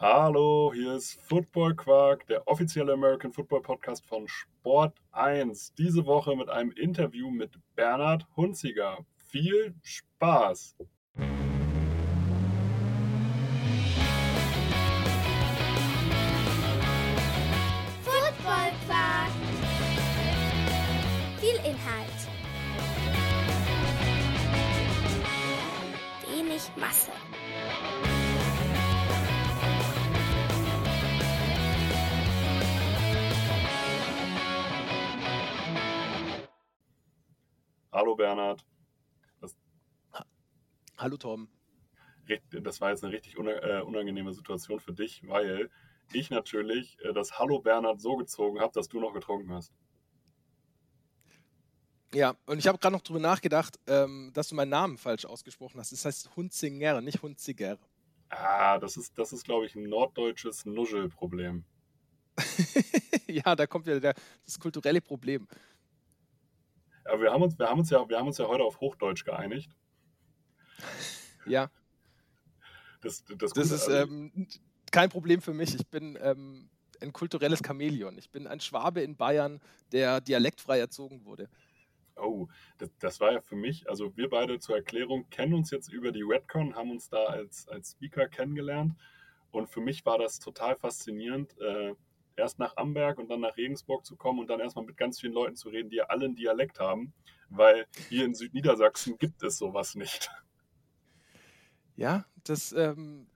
Hallo, 0.00 0.70
hier 0.72 0.94
ist 0.94 1.20
Football 1.22 1.74
Quark, 1.74 2.24
der 2.28 2.46
offizielle 2.46 2.92
American 2.92 3.32
Football 3.32 3.62
Podcast 3.62 4.06
von 4.06 4.28
Sport 4.28 4.96
1. 5.10 5.74
Diese 5.76 6.06
Woche 6.06 6.36
mit 6.36 6.48
einem 6.48 6.70
Interview 6.70 7.32
mit 7.32 7.58
Bernhard 7.74 8.24
Hunziger. 8.36 8.98
Viel 9.16 9.74
Spaß! 9.82 10.76
Football 18.04 18.70
Quark. 18.86 19.32
Viel 21.40 21.56
Inhalt. 21.64 22.28
Wenig 26.30 26.70
Masse. 26.76 27.10
Hallo 37.98 38.14
Bernhard. 38.14 38.64
Hallo 40.98 41.16
Tom. 41.16 41.48
Das 42.52 42.80
war 42.80 42.90
jetzt 42.90 43.02
eine 43.02 43.12
richtig 43.12 43.36
äh, 43.36 43.80
unangenehme 43.80 44.32
Situation 44.32 44.78
für 44.78 44.92
dich, 44.92 45.26
weil 45.26 45.68
ich 46.12 46.30
natürlich 46.30 46.96
äh, 47.00 47.12
das 47.12 47.40
Hallo 47.40 47.58
Bernhard 47.58 48.00
so 48.00 48.14
gezogen 48.14 48.60
habe, 48.60 48.72
dass 48.72 48.86
du 48.86 49.00
noch 49.00 49.12
getrunken 49.14 49.52
hast. 49.52 49.72
Ja, 52.14 52.36
und 52.46 52.58
ich 52.58 52.68
habe 52.68 52.78
gerade 52.78 52.94
noch 52.94 53.02
drüber 53.02 53.18
nachgedacht, 53.18 53.80
ähm, 53.88 54.30
dass 54.32 54.46
du 54.46 54.54
meinen 54.54 54.70
Namen 54.70 54.96
falsch 54.96 55.24
ausgesprochen 55.24 55.80
hast. 55.80 55.90
Das 55.90 56.04
heißt 56.04 56.36
Hunzinger, 56.36 57.00
nicht 57.00 57.20
Hunziger. 57.20 57.78
Ah, 58.28 58.78
das 58.78 58.96
ist, 58.96 59.18
das 59.18 59.32
ist 59.32 59.42
glaube 59.42 59.66
ich, 59.66 59.74
ein 59.74 59.88
norddeutsches 59.88 60.66
Nuschelproblem. 60.66 61.64
ja, 63.26 63.56
da 63.56 63.66
kommt 63.66 63.86
wieder 63.86 63.98
der, 63.98 64.14
das 64.44 64.60
kulturelle 64.60 65.00
Problem. 65.00 65.48
Aber 67.08 67.22
wir 67.22 67.32
haben 67.32 67.42
uns, 67.42 67.58
wir 67.58 67.68
haben 67.68 67.80
uns 67.80 67.90
ja, 67.90 68.08
wir 68.08 68.18
haben 68.18 68.28
uns 68.28 68.38
ja 68.38 68.46
heute 68.46 68.64
auf 68.64 68.80
Hochdeutsch 68.80 69.24
geeinigt. 69.24 69.70
Ja, 71.46 71.70
Das, 73.00 73.24
das, 73.38 73.52
das 73.52 73.70
ist 73.70 73.88
ähm, 73.88 74.48
kein 74.90 75.08
Problem 75.08 75.40
für 75.40 75.54
mich. 75.54 75.74
Ich 75.74 75.86
bin 75.88 76.18
ähm, 76.20 76.68
ein 77.00 77.12
kulturelles 77.12 77.60
Chamäleon. 77.64 78.18
Ich 78.18 78.30
bin 78.30 78.46
ein 78.46 78.60
Schwabe 78.60 79.02
in 79.02 79.16
Bayern, 79.16 79.60
der 79.92 80.20
dialektfrei 80.20 80.78
erzogen 80.78 81.24
wurde. 81.24 81.48
Oh, 82.16 82.48
das, 82.78 82.90
das 82.98 83.20
war 83.20 83.32
ja 83.32 83.40
für 83.40 83.54
mich, 83.54 83.88
also 83.88 84.16
wir 84.16 84.28
beide 84.28 84.58
zur 84.58 84.76
Erklärung 84.76 85.30
kennen 85.30 85.54
uns 85.54 85.70
jetzt 85.70 85.92
über 85.92 86.10
die 86.10 86.22
Redcon, 86.22 86.74
haben 86.74 86.90
uns 86.90 87.08
da 87.08 87.24
als, 87.26 87.68
als 87.68 87.92
Speaker 87.92 88.28
kennengelernt 88.28 88.96
und 89.52 89.68
für 89.68 89.80
mich 89.80 90.04
war 90.04 90.18
das 90.18 90.40
total 90.40 90.74
faszinierend, 90.74 91.56
äh, 91.60 91.94
erst 92.38 92.58
nach 92.58 92.76
Amberg 92.76 93.18
und 93.18 93.28
dann 93.28 93.40
nach 93.40 93.56
Regensburg 93.56 94.06
zu 94.06 94.16
kommen 94.16 94.38
und 94.40 94.48
dann 94.48 94.60
erstmal 94.60 94.84
mit 94.84 94.96
ganz 94.96 95.20
vielen 95.20 95.32
Leuten 95.32 95.56
zu 95.56 95.68
reden, 95.68 95.90
die 95.90 95.96
ja 95.96 96.04
alle 96.04 96.26
einen 96.26 96.36
Dialekt 96.36 96.78
haben, 96.80 97.12
weil 97.50 97.86
hier 98.08 98.24
in 98.24 98.34
Südniedersachsen 98.34 99.18
gibt 99.18 99.42
es 99.42 99.58
sowas 99.58 99.94
nicht. 99.94 100.30
Ja, 101.96 102.24
das, 102.44 102.72
ähm, 102.72 103.28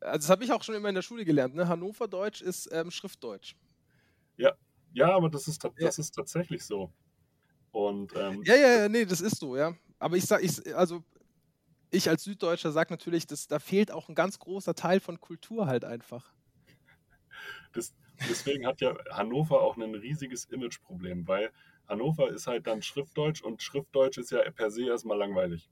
also 0.00 0.18
das 0.18 0.30
habe 0.30 0.44
ich 0.44 0.52
auch 0.52 0.62
schon 0.62 0.74
immer 0.74 0.88
in 0.88 0.94
der 0.94 1.02
Schule 1.02 1.24
gelernt. 1.24 1.54
Ne? 1.54 1.68
Hannoverdeutsch 1.68 2.42
ist 2.42 2.68
ähm, 2.72 2.90
Schriftdeutsch. 2.90 3.54
Ja, 4.92 5.14
aber 5.14 5.28
das 5.28 5.46
ist, 5.48 5.60
ta- 5.60 5.70
Ja. 5.76 5.86
das 5.86 5.98
ist 5.98 6.12
tatsächlich 6.14 6.64
so. 6.64 6.92
Und 7.72 8.14
ähm, 8.16 8.42
Ja, 8.44 8.56
ja, 8.56 8.68
ja, 8.78 8.88
nee, 8.88 9.04
das 9.04 9.20
ist 9.20 9.38
so, 9.38 9.56
ja. 9.56 9.74
Aber 9.98 10.16
ich 10.16 10.24
sag, 10.24 10.42
ich, 10.42 10.74
also 10.74 11.04
ich 11.90 12.08
als 12.08 12.24
Süddeutscher 12.24 12.72
sage 12.72 12.92
natürlich, 12.92 13.26
dass 13.26 13.46
da 13.48 13.58
fehlt 13.58 13.92
auch 13.92 14.08
ein 14.08 14.14
ganz 14.14 14.38
großer 14.38 14.74
Teil 14.74 15.00
von 15.00 15.20
Kultur 15.20 15.66
halt 15.66 15.84
einfach. 15.84 16.32
das, 17.72 17.94
deswegen 18.28 18.66
hat 18.66 18.80
ja 18.80 18.96
Hannover 19.10 19.60
auch 19.62 19.76
ein 19.76 19.94
riesiges 19.94 20.44
Imageproblem, 20.46 21.26
weil 21.28 21.50
Hannover 21.88 22.28
ist 22.30 22.46
halt 22.46 22.66
dann 22.66 22.82
Schriftdeutsch 22.82 23.42
und 23.42 23.62
Schriftdeutsch 23.62 24.18
ist 24.18 24.30
ja 24.30 24.48
per 24.50 24.70
se 24.70 24.86
erstmal 24.86 25.18
langweilig. 25.18 25.70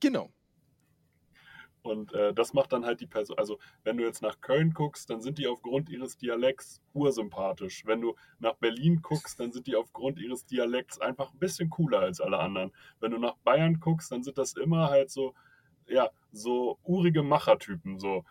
Genau. 0.00 0.30
Und 1.84 2.14
äh, 2.14 2.32
das 2.32 2.54
macht 2.54 2.72
dann 2.72 2.86
halt 2.86 3.02
die 3.02 3.06
Person. 3.06 3.36
Also, 3.38 3.58
wenn 3.82 3.98
du 3.98 4.04
jetzt 4.04 4.22
nach 4.22 4.40
Köln 4.40 4.72
guckst, 4.72 5.10
dann 5.10 5.20
sind 5.20 5.36
die 5.36 5.46
aufgrund 5.46 5.90
ihres 5.90 6.16
Dialekts 6.16 6.80
ursympathisch. 6.94 7.84
Wenn 7.84 8.00
du 8.00 8.14
nach 8.38 8.54
Berlin 8.54 9.02
guckst, 9.02 9.38
dann 9.38 9.52
sind 9.52 9.66
die 9.66 9.76
aufgrund 9.76 10.18
ihres 10.18 10.46
Dialekts 10.46 10.98
einfach 10.98 11.34
ein 11.34 11.38
bisschen 11.38 11.68
cooler 11.68 12.00
als 12.00 12.22
alle 12.22 12.38
anderen. 12.38 12.72
Wenn 13.00 13.10
du 13.10 13.18
nach 13.18 13.36
Bayern 13.44 13.80
guckst, 13.80 14.10
dann 14.10 14.22
sind 14.22 14.38
das 14.38 14.54
immer 14.54 14.88
halt 14.88 15.10
so, 15.10 15.34
ja, 15.86 16.08
so 16.32 16.78
urige 16.84 17.22
Machertypen. 17.22 17.98
So. 17.98 18.24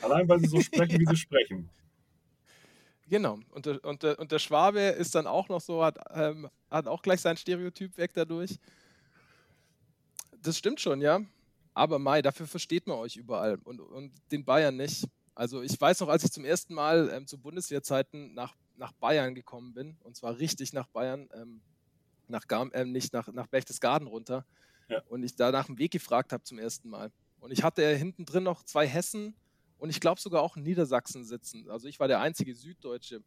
Allein 0.00 0.28
weil 0.28 0.38
sie 0.38 0.46
so 0.46 0.60
sprechen, 0.60 1.00
wie 1.00 1.06
sie 1.06 1.16
sprechen. 1.16 1.70
Genau. 3.12 3.38
Und 3.50 3.66
der, 3.66 3.84
und, 3.84 4.02
der, 4.02 4.18
und 4.18 4.32
der 4.32 4.38
Schwabe 4.38 4.80
ist 4.80 5.14
dann 5.14 5.26
auch 5.26 5.50
noch 5.50 5.60
so, 5.60 5.84
hat, 5.84 5.98
ähm, 6.14 6.48
hat 6.70 6.86
auch 6.86 7.02
gleich 7.02 7.20
sein 7.20 7.36
Stereotyp 7.36 7.98
weg 7.98 8.12
dadurch. 8.14 8.58
Das 10.40 10.56
stimmt 10.56 10.80
schon, 10.80 11.02
ja. 11.02 11.20
Aber 11.74 11.98
Mai, 11.98 12.22
dafür 12.22 12.46
versteht 12.46 12.86
man 12.86 12.96
euch 12.96 13.16
überall 13.16 13.58
und, 13.64 13.80
und 13.80 14.12
den 14.30 14.46
Bayern 14.46 14.78
nicht. 14.78 15.04
Also 15.34 15.60
ich 15.60 15.78
weiß 15.78 16.00
noch, 16.00 16.08
als 16.08 16.24
ich 16.24 16.32
zum 16.32 16.46
ersten 16.46 16.72
Mal 16.72 17.10
ähm, 17.12 17.26
zu 17.26 17.36
Bundeswehrzeiten 17.36 18.32
nach, 18.32 18.56
nach 18.76 18.92
Bayern 18.92 19.34
gekommen 19.34 19.74
bin, 19.74 19.98
und 20.04 20.16
zwar 20.16 20.38
richtig 20.38 20.72
nach 20.72 20.86
Bayern, 20.86 21.28
ähm, 21.34 21.60
nach 22.28 22.46
Garm, 22.48 22.70
ähm, 22.72 22.92
nicht 22.92 23.12
nach, 23.12 23.28
nach 23.28 23.46
Berchtesgaden 23.46 24.08
runter, 24.08 24.46
Ja. 24.88 25.02
und 25.10 25.22
ich 25.22 25.36
da 25.36 25.52
nach 25.52 25.66
dem 25.66 25.76
Weg 25.76 25.90
gefragt 25.92 26.32
habe 26.32 26.44
zum 26.44 26.58
ersten 26.58 26.88
Mal. 26.88 27.12
Und 27.40 27.50
ich 27.50 27.62
hatte 27.62 27.86
hinten 27.94 28.24
drin 28.24 28.44
noch 28.44 28.62
zwei 28.62 28.86
Hessen 28.86 29.34
und 29.82 29.90
ich 29.90 29.98
glaube 29.98 30.20
sogar 30.20 30.42
auch 30.42 30.56
in 30.56 30.62
Niedersachsen 30.62 31.24
sitzen. 31.24 31.68
Also 31.68 31.88
ich 31.88 31.98
war 31.98 32.06
der 32.06 32.20
einzige 32.20 32.54
Süddeutsche. 32.54 33.24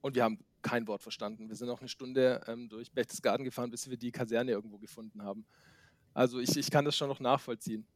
Und 0.00 0.14
wir 0.14 0.24
haben 0.24 0.42
kein 0.62 0.86
Wort 0.88 1.02
verstanden. 1.02 1.50
Wir 1.50 1.56
sind 1.56 1.68
noch 1.68 1.80
eine 1.80 1.90
Stunde 1.90 2.40
ähm, 2.46 2.70
durch 2.70 2.90
Berchtesgaden 2.90 3.44
gefahren, 3.44 3.70
bis 3.70 3.90
wir 3.90 3.98
die 3.98 4.12
Kaserne 4.12 4.52
irgendwo 4.52 4.78
gefunden 4.78 5.22
haben. 5.22 5.44
Also 6.14 6.40
ich, 6.40 6.56
ich 6.56 6.70
kann 6.70 6.86
das 6.86 6.96
schon 6.96 7.08
noch 7.08 7.20
nachvollziehen. 7.20 7.86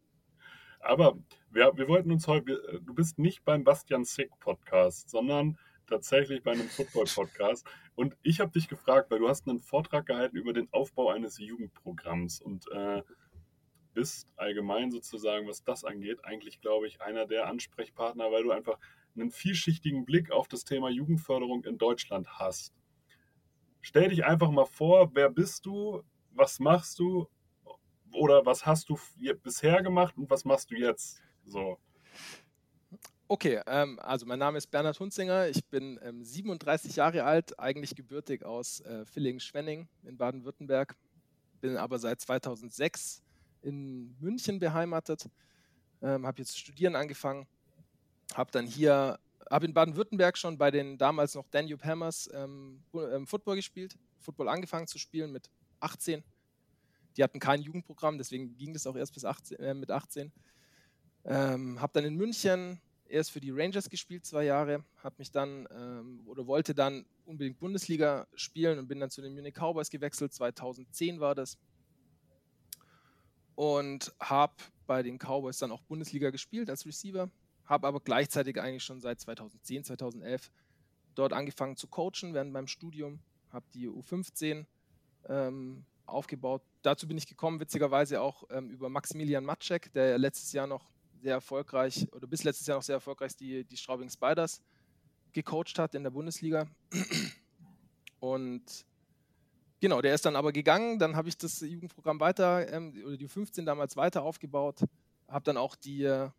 Aber 0.81 1.17
wir, 1.51 1.73
wir 1.77 1.89
wollten 1.89 2.13
uns 2.13 2.27
heute, 2.29 2.47
wir- 2.47 2.81
du 2.81 2.93
bist 2.93 3.19
nicht 3.19 3.43
beim 3.43 3.65
Bastian 3.65 4.05
Sick 4.05 4.31
Podcast, 4.39 5.09
sondern 5.09 5.57
tatsächlich 5.87 6.43
bei 6.43 6.53
einem 6.53 6.69
Football 6.69 7.07
Podcast. 7.07 7.67
Und 7.95 8.15
ich 8.23 8.41
habe 8.41 8.53
dich 8.53 8.69
gefragt, 8.69 9.11
weil 9.11 9.21
du 9.21 9.31
hast 9.31 9.49
einen 9.49 9.61
Vortrag 9.63 10.05
gehalten 10.05 10.37
über 10.37 10.53
den 10.53 10.71
Aufbau 10.75 11.09
eines 11.09 11.39
Jugendprogramms 11.39 12.43
und 12.43 12.71
äh, 12.71 13.03
bist 13.95 14.29
allgemein 14.37 14.91
sozusagen, 14.91 15.49
was 15.49 15.65
das 15.65 15.85
angeht, 15.85 16.25
eigentlich, 16.25 16.61
glaube 16.61 16.87
ich, 16.87 17.01
einer 17.01 17.27
der 17.27 17.47
Ansprechpartner, 17.47 18.31
weil 18.31 18.43
du 18.43 18.51
einfach 18.51 18.79
einen 19.17 19.31
vielschichtigen 19.31 20.05
Blick 20.05 20.31
auf 20.31 20.49
das 20.49 20.65
Thema 20.65 20.91
Jugendförderung 20.91 21.65
in 21.65 21.79
Deutschland 21.79 22.29
hast. 22.39 22.75
Stell 23.81 24.09
dich 24.09 24.25
einfach 24.25 24.51
mal 24.51 24.67
vor, 24.67 25.15
wer 25.15 25.31
bist 25.31 25.65
du, 25.67 26.03
was 26.33 26.59
machst 26.59 26.99
du 26.99 27.29
oder 28.13 28.45
was 28.45 28.67
hast 28.67 28.89
du 28.89 28.99
bisher 29.43 29.83
gemacht 29.83 30.17
und 30.17 30.29
was 30.31 30.45
machst 30.45 30.71
du 30.71 30.77
jetzt? 30.77 31.21
So. 31.45 31.79
Okay, 33.27 33.61
ähm, 33.67 33.99
also 34.01 34.27
mein 34.27 34.39
Name 34.39 34.59
ist 34.59 34.71
Bernhard 34.71 35.01
Hunzinger. 35.01 35.49
Ich 35.49 35.65
bin 35.67 35.99
ähm, 36.03 36.23
37 36.23 36.97
Jahre 36.97 37.25
alt, 37.25 37.59
eigentlich 37.59 37.95
gebürtig 37.95 38.45
aus 38.45 38.81
äh, 38.81 39.05
Villingen-Schwenning 39.07 39.89
in 40.03 40.17
Baden-Württemberg. 40.17 40.95
Bin 41.61 41.77
aber 41.77 41.99
seit 41.99 42.21
2006 42.21 43.24
in 43.65 44.17
München 44.21 44.59
beheimatet. 44.59 45.29
Ähm, 46.03 46.27
habe 46.27 46.39
jetzt 46.39 46.59
studieren 46.59 46.97
angefangen. 46.97 47.47
Habe 48.35 48.51
dann 48.51 48.67
hier, 48.67 49.19
habe 49.51 49.67
in 49.67 49.75
Baden-Württemberg 49.75 50.37
schon 50.39 50.59
bei 50.59 50.71
den 50.71 50.99
damals 50.99 51.35
noch 51.35 51.47
Danube 51.51 51.85
Hammers 51.85 52.29
ähm, 52.33 52.83
ähm, 52.95 53.27
Football 53.27 53.57
gespielt. 53.57 53.97
Football 54.21 54.49
angefangen 54.49 54.87
zu 54.87 54.99
spielen 54.99 55.33
mit 55.33 55.51
18. 55.81 56.23
Die 57.17 57.23
hatten 57.23 57.39
kein 57.39 57.63
Jugendprogramm, 57.63 58.19
deswegen 58.19 58.57
ging 58.57 58.73
das 58.73 58.87
auch 58.87 58.97
erst 58.97 59.15
bis 59.15 59.25
18, 59.25 59.59
äh, 59.59 59.75
mit 59.75 59.91
18. 59.91 60.33
Ähm, 61.25 61.81
habe 61.81 61.93
dann 61.93 62.05
in 62.05 62.17
München 62.17 62.81
erst 63.07 63.31
für 63.31 63.41
die 63.41 63.51
Rangers 63.51 63.89
gespielt, 63.89 64.27
zwei 64.27 64.45
Jahre, 64.45 64.85
habe 65.03 65.15
mich 65.19 65.31
dann 65.31 65.69
ähm, 65.71 66.23
oder 66.27 66.47
wollte 66.47 66.75
dann 66.75 67.07
unbedingt 67.25 67.59
Bundesliga 67.59 68.27
spielen 68.35 68.79
und 68.79 68.89
bin 68.89 69.01
dann 69.01 69.11
zu 69.11 69.23
den 69.23 69.35
Munich 69.35 69.55
Cowboys 69.55 69.91
gewechselt. 69.91 70.33
2010 70.33 71.21
war 71.21 71.35
das. 71.35 71.57
Und 73.55 74.13
habe 74.21 74.55
bei 74.87 75.03
den 75.03 75.19
Cowboys 75.19 75.59
dann 75.59 75.73
auch 75.73 75.83
Bundesliga 75.83 76.31
gespielt 76.31 76.69
als 76.69 76.87
Receiver, 76.87 77.31
habe 77.67 77.87
aber 77.87 78.01
gleichzeitig 78.01 78.61
eigentlich 78.61 78.85
schon 78.85 79.01
seit 79.01 79.21
2010, 79.21 79.85
2011 79.85 80.51
dort 81.15 81.33
angefangen 81.33 81.77
zu 81.77 81.87
coachen 81.87 82.35
während 82.35 82.53
meinem 82.53 82.67
Studium, 82.67 83.21
habe 83.51 83.65
die 83.73 83.89
U15 83.89 84.67
ähm, 85.29 85.85
aufgebaut. 86.07 86.63
Dazu 86.83 87.07
bin 87.07 87.17
ich 87.17 87.27
gekommen, 87.27 87.61
witzigerweise 87.61 88.21
auch 88.21 88.45
ähm, 88.51 88.71
über 88.71 88.89
Maximilian 88.89 89.45
Matschek, 89.45 89.93
der 89.93 90.19
letztes 90.19 90.53
Jahr 90.53 90.67
noch 90.67 90.91
sehr 91.23 91.35
erfolgreich 91.35 92.07
oder 92.13 92.27
bis 92.27 92.45
letztes 92.45 92.67
Jahr 92.67 92.77
noch 92.77 92.83
sehr 92.83 92.97
erfolgreich 92.97 93.35
die, 93.37 93.65
die 93.65 93.77
Straubing 93.77 94.11
Spiders 94.11 94.61
gecoacht 95.33 95.79
hat 95.79 95.95
in 95.95 96.03
der 96.03 96.11
Bundesliga. 96.11 96.67
Und 98.21 98.87
genau, 99.85 100.01
der 100.01 100.15
ist 100.15 100.25
dann 100.25 100.35
aber 100.35 100.51
gegangen. 100.51 100.99
Dann 100.99 101.15
habe 101.15 101.29
ich 101.29 101.37
das 101.37 101.61
Jugendprogramm 101.61 102.19
weiter, 102.19 102.73
ähm, 102.73 102.95
oder 103.05 103.19
die 103.19 103.29
U15 103.29 103.67
damals 103.67 103.99
weiter 103.99 104.23
aufgebaut. 104.23 104.81
Habe 105.29 105.45
dann 105.45 105.59
auch 105.59 105.77
die, 105.77 106.05
äh, 106.05 106.31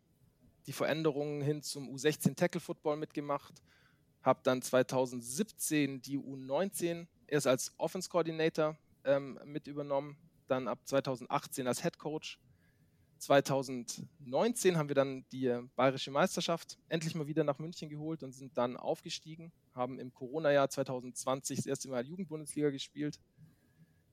die 0.66 0.72
Veränderungen 0.72 1.42
hin 1.42 1.62
zum 1.62 1.88
U16 1.88 2.34
Tackle 2.34 2.60
Football 2.60 2.96
mitgemacht, 2.96 3.62
habe 4.22 4.40
dann 4.42 4.62
2017 4.62 6.02
die 6.02 6.18
U19 6.18 7.06
erst 7.28 7.46
als 7.46 7.72
Offense 7.78 8.08
Coordinator 8.08 8.76
ähm, 9.04 9.38
mit 9.44 9.68
übernommen, 9.68 10.16
dann 10.48 10.66
ab 10.66 10.80
2018 10.84 11.68
als 11.68 11.82
Head 11.82 11.98
Coach. 11.98 12.40
2019 13.18 14.76
haben 14.76 14.88
wir 14.88 14.96
dann 14.96 15.24
die 15.30 15.56
Bayerische 15.76 16.10
Meisterschaft 16.10 16.78
endlich 16.88 17.14
mal 17.14 17.28
wieder 17.28 17.44
nach 17.44 17.60
München 17.60 17.88
geholt 17.88 18.24
und 18.24 18.32
sind 18.32 18.58
dann 18.58 18.76
aufgestiegen, 18.76 19.52
haben 19.72 20.00
im 20.00 20.12
Corona-Jahr 20.12 20.68
2020 20.68 21.58
das 21.58 21.66
erste 21.66 21.88
Mal 21.88 22.04
Jugendbundesliga 22.04 22.70
gespielt. 22.70 23.20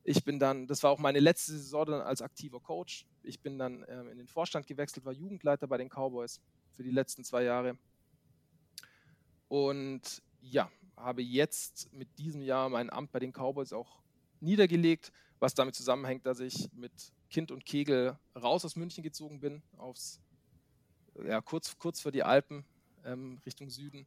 Ich 0.03 0.23
bin 0.23 0.37
dann, 0.37 0.67
das 0.67 0.83
war 0.83 0.91
auch 0.91 0.99
meine 0.99 1.19
letzte 1.19 1.53
Saison 1.53 1.93
als 1.93 2.21
aktiver 2.21 2.59
Coach. 2.59 3.05
Ich 3.23 3.39
bin 3.39 3.57
dann 3.57 3.85
ähm, 3.87 4.09
in 4.09 4.17
den 4.17 4.27
Vorstand 4.27 4.67
gewechselt, 4.67 5.05
war 5.05 5.13
Jugendleiter 5.13 5.67
bei 5.67 5.77
den 5.77 5.89
Cowboys 5.89 6.41
für 6.71 6.83
die 6.83 6.91
letzten 6.91 7.23
zwei 7.23 7.43
Jahre. 7.43 7.77
Und 9.47 10.21
ja, 10.41 10.69
habe 10.97 11.21
jetzt 11.21 11.91
mit 11.93 12.17
diesem 12.17 12.41
Jahr 12.41 12.69
mein 12.69 12.89
Amt 12.89 13.11
bei 13.11 13.19
den 13.19 13.31
Cowboys 13.31 13.71
auch 13.71 14.01
niedergelegt, 14.41 15.11
was 15.39 15.53
damit 15.53 15.75
zusammenhängt, 15.75 16.25
dass 16.25 16.39
ich 16.39 16.69
mit 16.73 16.91
Kind 17.29 17.51
und 17.51 17.65
Kegel 17.65 18.17
raus 18.35 18.65
aus 18.65 18.75
München 18.75 19.03
gezogen 19.03 19.39
bin, 19.39 19.63
aufs, 19.77 20.19
ja, 21.25 21.41
kurz, 21.41 21.77
kurz 21.77 22.01
vor 22.01 22.11
die 22.11 22.23
Alpen 22.23 22.65
ähm, 23.05 23.39
Richtung 23.45 23.69
Süden. 23.69 24.05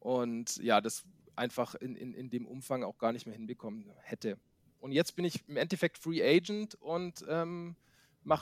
Und 0.00 0.56
ja, 0.58 0.80
das 0.80 1.04
einfach 1.34 1.74
in, 1.74 1.96
in, 1.96 2.14
in 2.14 2.30
dem 2.30 2.46
Umfang 2.46 2.84
auch 2.84 2.98
gar 2.98 3.12
nicht 3.12 3.26
mehr 3.26 3.34
hinbekommen 3.34 3.90
hätte. 4.02 4.38
Und 4.78 4.92
jetzt 4.92 5.16
bin 5.16 5.24
ich 5.24 5.46
im 5.48 5.56
Endeffekt 5.56 5.98
Free 5.98 6.22
Agent 6.22 6.74
und 6.76 7.24
ähm, 7.28 7.76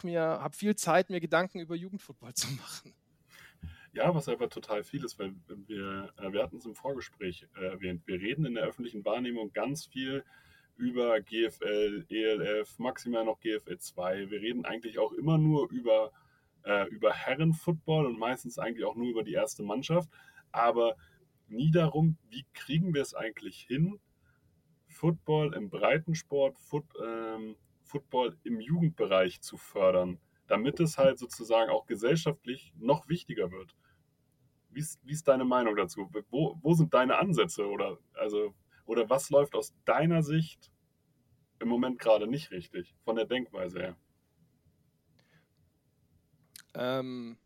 mir, 0.02 0.20
habe 0.20 0.56
viel 0.56 0.76
Zeit, 0.76 1.10
mir 1.10 1.20
Gedanken 1.20 1.60
über 1.60 1.74
Jugendfootball 1.74 2.34
zu 2.34 2.48
machen. 2.54 2.94
Ja, 3.92 4.14
was 4.14 4.28
einfach 4.28 4.48
total 4.48 4.84
viel 4.84 5.04
ist, 5.04 5.18
weil 5.18 5.34
wir, 5.48 6.12
äh, 6.18 6.32
wir 6.32 6.42
hatten 6.42 6.58
es 6.58 6.66
im 6.66 6.74
Vorgespräch 6.74 7.46
äh, 7.56 7.64
erwähnt. 7.64 8.02
Wir 8.06 8.20
reden 8.20 8.44
in 8.44 8.54
der 8.54 8.64
öffentlichen 8.64 9.04
Wahrnehmung 9.04 9.52
ganz 9.54 9.86
viel 9.86 10.22
über 10.76 11.20
GFL, 11.22 12.04
ELF, 12.10 12.78
maximal 12.78 13.24
noch 13.24 13.40
GFL 13.40 13.78
2. 13.78 14.30
Wir 14.30 14.40
reden 14.42 14.66
eigentlich 14.66 14.98
auch 14.98 15.12
immer 15.12 15.38
nur 15.38 15.70
über, 15.70 16.12
äh, 16.64 16.86
über 16.88 17.14
Herrenfootball 17.14 18.04
und 18.04 18.18
meistens 18.18 18.58
eigentlich 18.58 18.84
auch 18.84 18.96
nur 18.96 19.08
über 19.08 19.22
die 19.22 19.32
erste 19.32 19.62
Mannschaft, 19.62 20.10
aber 20.52 20.96
nie 21.48 21.70
darum, 21.70 22.18
wie 22.28 22.44
kriegen 22.52 22.92
wir 22.92 23.00
es 23.00 23.14
eigentlich 23.14 23.60
hin, 23.62 23.98
Football 24.96 25.54
im 25.54 25.69
Breitensport, 25.69 26.58
Foot, 26.58 26.87
ähm, 27.04 27.56
Football 27.82 28.37
im 28.44 28.60
Jugendbereich 28.60 29.40
zu 29.43 29.56
fördern, 29.56 30.19
damit 30.46 30.81
es 30.81 30.96
halt 30.98 31.19
sozusagen 31.19 31.70
auch 31.70 31.87
gesellschaftlich 31.87 32.72
noch 32.78 33.08
wichtiger 33.08 33.50
wird. 33.50 33.76
Wie 34.70 34.81
ist, 34.81 35.00
wie 35.04 35.12
ist 35.12 35.28
deine 35.28 35.44
Meinung 35.44 35.76
dazu? 35.76 36.10
Wo, 36.31 36.58
wo 36.62 36.75
sind 36.75 36.93
deine 36.94 37.19
Ansätze 37.19 37.66
oder 37.66 37.98
also 38.14 38.54
oder 38.87 39.10
was 39.10 39.31
läuft 39.31 39.54
aus 39.54 39.75
deiner 39.84 40.22
Sicht 40.22 40.70
im 41.58 41.69
Moment 41.69 41.99
gerade 41.99 42.26
nicht 42.26 42.50
richtig 42.50 42.94
von 43.04 43.16
der 43.16 43.26
Denkweise 43.26 43.81
her? 43.81 43.96
Ähm, 46.75 47.37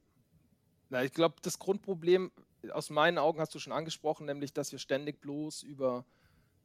na, 0.88 1.02
ich 1.04 1.12
glaube, 1.12 1.36
das 1.42 1.58
Grundproblem 1.58 2.30
aus 2.72 2.90
meinen 2.90 3.18
Augen 3.18 3.40
hast 3.40 3.54
du 3.54 3.58
schon 3.58 3.72
angesprochen, 3.72 4.26
nämlich, 4.26 4.52
dass 4.52 4.72
wir 4.72 4.78
ständig 4.78 5.20
bloß 5.20 5.62
über 5.62 6.04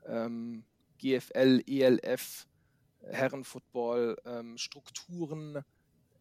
ähm, 0.05 0.65
GFL, 0.99 1.63
ELF, 1.67 2.47
Herrenfootball, 3.01 4.17
ähm, 4.25 4.57
Strukturen 4.57 5.63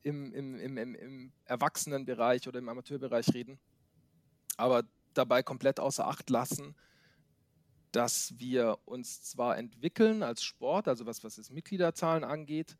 im, 0.02 0.32
im, 0.32 0.58
im, 0.58 0.94
im, 0.94 1.32
Erwachsenenbereich 1.46 2.46
oder 2.46 2.58
im 2.58 2.68
Amateurbereich 2.68 3.32
reden, 3.32 3.58
aber 4.56 4.84
dabei 5.14 5.42
komplett 5.42 5.80
außer 5.80 6.06
Acht 6.06 6.28
lassen, 6.28 6.74
dass 7.92 8.38
wir 8.38 8.78
uns 8.84 9.22
zwar 9.22 9.56
entwickeln 9.56 10.22
als 10.22 10.42
Sport, 10.42 10.88
also 10.88 11.06
was, 11.06 11.24
was 11.24 11.36
das 11.36 11.50
Mitgliederzahlen 11.50 12.24
angeht 12.24 12.76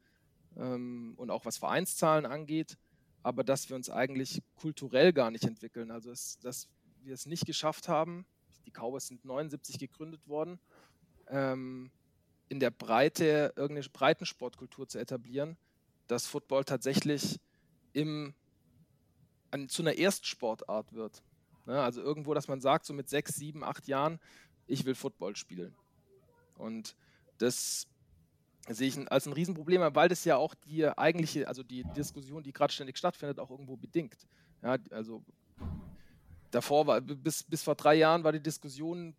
ähm, 0.57 1.15
und 1.17 1.31
auch 1.31 1.45
was 1.45 1.57
Vereinszahlen 1.57 2.27
angeht, 2.27 2.77
aber 3.23 3.45
dass 3.45 3.69
wir 3.69 3.77
uns 3.77 3.89
eigentlich 3.89 4.43
kulturell 4.57 5.13
gar 5.13 5.31
nicht 5.31 5.45
entwickeln. 5.45 5.91
Also 5.91 6.11
es, 6.11 6.39
dass 6.41 6.69
wir 7.03 7.15
es 7.15 7.27
nicht 7.27 7.47
geschafft 7.47 7.89
haben, 7.89 8.27
die 8.67 8.71
Cowboys 8.71 9.07
sind 9.07 9.25
79 9.25 9.79
gegründet 9.79 10.27
worden, 10.27 10.59
ähm, 11.29 11.91
in 12.49 12.61
der 12.61 12.71
Breite 12.71 13.53
irgendeine 13.57 13.89
Breitensportkultur 13.89 14.89
zu 14.89 14.99
etablieren, 14.99 15.57
dass 16.07 16.27
Football 16.27 16.65
tatsächlich 16.65 17.41
im, 17.93 18.35
an, 19.51 19.69
zu 19.69 19.83
einer 19.83 19.95
Erstsportart 19.95 20.93
wird. 20.93 21.23
Ne? 21.67 21.81
Also 21.81 22.03
irgendwo, 22.03 22.35
dass 22.35 22.49
man 22.49 22.61
sagt, 22.61 22.85
so 22.85 22.93
mit 22.93 23.09
sechs, 23.09 23.35
sieben, 23.35 23.65
acht 23.65 23.87
Jahren, 23.89 24.21
ich 24.67 24.85
will 24.85 24.95
Football 24.95 25.37
spielen. 25.37 25.75
Und 26.57 26.97
das 27.39 27.87
sehe 28.69 28.89
ich 28.89 29.11
als 29.11 29.27
ein 29.27 29.33
Riesenproblem, 29.33 29.95
weil 29.95 30.09
das 30.09 30.25
ja 30.25 30.37
auch 30.37 30.55
die 30.55 30.87
eigentliche, 30.87 31.49
also 31.49 31.63
die 31.63 31.85
Diskussion, 31.97 32.43
die 32.43 32.53
gerade 32.53 32.73
ständig 32.73 32.97
stattfindet, 32.97 33.39
auch 33.39 33.51
irgendwo 33.51 33.77
bedingt. 33.77 34.27
Ja, 34.63 34.79
also 34.91 35.23
davor 36.51 36.87
war, 36.87 37.01
bis, 37.01 37.43
bis 37.43 37.63
vor 37.63 37.75
drei 37.75 37.97
Jahren 37.97 38.25
war 38.25 38.33
die 38.33 38.43
Diskussion, 38.43 39.15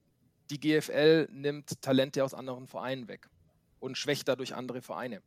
die 0.50 0.60
GFL 0.60 1.28
nimmt 1.32 1.82
Talente 1.82 2.24
aus 2.24 2.34
anderen 2.34 2.68
Vereinen 2.68 3.08
weg 3.08 3.30
und 3.80 3.98
schwächt 3.98 4.28
dadurch 4.28 4.56
andere 4.56 4.82
Vereine. 4.82 5.22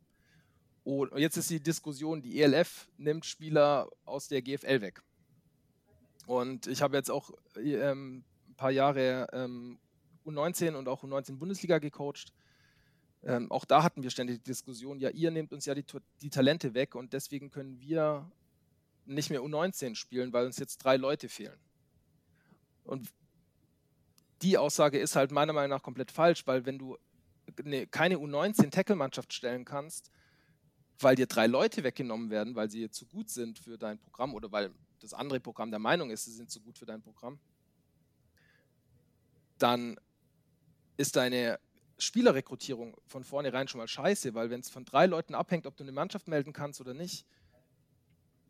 Und 0.83 1.17
jetzt 1.17 1.37
ist 1.37 1.49
die 1.49 1.61
Diskussion, 1.61 2.21
die 2.21 2.41
ELF 2.41 2.89
nimmt 2.97 3.25
Spieler 3.25 3.89
aus 4.05 4.27
der 4.27 4.41
GFL 4.41 4.81
weg. 4.81 5.03
Und 6.25 6.67
ich 6.67 6.81
habe 6.81 6.95
jetzt 6.95 7.11
auch 7.11 7.31
ähm, 7.57 8.23
ein 8.47 8.55
paar 8.55 8.71
Jahre 8.71 9.27
ähm, 9.33 9.79
U19 10.25 10.75
und 10.75 10.87
auch 10.87 11.03
U19 11.03 11.37
Bundesliga 11.37 11.79
gecoacht. 11.79 12.33
Ähm, 13.23 13.51
auch 13.51 13.65
da 13.65 13.83
hatten 13.83 14.03
wir 14.03 14.09
ständig 14.09 14.37
die 14.37 14.43
Diskussion, 14.43 14.99
ja, 14.99 15.09
ihr 15.09 15.31
nehmt 15.31 15.51
uns 15.51 15.65
ja 15.65 15.75
die, 15.75 15.85
die 16.21 16.29
Talente 16.29 16.73
weg 16.73 16.95
und 16.95 17.13
deswegen 17.13 17.49
können 17.49 17.79
wir 17.81 18.31
nicht 19.05 19.29
mehr 19.29 19.41
U19 19.41 19.95
spielen, 19.95 20.31
weil 20.31 20.45
uns 20.45 20.57
jetzt 20.57 20.77
drei 20.77 20.97
Leute 20.97 21.27
fehlen. 21.27 21.59
Und 22.83 23.09
die 24.41 24.57
Aussage 24.57 24.99
ist 24.99 25.15
halt 25.15 25.31
meiner 25.31 25.53
Meinung 25.53 25.77
nach 25.77 25.83
komplett 25.83 26.11
falsch, 26.11 26.47
weil 26.47 26.65
wenn 26.65 26.77
du 26.77 26.97
ne, 27.63 27.87
keine 27.87 28.17
U19-Tackle-Mannschaft 28.17 29.33
stellen 29.33 29.65
kannst, 29.65 30.11
weil 30.99 31.15
dir 31.15 31.27
drei 31.27 31.47
Leute 31.47 31.83
weggenommen 31.83 32.29
werden, 32.29 32.55
weil 32.55 32.69
sie 32.69 32.89
zu 32.89 33.05
gut 33.05 33.29
sind 33.29 33.59
für 33.59 33.77
dein 33.77 33.99
Programm 33.99 34.33
oder 34.33 34.51
weil 34.51 34.71
das 34.99 35.13
andere 35.13 35.39
Programm 35.39 35.71
der 35.71 35.79
Meinung 35.79 36.09
ist, 36.09 36.25
sie 36.25 36.31
sind 36.31 36.49
zu 36.49 36.59
gut 36.59 36.77
für 36.77 36.85
dein 36.85 37.01
Programm, 37.01 37.39
dann 39.57 39.99
ist 40.97 41.15
deine 41.15 41.59
Spielerrekrutierung 41.97 42.95
von 43.07 43.23
vornherein 43.23 43.67
schon 43.67 43.79
mal 43.79 43.87
scheiße, 43.87 44.33
weil 44.33 44.49
wenn 44.49 44.61
es 44.61 44.69
von 44.69 44.85
drei 44.85 45.05
Leuten 45.05 45.35
abhängt, 45.35 45.67
ob 45.67 45.75
du 45.75 45.83
eine 45.83 45.91
Mannschaft 45.91 46.27
melden 46.27 46.53
kannst 46.53 46.79
oder 46.81 46.93
nicht, 46.93 47.25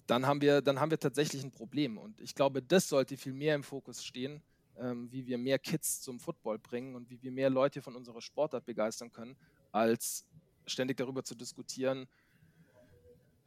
dann 0.08 0.25
haben 0.25 0.42
wir, 0.42 0.62
dann 0.62 0.80
haben 0.80 0.92
wir 0.92 1.00
tatsächlich 1.00 1.44
ein 1.44 1.52
Problem. 1.52 1.98
Und 1.98 2.20
ich 2.20 2.34
glaube, 2.34 2.63
das 2.63 2.90
sollte 2.90 3.18
viel 3.18 3.34
mehr 3.34 3.56
im 3.56 3.63
Fokus 3.63 4.04
stehen, 4.04 4.42
ähm, 4.80 5.12
wie 5.12 5.26
wir 5.26 5.38
mehr 5.38 5.60
Kids 5.60 6.02
zum 6.02 6.20
Football 6.20 6.60
bringen 6.60 6.96
und 6.96 7.10
wie 7.10 7.22
wir 7.22 7.32
mehr 7.32 7.50
Leute 7.50 7.82
von 7.82 7.96
unserer 7.96 8.22
Sportart 8.22 8.66
begeistern 8.66 9.12
können, 9.12 9.36
als 9.72 10.26
ständig 10.66 10.98
darüber 10.98 11.24
zu 11.24 11.36
diskutieren, 11.36 12.08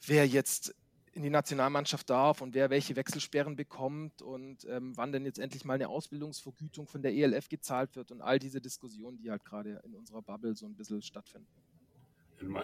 wer 0.06 0.26
jetzt 0.26 0.74
in 1.12 1.22
die 1.22 1.30
Nationalmannschaft 1.30 2.08
darf 2.08 2.40
und 2.40 2.54
wer 2.54 2.70
welche 2.70 2.96
Wechselsperren 2.96 3.54
bekommt 3.54 4.22
und 4.22 4.64
ähm, 4.64 4.96
wann 4.96 5.12
denn 5.12 5.26
jetzt 5.26 5.38
endlich 5.38 5.64
mal 5.64 5.74
eine 5.74 5.88
Ausbildungsvergütung 5.88 6.86
von 6.86 7.02
der 7.02 7.12
ELF 7.12 7.48
gezahlt 7.48 7.96
wird 7.96 8.10
und 8.10 8.22
all 8.22 8.38
diese 8.38 8.60
Diskussionen, 8.60 9.18
die 9.18 9.30
halt 9.30 9.44
gerade 9.44 9.82
in 9.84 9.94
unserer 9.94 10.22
Bubble 10.22 10.54
so 10.54 10.66
ein 10.66 10.74
bisschen 10.74 11.02
stattfinden. 11.02 11.46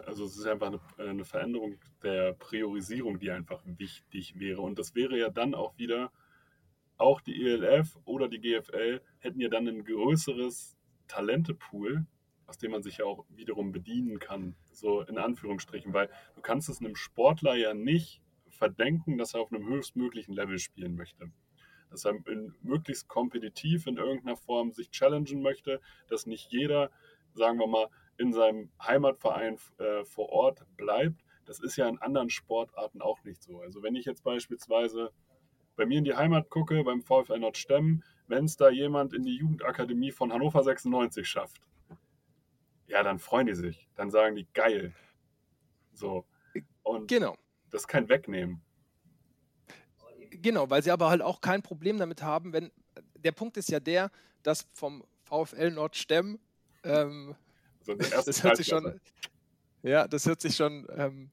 Also 0.06 0.24
es 0.24 0.36
ist 0.36 0.46
einfach 0.46 0.68
eine, 0.68 0.80
eine 0.98 1.24
Veränderung 1.24 1.76
der 2.02 2.32
Priorisierung, 2.32 3.18
die 3.18 3.30
einfach 3.30 3.62
wichtig 3.64 4.38
wäre. 4.40 4.60
Und 4.60 4.78
das 4.78 4.94
wäre 4.94 5.16
ja 5.18 5.28
dann 5.28 5.54
auch 5.54 5.76
wieder, 5.78 6.10
auch 6.98 7.20
die 7.20 7.42
ELF 7.42 7.96
oder 8.04 8.28
die 8.28 8.40
GFL 8.40 9.00
hätten 9.18 9.40
ja 9.40 9.48
dann 9.48 9.68
ein 9.68 9.84
größeres 9.84 10.76
Talentepool, 11.06 12.06
aus 12.46 12.58
dem 12.58 12.72
man 12.72 12.82
sich 12.82 12.98
ja 12.98 13.04
auch 13.04 13.24
wiederum 13.30 13.72
bedienen 13.72 14.18
kann, 14.18 14.56
so 14.72 15.02
in 15.02 15.18
Anführungsstrichen, 15.18 15.92
weil 15.92 16.08
du 16.34 16.40
kannst 16.42 16.68
es 16.68 16.80
einem 16.80 16.96
Sportler 16.96 17.54
ja 17.54 17.74
nicht 17.74 18.20
verdenken, 18.48 19.18
dass 19.18 19.34
er 19.34 19.40
auf 19.40 19.52
einem 19.52 19.66
höchstmöglichen 19.66 20.34
Level 20.34 20.58
spielen 20.58 20.96
möchte. 20.96 21.30
Dass 21.90 22.04
er 22.04 22.14
möglichst 22.62 23.08
kompetitiv 23.08 23.86
in 23.86 23.96
irgendeiner 23.96 24.36
Form 24.36 24.72
sich 24.72 24.90
challengen 24.90 25.40
möchte, 25.40 25.80
dass 26.08 26.26
nicht 26.26 26.50
jeder, 26.52 26.90
sagen 27.34 27.58
wir 27.58 27.66
mal, 27.66 27.88
in 28.18 28.32
seinem 28.32 28.70
Heimatverein 28.82 29.58
äh, 29.78 30.04
vor 30.04 30.28
Ort 30.30 30.66
bleibt. 30.76 31.24
Das 31.46 31.60
ist 31.60 31.76
ja 31.76 31.88
in 31.88 31.98
anderen 31.98 32.28
Sportarten 32.28 33.00
auch 33.00 33.22
nicht 33.24 33.42
so. 33.42 33.60
Also 33.60 33.82
wenn 33.82 33.94
ich 33.94 34.04
jetzt 34.04 34.24
beispielsweise 34.24 35.12
bei 35.78 35.86
mir 35.86 35.98
in 35.98 36.04
die 36.04 36.14
Heimat 36.14 36.50
gucke, 36.50 36.82
beim 36.84 37.02
VfL 37.02 37.38
Nordstemmen, 37.38 38.04
wenn 38.26 38.44
es 38.44 38.56
da 38.56 38.68
jemand 38.68 39.14
in 39.14 39.22
die 39.22 39.36
Jugendakademie 39.36 40.10
von 40.10 40.32
Hannover 40.32 40.62
96 40.62 41.26
schafft, 41.26 41.62
ja, 42.88 43.02
dann 43.02 43.18
freuen 43.18 43.46
die 43.46 43.54
sich. 43.54 43.88
Dann 43.94 44.10
sagen 44.10 44.34
die, 44.34 44.46
geil. 44.52 44.92
So. 45.94 46.26
Und 46.82 47.08
genau. 47.08 47.36
das 47.70 47.82
ist 47.82 47.86
kein 47.86 48.08
Wegnehmen. 48.08 48.60
Genau, 50.30 50.68
weil 50.68 50.82
sie 50.82 50.90
aber 50.90 51.08
halt 51.10 51.22
auch 51.22 51.40
kein 51.40 51.62
Problem 51.62 51.98
damit 51.98 52.22
haben, 52.22 52.52
wenn. 52.52 52.70
Der 53.16 53.32
Punkt 53.32 53.56
ist 53.56 53.70
ja 53.70 53.80
der, 53.80 54.10
dass 54.42 54.66
vom 54.72 55.04
VfL 55.24 55.70
Nordstemm. 55.70 56.38
Ähm, 56.84 57.34
So 57.82 57.94
das 58.26 58.42
hört 58.42 58.56
sich 58.56 58.66
schon. 58.66 59.00
Ja, 59.82 60.08
das 60.08 60.26
hört 60.26 60.40
sich 60.40 60.56
schon 60.56 60.86
ähm, 60.96 61.30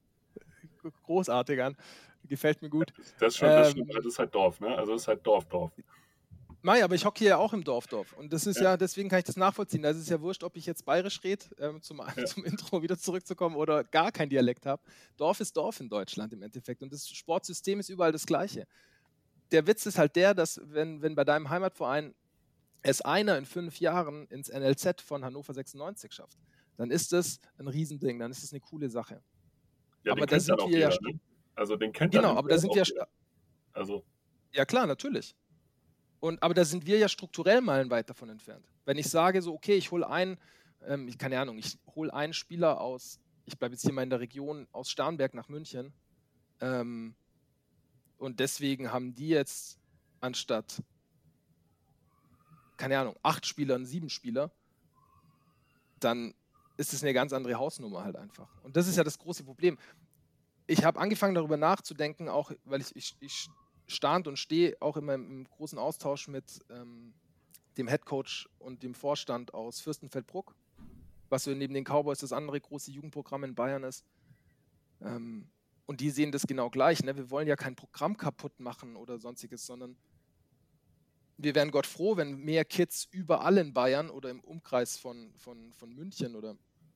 großartig 1.03 1.61
an. 1.61 1.75
Gefällt 2.27 2.61
mir 2.61 2.69
gut. 2.69 2.93
Das 3.19 3.33
ist 3.33 3.37
schon, 3.37 3.49
das 3.49 3.69
ist, 3.69 3.77
Ähm, 3.77 3.87
das 3.93 4.05
ist 4.05 4.19
halt 4.19 4.33
Dorf, 4.33 4.59
ne? 4.59 4.75
Also 4.77 4.93
das 4.93 5.03
ist 5.03 5.07
halt 5.07 5.25
Dorf, 5.25 5.45
Dorf. 5.45 5.71
Mai, 6.61 6.83
aber 6.83 6.95
ich 6.95 7.05
hocke 7.05 7.19
hier 7.19 7.29
ja 7.29 7.37
auch 7.37 7.53
im 7.53 7.63
Dorfdorf. 7.63 8.13
Und 8.13 8.33
das 8.33 8.47
ist 8.47 8.57
Ja. 8.57 8.71
ja. 8.71 8.77
deswegen 8.77 9.07
kann 9.07 9.19
ich 9.19 9.25
das 9.25 9.37
nachvollziehen. 9.37 9.83
Da 9.83 9.91
ist 9.91 9.97
es 9.97 10.09
ja 10.09 10.19
wurscht, 10.19 10.43
ob 10.43 10.57
ich 10.57 10.65
jetzt 10.65 10.83
bayerisch 10.83 11.23
rede, 11.23 11.45
ähm, 11.59 11.81
zum, 11.81 11.99
Ja. 11.99 12.05
zum 12.25 12.43
Intro 12.43 12.81
wieder 12.81 12.97
zurückzukommen, 12.97 13.55
oder 13.55 13.83
gar 13.83 14.11
kein 14.11 14.29
Dialekt 14.29 14.65
habe. 14.65 14.81
Dorf 15.15 15.39
ist 15.39 15.55
Dorf 15.55 15.79
in 15.79 15.89
Deutschland 15.89 16.33
im 16.33 16.41
Endeffekt. 16.41 16.81
Und 16.81 16.91
das 16.91 17.07
Sportsystem 17.07 17.79
ist 17.79 17.89
überall 17.89 18.11
das 18.11 18.25
gleiche. 18.25 18.65
Der 19.51 19.67
Witz 19.67 19.85
ist 19.85 19.99
halt 19.99 20.15
der, 20.15 20.33
dass, 20.33 20.59
wenn, 20.63 21.03
wenn 21.03 21.13
bei 21.13 21.23
deinem 21.23 21.51
Heimatverein 21.51 22.15
es 22.81 23.01
einer 23.01 23.37
in 23.37 23.45
fünf 23.45 23.79
Jahren 23.79 24.27
ins 24.29 24.49
NLZ 24.49 25.01
von 25.01 25.23
Hannover 25.23 25.53
96 25.53 26.11
schafft, 26.13 26.39
dann 26.77 26.89
ist 26.89 27.13
das 27.13 27.39
ein 27.59 27.67
Riesending, 27.67 28.17
dann 28.17 28.31
ist 28.31 28.41
das 28.41 28.51
eine 28.53 28.59
coole 28.59 28.89
Sache. 28.89 29.21
Ja, 30.03 30.13
aber 30.13 30.25
da 30.25 30.39
sind 30.39 30.57
wir 30.67 30.79
ja 30.79 30.89
ne? 30.89 31.19
Also 31.55 31.75
den 31.75 31.91
kennt 31.93 32.13
Genau, 32.13 32.35
aber 32.35 32.49
da 32.49 32.57
sind 32.57 32.75
wir 32.75 32.83
ja. 32.83 33.07
Also, 33.73 34.03
Ja, 34.51 34.65
klar, 34.65 34.85
natürlich. 34.85 35.35
Und, 36.19 36.41
aber 36.41 36.53
da 36.53 36.65
sind 36.65 36.85
wir 36.85 36.97
ja 36.97 37.07
strukturell 37.09 37.61
meilenweit 37.61 38.09
davon 38.09 38.29
entfernt. 38.29 38.65
Wenn 38.85 38.97
ich 38.97 39.09
sage, 39.09 39.41
so, 39.41 39.53
okay, 39.53 39.75
ich 39.75 39.91
hole 39.91 40.07
einen, 40.07 40.37
ähm, 40.85 41.15
keine 41.17 41.39
Ahnung, 41.39 41.57
ich 41.57 41.77
hole 41.95 42.13
einen 42.13 42.33
Spieler 42.33 42.81
aus, 42.81 43.19
ich 43.45 43.57
bleibe 43.57 43.73
jetzt 43.73 43.83
hier 43.83 43.93
mal 43.93 44.03
in 44.03 44.09
der 44.09 44.19
Region, 44.19 44.67
aus 44.71 44.89
Starnberg 44.89 45.33
nach 45.33 45.49
München. 45.49 45.93
Ähm, 46.61 47.15
und 48.17 48.39
deswegen 48.39 48.91
haben 48.91 49.13
die 49.13 49.29
jetzt 49.29 49.79
anstatt, 50.19 50.81
keine 52.77 52.97
Ahnung, 52.97 53.15
acht 53.21 53.45
Spieler 53.45 53.75
und 53.75 53.85
sieben 53.85 54.09
Spieler, 54.09 54.51
dann 55.99 56.33
ist 56.77 56.93
es 56.93 57.03
eine 57.03 57.13
ganz 57.13 57.33
andere 57.33 57.55
Hausnummer 57.55 58.03
halt 58.03 58.15
einfach. 58.15 58.49
Und 58.63 58.75
das 58.75 58.87
ist 58.87 58.97
ja 58.97 59.03
das 59.03 59.17
große 59.17 59.43
Problem. 59.43 59.77
Ich 60.67 60.83
habe 60.83 60.99
angefangen 60.99 61.35
darüber 61.35 61.57
nachzudenken, 61.57 62.27
auch 62.27 62.51
weil 62.63 62.81
ich, 62.81 62.95
ich, 62.95 63.15
ich 63.19 63.49
stand 63.87 64.27
und 64.27 64.37
stehe 64.37 64.75
auch 64.79 64.97
immer 64.97 65.13
im, 65.13 65.45
großen 65.45 65.77
Austausch 65.77 66.27
mit 66.27 66.59
ähm, 66.69 67.13
dem 67.77 67.87
Headcoach 67.87 68.47
und 68.57 68.81
dem 68.81 68.95
Vorstand 68.95 69.53
aus 69.53 69.79
Fürstenfeldbruck, 69.81 70.55
was 71.29 71.43
so 71.43 71.51
neben 71.51 71.73
den 71.73 71.83
Cowboys 71.83 72.19
das 72.19 72.33
andere 72.33 72.59
große 72.59 72.91
Jugendprogramm 72.91 73.43
in 73.43 73.53
Bayern 73.53 73.83
ist. 73.83 74.05
Ähm, 75.01 75.49
und 75.85 76.01
die 76.01 76.09
sehen 76.09 76.31
das 76.31 76.47
genau 76.47 76.69
gleich. 76.71 77.03
Ne? 77.03 77.15
Wir 77.15 77.29
wollen 77.29 77.47
ja 77.47 77.55
kein 77.55 77.75
Programm 77.75 78.17
kaputt 78.17 78.59
machen 78.59 78.95
oder 78.95 79.19
sonstiges, 79.19 79.65
sondern 79.65 79.95
wir 81.37 81.53
wären 81.53 81.69
Gott 81.69 81.85
froh, 81.85 82.17
wenn 82.17 82.37
mehr 82.37 82.65
Kids 82.65 83.07
überall 83.11 83.57
in 83.57 83.73
Bayern 83.73 84.09
oder 84.09 84.29
im 84.29 84.39
Umkreis 84.39 84.97
von, 84.97 85.33
von, 85.37 85.73
von 85.73 85.93
München 85.93 86.35
oder 86.35 86.55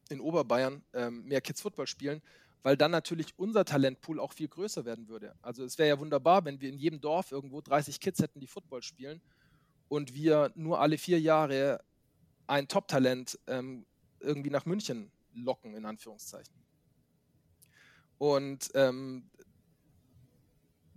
in 0.10 0.22
Oberbayern 0.22 0.82
ähm, 0.94 1.26
mehr 1.26 1.42
Kids 1.42 1.62
Football 1.62 1.86
spielen, 1.88 2.22
weil 2.64 2.78
dann 2.78 2.92
natürlich 2.92 3.38
unser 3.38 3.66
Talentpool 3.66 4.20
auch 4.20 4.34
viel 4.34 4.48
größer 4.48 4.86
werden 4.86 5.08
würde. 5.08 5.36
Also 5.42 5.64
es 5.64 5.78
wäre 5.78 5.90
ja 5.90 6.00
wunderbar, 6.00 6.46
wenn 6.46 6.60
wir 6.62 6.70
in 6.70 6.78
jedem 6.78 7.00
Dorf 7.00 7.32
irgendwo 7.32 7.62
30 7.62 8.00
Kids 8.00 8.22
hätten, 8.22 8.40
die 8.40 8.48
Football 8.48 8.84
spielen 8.84 9.22
und 9.88 10.14
wir 10.14 10.52
nur 10.56 10.80
alle 10.80 10.98
vier 10.98 11.20
Jahre 11.20 11.84
ein 12.48 12.68
Top-Talent 12.68 13.40
ähm, 13.48 13.86
irgendwie 14.20 14.50
nach 14.50 14.66
München 14.66 15.12
locken, 15.34 15.76
in 15.76 15.86
Anführungszeichen. 15.86 16.54
Und 18.18 18.70
ähm, 18.74 19.30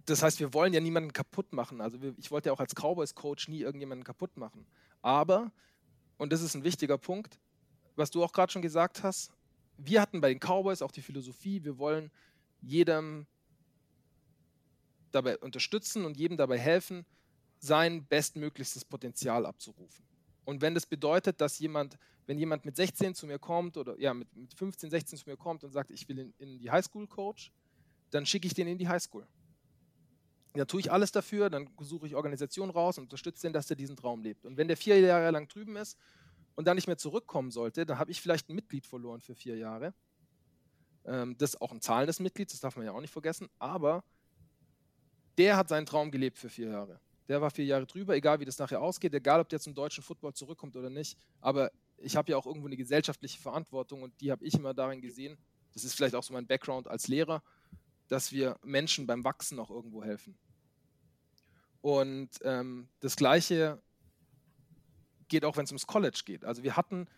das 0.06 0.22
heißt, 0.22 0.40
wir 0.40 0.52
wollen 0.52 0.72
ja 0.72 0.80
niemanden 0.80 1.12
kaputt 1.12 1.52
machen. 1.52 1.80
Also 1.80 2.02
wir, 2.02 2.14
ich 2.18 2.30
wollte 2.30 2.48
ja 2.48 2.52
auch 2.52 2.60
als 2.60 2.74
Cowboys-Coach 2.74 3.48
nie 3.48 3.60
irgendjemanden 3.60 4.04
kaputt 4.04 4.36
machen. 4.36 4.66
Aber, 5.00 5.52
und 6.16 6.32
das 6.32 6.42
ist 6.42 6.54
ein 6.54 6.64
wichtiger 6.64 6.98
Punkt, 6.98 7.38
was 7.94 8.10
du 8.10 8.24
auch 8.24 8.32
gerade 8.32 8.50
schon 8.50 8.62
gesagt 8.62 9.02
hast, 9.02 9.30
wir 9.84 10.00
hatten 10.00 10.20
bei 10.20 10.28
den 10.28 10.38
Cowboys 10.38 10.82
auch 10.82 10.92
die 10.92 11.02
Philosophie, 11.02 11.64
wir 11.64 11.78
wollen 11.78 12.10
jedem 12.60 13.26
dabei 15.10 15.38
unterstützen 15.38 16.04
und 16.04 16.16
jedem 16.16 16.36
dabei 16.36 16.58
helfen, 16.58 17.04
sein 17.58 18.04
bestmöglichstes 18.06 18.84
Potenzial 18.84 19.46
abzurufen. 19.46 20.04
Und 20.44 20.60
wenn 20.60 20.74
das 20.74 20.86
bedeutet, 20.86 21.40
dass 21.40 21.58
jemand, 21.58 21.98
wenn 22.26 22.38
jemand 22.38 22.64
mit 22.64 22.76
16 22.76 23.14
zu 23.14 23.26
mir 23.26 23.38
kommt 23.38 23.76
oder 23.76 23.98
ja, 24.00 24.14
mit, 24.14 24.34
mit 24.34 24.54
15, 24.54 24.90
16 24.90 25.18
zu 25.18 25.28
mir 25.28 25.36
kommt 25.36 25.62
und 25.62 25.70
sagt, 25.72 25.90
ich 25.90 26.08
will 26.08 26.18
in, 26.18 26.34
in 26.38 26.58
die 26.58 26.70
Highschool 26.70 27.06
Coach, 27.06 27.52
dann 28.10 28.26
schicke 28.26 28.46
ich 28.46 28.54
den 28.54 28.66
in 28.66 28.78
die 28.78 28.88
Highschool. 28.88 29.26
Da 30.54 30.64
tue 30.64 30.80
ich 30.80 30.92
alles 30.92 31.12
dafür, 31.12 31.48
dann 31.48 31.70
suche 31.80 32.06
ich 32.06 32.14
Organisationen 32.14 32.70
raus 32.70 32.98
und 32.98 33.04
unterstütze 33.04 33.46
den, 33.46 33.52
dass 33.52 33.70
er 33.70 33.76
diesen 33.76 33.96
Traum 33.96 34.22
lebt. 34.22 34.44
Und 34.44 34.56
wenn 34.56 34.68
der 34.68 34.76
vier 34.76 35.00
Jahre 35.00 35.30
lang 35.30 35.48
drüben 35.48 35.76
ist 35.76 35.96
und 36.54 36.66
dann 36.66 36.76
nicht 36.76 36.86
mehr 36.86 36.98
zurückkommen 36.98 37.50
sollte, 37.50 37.86
dann 37.86 37.98
habe 37.98 38.10
ich 38.10 38.20
vielleicht 38.20 38.48
ein 38.48 38.54
Mitglied 38.54 38.86
verloren 38.86 39.20
für 39.20 39.34
vier 39.34 39.56
Jahre. 39.56 39.94
Ähm, 41.04 41.36
das 41.38 41.54
ist 41.54 41.60
auch 41.60 41.72
ein 41.72 41.80
zahlendes 41.80 42.20
Mitglied, 42.20 42.52
das 42.52 42.60
darf 42.60 42.76
man 42.76 42.86
ja 42.86 42.92
auch 42.92 43.00
nicht 43.00 43.12
vergessen, 43.12 43.48
aber 43.58 44.04
der 45.38 45.56
hat 45.56 45.68
seinen 45.68 45.86
Traum 45.86 46.10
gelebt 46.10 46.38
für 46.38 46.48
vier 46.48 46.68
Jahre. 46.68 47.00
Der 47.28 47.40
war 47.40 47.50
vier 47.50 47.64
Jahre 47.64 47.86
drüber, 47.86 48.14
egal 48.14 48.40
wie 48.40 48.44
das 48.44 48.58
nachher 48.58 48.80
ausgeht, 48.80 49.14
egal 49.14 49.40
ob 49.40 49.48
der 49.48 49.60
zum 49.60 49.74
deutschen 49.74 50.02
Football 50.02 50.34
zurückkommt 50.34 50.76
oder 50.76 50.90
nicht. 50.90 51.16
Aber 51.40 51.70
ich 51.98 52.16
habe 52.16 52.30
ja 52.30 52.36
auch 52.36 52.46
irgendwo 52.46 52.66
eine 52.66 52.76
gesellschaftliche 52.76 53.40
Verantwortung 53.40 54.02
und 54.02 54.20
die 54.20 54.30
habe 54.30 54.44
ich 54.44 54.54
immer 54.54 54.74
darin 54.74 55.00
gesehen. 55.00 55.38
Das 55.72 55.84
ist 55.84 55.94
vielleicht 55.94 56.14
auch 56.14 56.22
so 56.22 56.34
mein 56.34 56.46
Background 56.46 56.88
als 56.88 57.08
Lehrer, 57.08 57.42
dass 58.08 58.32
wir 58.32 58.58
Menschen 58.62 59.06
beim 59.06 59.24
Wachsen 59.24 59.58
auch 59.58 59.70
irgendwo 59.70 60.02
helfen. 60.02 60.36
Und 61.80 62.30
ähm, 62.42 62.88
das 63.00 63.16
Gleiche 63.16 63.80
geht 65.32 65.46
auch, 65.46 65.56
wenn 65.56 65.64
es 65.64 65.72
ums 65.72 65.86
College 65.86 66.22
geht. 66.26 66.44
Also 66.44 66.62
wir 66.62 66.76
hatten, 66.76 67.08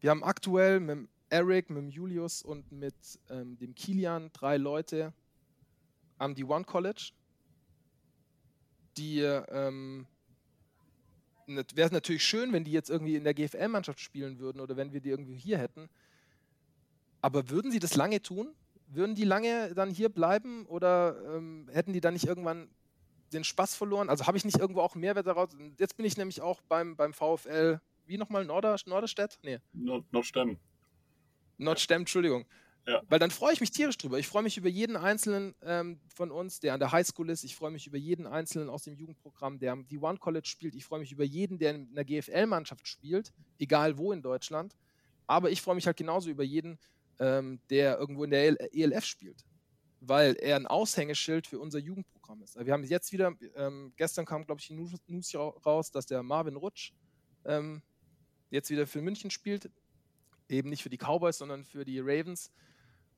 wir 0.00 0.10
haben 0.10 0.24
aktuell 0.24 0.80
mit 0.80 1.06
Eric, 1.28 1.68
mit 1.68 1.92
Julius 1.92 2.42
und 2.42 2.72
mit 2.72 2.94
ähm, 3.28 3.58
dem 3.58 3.74
Kilian 3.74 4.30
drei 4.32 4.56
Leute 4.56 5.12
am 6.16 6.32
D1 6.32 6.64
College, 6.64 7.12
die 8.96 9.20
ähm, 9.20 10.06
wäre 11.46 11.92
natürlich 11.92 12.24
schön, 12.24 12.54
wenn 12.54 12.64
die 12.64 12.72
jetzt 12.72 12.88
irgendwie 12.88 13.16
in 13.16 13.24
der 13.24 13.34
GFL-Mannschaft 13.34 14.00
spielen 14.00 14.38
würden 14.38 14.60
oder 14.60 14.76
wenn 14.76 14.92
wir 14.94 15.02
die 15.02 15.10
irgendwie 15.10 15.36
hier 15.36 15.58
hätten. 15.58 15.90
Aber 17.20 17.50
würden 17.50 17.70
sie 17.70 17.80
das 17.80 17.96
lange 17.96 18.22
tun? 18.22 18.54
Würden 18.86 19.14
die 19.14 19.24
lange 19.24 19.74
dann 19.74 19.90
hier 19.90 20.08
bleiben 20.08 20.64
oder 20.66 21.36
ähm, 21.36 21.68
hätten 21.70 21.92
die 21.92 22.00
dann 22.00 22.14
nicht 22.14 22.26
irgendwann 22.26 22.70
den 23.32 23.44
Spaß 23.44 23.74
verloren? 23.74 24.08
Also 24.08 24.26
habe 24.26 24.36
ich 24.36 24.44
nicht 24.44 24.58
irgendwo 24.58 24.80
auch 24.80 24.94
einen 24.94 25.00
Mehrwert 25.00 25.26
daraus? 25.26 25.50
Jetzt 25.78 25.96
bin 25.96 26.06
ich 26.06 26.16
nämlich 26.16 26.40
auch 26.40 26.60
beim, 26.62 26.96
beim 26.96 27.12
VfL, 27.12 27.80
wie 28.06 28.18
nochmal, 28.18 28.44
Norder, 28.44 28.76
Norderstedt? 28.86 29.38
Nee, 29.42 29.58
not 29.72 30.04
stemmen. 30.26 30.58
Nordstemm, 31.60 32.02
Entschuldigung. 32.02 32.46
Ja. 32.86 33.02
Weil 33.08 33.18
dann 33.18 33.30
freue 33.30 33.52
ich 33.52 33.60
mich 33.60 33.70
tierisch 33.70 33.98
drüber. 33.98 34.18
Ich 34.18 34.26
freue 34.26 34.42
mich 34.42 34.56
über 34.56 34.68
jeden 34.68 34.96
einzelnen 34.96 35.54
ähm, 35.62 36.00
von 36.14 36.30
uns, 36.30 36.60
der 36.60 36.74
an 36.74 36.80
der 36.80 36.92
Highschool 36.92 37.28
ist. 37.28 37.44
Ich 37.44 37.54
freue 37.54 37.70
mich 37.70 37.86
über 37.86 37.98
jeden 37.98 38.26
einzelnen 38.26 38.70
aus 38.70 38.84
dem 38.84 38.96
Jugendprogramm, 38.96 39.58
der 39.58 39.72
am 39.72 39.84
D1 39.84 40.18
College 40.18 40.48
spielt. 40.48 40.74
Ich 40.74 40.84
freue 40.84 41.00
mich 41.00 41.12
über 41.12 41.24
jeden, 41.24 41.58
der 41.58 41.72
in 41.72 41.88
einer 41.92 42.04
GFL-Mannschaft 42.04 42.88
spielt, 42.88 43.32
egal 43.58 43.98
wo 43.98 44.12
in 44.12 44.22
Deutschland. 44.22 44.76
Aber 45.26 45.50
ich 45.50 45.60
freue 45.60 45.74
mich 45.74 45.86
halt 45.86 45.98
genauso 45.98 46.30
über 46.30 46.42
jeden, 46.42 46.78
ähm, 47.18 47.60
der 47.68 47.98
irgendwo 47.98 48.24
in 48.24 48.30
der 48.30 48.74
ELF 48.74 49.04
spielt, 49.04 49.44
weil 50.00 50.34
er 50.40 50.56
ein 50.56 50.66
Aushängeschild 50.66 51.46
für 51.46 51.58
unser 51.58 51.78
Jugendprogramm 51.78 52.42
ist. 52.42 52.56
Wir 52.64 52.72
haben 52.72 52.84
jetzt 52.84 53.12
wieder, 53.12 53.32
ähm, 53.54 53.92
gestern 53.96 54.24
kam, 54.24 54.44
glaube 54.46 54.60
ich, 54.60 54.66
die 54.68 54.74
News, 54.74 55.34
raus, 55.34 55.90
dass 55.90 56.06
der 56.06 56.22
Marvin 56.22 56.56
Rutsch 56.56 56.92
ähm, 57.44 57.82
jetzt 58.50 58.70
wieder 58.70 58.86
für 58.86 59.02
München 59.02 59.30
spielt. 59.30 59.70
Eben 60.48 60.68
nicht 60.70 60.82
für 60.82 60.90
die 60.90 60.98
Cowboys, 60.98 61.38
sondern 61.38 61.64
für 61.64 61.84
die 61.84 62.00
Ravens. 62.00 62.50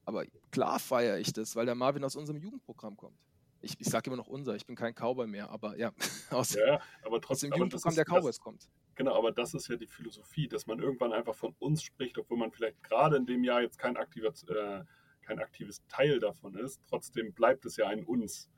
Aber 0.04 0.24
klar 0.50 0.78
feiere 0.78 1.18
ich 1.18 1.32
das, 1.32 1.54
weil 1.56 1.64
der 1.66 1.74
Marvin 1.76 2.04
aus 2.04 2.16
unserem 2.16 2.40
Jugendprogramm 2.40 2.96
kommt. 2.96 3.16
Ich, 3.60 3.76
ich 3.78 3.86
sage 3.88 4.08
immer 4.10 4.16
noch 4.16 4.26
unser, 4.26 4.56
ich 4.56 4.66
bin 4.66 4.74
kein 4.74 4.92
Cowboy 4.92 5.28
mehr, 5.28 5.48
aber 5.50 5.78
ja, 5.78 5.92
aus, 6.30 6.54
Ja, 6.54 6.80
aber 7.04 7.16
aus 7.16 7.20
trotzdem. 7.22 7.50
dem 7.52 7.62
aber 7.62 7.70
das 7.70 7.82
Jugendprogramm 7.84 7.90
ist- 7.92 7.96
der 7.96 8.04
das- 8.04 8.14
Cowboys 8.14 8.40
kommt. 8.40 8.68
Genau, 8.96 9.16
aber 9.16 9.32
das 9.32 9.54
ist 9.54 9.68
ja 9.68 9.76
die 9.76 9.86
Philosophie, 9.86 10.48
dass 10.48 10.66
man 10.66 10.78
irgendwann 10.80 11.12
einfach 11.14 11.34
von 11.34 11.54
uns 11.60 11.82
spricht, 11.82 12.18
obwohl 12.18 12.36
man 12.36 12.50
vielleicht 12.52 12.82
gerade 12.82 13.16
in 13.16 13.24
dem 13.24 13.42
Jahr 13.44 13.62
jetzt 13.62 13.78
kein, 13.78 13.96
aktiver, 13.96 14.28
äh, 14.48 14.84
kein 15.22 15.38
aktives 15.38 15.82
Teil 15.88 16.18
davon 16.20 16.54
ist. 16.56 16.80
Trotzdem 16.88 17.32
bleibt 17.32 17.64
es 17.66 17.76
ja 17.76 17.86
ein 17.88 18.04
uns 18.04 18.48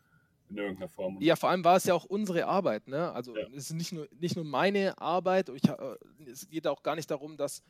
in 0.48 0.58
irgendeiner 0.58 0.88
Form. 0.88 1.18
Ja, 1.20 1.36
vor 1.36 1.48
allem 1.50 1.64
war 1.64 1.76
es 1.76 1.84
ja 1.84 1.94
auch 1.94 2.04
unsere 2.04 2.46
Arbeit. 2.46 2.86
Ne? 2.88 3.12
Also 3.12 3.36
Ja. 3.36 3.46
es 3.48 3.70
ist 3.70 3.72
nicht 3.74 3.92
nur, 3.92 4.08
nicht 4.18 4.36
nur 4.36 4.44
meine 4.44 4.98
Arbeit. 4.98 5.48
Ich, 5.50 5.64
äh, 5.68 5.96
es 6.26 6.48
geht 6.48 6.66
auch 6.66 6.82
gar 6.82 6.96
nicht 6.96 7.10
darum, 7.10 7.36
dass, 7.36 7.62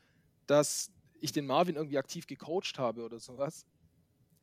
dass 0.46 0.90
ich 1.20 1.32
den 1.32 1.46
Marvin 1.46 1.76
irgendwie 1.76 1.98
aktiv 1.98 2.26
gecoacht 2.26 2.78
habe 2.78 3.02
oder 3.04 3.18
sowas, 3.20 3.64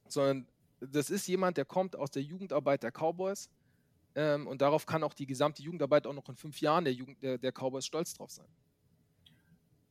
sondern 0.08 0.48
das 0.80 1.10
ist 1.10 1.28
jemand, 1.28 1.58
der 1.58 1.66
kommt 1.66 1.96
aus 1.96 2.10
der 2.10 2.24
Jugendarbeit 2.24 2.82
der 2.84 2.92
Cowboys 2.92 3.50
ähm, 4.16 4.48
und 4.48 4.62
darauf 4.62 4.86
kann 4.86 5.04
auch 5.04 5.14
die 5.14 5.28
gesamte 5.28 5.62
Jugendarbeit 5.62 6.08
auch 6.08 6.14
noch 6.14 6.28
in 6.30 6.36
fünf 6.36 6.60
Jahren 6.62 6.86
der, 6.86 6.94
Jugend, 6.94 7.22
der, 7.22 7.38
der 7.38 7.52
Cowboys 7.52 7.86
stolz 7.86 8.14
drauf 8.14 8.32
sein. 8.32 8.48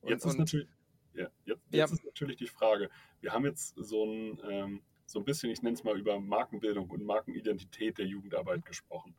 Und- 0.01 0.11
Jetzt 0.11 0.25
ist 0.25 0.39
natürlich, 0.39 0.67
ja, 1.15 1.29
jetzt, 1.45 1.63
Ja. 1.73 1.81
jetzt 1.81 1.93
ist 1.93 2.05
natürlich 2.05 2.37
die 2.37 2.47
Frage, 2.47 2.89
wir 3.21 3.33
haben 3.33 3.45
jetzt 3.45 3.75
so 3.77 4.05
ein, 4.05 4.39
ähm, 4.49 4.83
so 5.07 5.19
ein 5.19 5.25
bisschen, 5.25 5.51
ich 5.51 5.63
nenne 5.63 5.75
es 5.75 5.85
mal, 5.85 5.99
über 5.99 6.21
Markenbildung 6.21 6.89
und 6.91 7.05
Markenidentität 7.05 7.99
der 7.99 8.07
Jugendarbeit 8.07 8.65
gesprochen. 8.65 9.17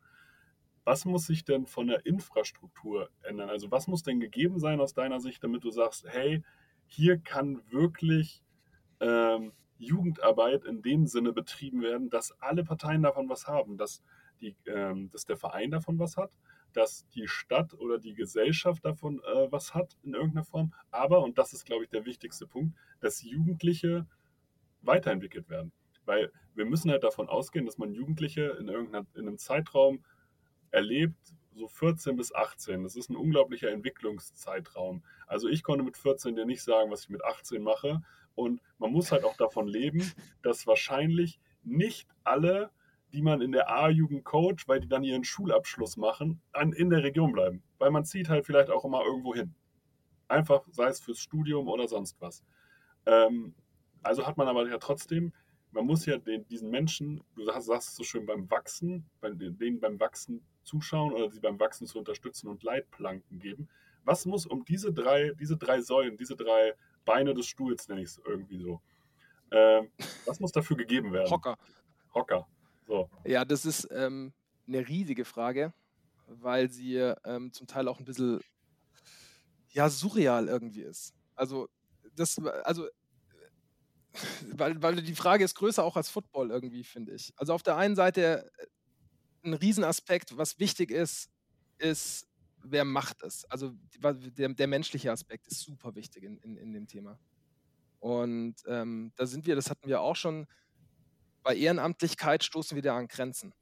Was 0.84 1.06
muss 1.06 1.28
sich 1.28 1.44
denn 1.44 1.68
von 1.68 1.88
der 1.88 2.06
Infrastruktur 2.06 3.10
ändern? 3.24 3.50
Also 3.50 3.70
was 3.72 3.88
muss 3.88 4.02
denn 4.04 4.20
gegeben 4.20 4.60
sein 4.60 4.80
aus 4.80 4.94
deiner 4.94 5.20
Sicht, 5.20 5.44
damit 5.44 5.64
du 5.64 5.70
sagst, 5.70 6.06
hey, 6.08 6.44
hier 6.88 7.18
kann 7.20 7.62
wirklich 7.72 8.44
ähm, 9.00 9.52
Jugendarbeit 9.78 10.64
in 10.66 10.82
dem 10.82 11.08
Sinne 11.08 11.34
betrieben 11.34 11.82
werden, 11.82 12.10
dass 12.10 12.32
alle 12.40 12.64
Parteien 12.64 13.04
davon 13.04 13.30
was 13.30 13.48
haben, 13.48 13.78
dass, 13.78 14.02
die, 14.40 14.56
ähm, 14.66 15.10
dass 15.12 15.26
der 15.26 15.38
Verein 15.38 15.72
davon 15.72 16.00
was 16.00 16.18
hat, 16.18 16.32
dass 16.74 17.08
die 17.10 17.28
Stadt 17.28 17.74
oder 17.74 17.98
die 17.98 18.14
Gesellschaft 18.14 18.86
davon 18.86 19.20
äh, 19.20 19.52
was 19.52 19.74
hat 19.74 19.98
in 20.04 20.14
irgendeiner 20.14 20.46
Form, 20.46 20.74
aber, 20.90 21.24
und 21.24 21.38
das 21.38 21.54
ist, 21.54 21.66
glaube 21.66 21.84
ich, 21.84 21.90
der 21.90 22.06
wichtigste 22.06 22.48
Punkt, 22.48 22.76
dass 23.00 23.22
Jugendliche 23.22 24.08
weiterentwickelt 24.82 25.50
werden. 25.50 25.72
Weil 26.06 26.32
wir 26.56 26.66
müssen 26.66 26.92
halt 26.92 27.04
davon 27.04 27.30
ausgehen, 27.30 27.66
dass 27.66 27.78
man 27.78 27.94
Jugendliche 27.94 28.58
in, 28.60 28.68
irgendeiner, 28.68 29.06
in 29.14 29.28
einem 29.28 29.38
Zeitraum 29.38 30.04
erlebt, 30.72 31.36
so 31.54 31.68
14 31.68 32.16
bis 32.16 32.34
18. 32.34 32.84
Das 32.84 32.96
ist 32.96 33.10
ein 33.10 33.16
unglaublicher 33.16 33.70
Entwicklungszeitraum. 33.70 35.04
Also 35.28 35.48
ich 35.48 35.64
konnte 35.64 35.84
mit 35.84 35.98
14 35.98 36.36
dir 36.36 36.46
nicht 36.46 36.64
sagen, 36.64 36.92
was 36.92 37.04
ich 37.04 37.10
mit 37.10 37.24
18 37.24 37.62
mache. 37.62 38.02
Und 38.36 38.62
man 38.78 38.92
muss 38.92 39.12
halt 39.12 39.26
auch 39.26 39.36
davon 39.36 39.68
leben, 39.68 40.12
dass 40.42 40.66
wahrscheinlich 40.66 41.40
nicht 41.64 42.08
alle, 42.24 42.72
die 43.14 43.22
man 43.22 43.42
in 43.42 43.52
der 43.52 43.70
A-Jugend 43.70 44.24
coach, 44.24 44.68
weil 44.68 44.80
die 44.80 44.88
dann 44.88 45.04
ihren 45.04 45.24
Schulabschluss 45.24 45.98
machen, 45.98 46.42
an, 46.54 46.74
in 46.74 46.90
der 46.90 47.04
Region 47.04 47.32
bleiben. 47.32 47.64
Weil 47.78 47.92
man 47.92 48.06
zieht 48.06 48.30
halt 48.30 48.46
vielleicht 48.46 48.70
auch 48.70 48.86
immer 48.86 49.04
irgendwo 49.04 49.34
hin. 49.34 49.54
Einfach, 50.28 50.64
sei 50.72 50.88
es 50.88 51.02
fürs 51.02 51.20
Studium 51.20 51.68
oder 51.68 51.88
sonst 51.88 52.20
was. 52.22 52.44
Ähm, 53.06 53.54
also 54.02 54.26
hat 54.26 54.38
man 54.38 54.48
aber 54.48 54.68
ja 54.68 54.78
trotzdem, 54.78 55.34
man 55.72 55.86
muss 55.86 56.06
ja 56.06 56.18
den, 56.18 56.48
diesen 56.48 56.70
Menschen, 56.70 57.22
du 57.36 57.46
sagst, 57.46 57.68
sagst 57.68 57.90
es 57.90 57.96
so 57.96 58.04
schön, 58.04 58.26
beim 58.26 58.50
Wachsen, 58.50 59.06
bei, 59.20 59.32
denen 59.32 59.80
beim 59.80 60.00
Wachsen 60.00 60.42
zuschauen 60.64 61.14
oder 61.14 61.30
sie 61.30 61.40
beim 61.40 61.60
Wachsen 61.60 61.88
zu 61.88 62.00
unterstützen 62.00 62.48
und 62.48 62.64
Leitplanken 62.64 63.40
geben. 63.40 63.70
Was 64.04 64.26
muss 64.26 64.46
um 64.46 64.66
diese 64.66 64.94
drei, 64.94 65.32
diese 65.40 65.58
drei 65.58 65.82
Säulen, 65.82 66.18
diese 66.18 66.36
drei 66.36 66.74
Beine 67.06 67.34
des 67.34 67.48
Stuhls, 67.48 67.88
nenne 67.88 68.02
ich 68.02 68.10
es 68.10 68.22
irgendwie 68.26 68.58
so, 68.58 68.82
ähm, 69.52 69.90
was 70.26 70.40
muss 70.40 70.52
dafür 70.52 70.78
gegeben 70.78 71.12
werden? 71.12 71.30
Hocker. 71.30 71.58
Hocker. 72.14 72.48
So. 72.92 73.10
Ja, 73.24 73.46
das 73.46 73.66
ist 73.66 73.88
ähm, 73.92 74.34
eine 74.68 74.86
riesige 74.86 75.24
Frage, 75.24 75.74
weil 76.28 76.70
sie 76.70 76.98
ähm, 76.98 77.54
zum 77.54 77.66
Teil 77.66 77.88
auch 77.88 78.00
ein 78.00 78.04
bisschen 78.06 78.42
ja, 79.70 79.90
surreal 79.90 80.50
irgendwie 80.50 80.82
ist. 80.82 81.14
Also, 81.34 81.70
das, 82.18 82.38
also 82.66 82.90
weil, 84.52 84.82
weil 84.82 85.02
die 85.02 85.16
Frage 85.16 85.46
ist 85.46 85.56
größer 85.56 85.86
auch 85.86 85.96
als 85.96 86.10
Football 86.10 86.52
irgendwie, 86.52 86.84
finde 86.84 87.14
ich. 87.14 87.32
Also 87.38 87.54
auf 87.54 87.64
der 87.64 87.78
einen 87.78 87.96
Seite 87.96 88.52
äh, 88.58 89.48
ein 89.48 89.54
Riesenaspekt, 89.54 90.38
was 90.38 90.60
wichtig 90.60 90.92
ist, 90.92 91.30
ist, 91.78 92.28
wer 92.62 92.84
macht 92.84 93.24
es. 93.24 93.46
Also 93.46 93.72
der, 94.04 94.50
der 94.50 94.68
menschliche 94.68 95.14
Aspekt 95.14 95.48
ist 95.48 95.62
super 95.62 95.96
wichtig 95.96 96.24
in, 96.24 96.38
in, 96.40 96.58
in 96.58 96.74
dem 96.74 96.88
Thema. 96.88 97.18
Und 98.00 98.56
ähm, 98.68 99.14
da 99.16 99.26
sind 99.26 99.46
wir, 99.46 99.56
das 99.56 99.70
hatten 99.70 99.88
wir 99.88 100.02
auch 100.02 100.18
schon, 100.18 100.46
bei 101.44 101.56
Ehrenamtlichkeit 101.56 102.44
stoßen 102.44 102.76
wir 102.76 102.82
da 102.82 102.98
an 102.98 103.08
Grenzen. 103.08 103.54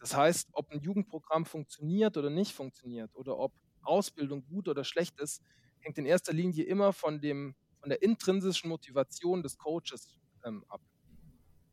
Das 0.00 0.14
heißt, 0.14 0.48
ob 0.52 0.70
ein 0.70 0.80
Jugendprogramm 0.80 1.46
funktioniert 1.46 2.16
oder 2.16 2.30
nicht 2.30 2.52
funktioniert 2.52 3.14
oder 3.14 3.38
ob 3.38 3.52
Ausbildung 3.82 4.44
gut 4.46 4.68
oder 4.68 4.84
schlecht 4.84 5.18
ist, 5.20 5.42
hängt 5.80 5.98
in 5.98 6.06
erster 6.06 6.32
Linie 6.32 6.64
immer 6.64 6.92
von 6.92 7.20
dem 7.20 7.54
von 7.80 7.90
der 7.90 8.02
intrinsischen 8.02 8.68
Motivation 8.68 9.44
des 9.44 9.56
Coaches 9.58 10.18
ähm, 10.44 10.64
ab. 10.68 10.80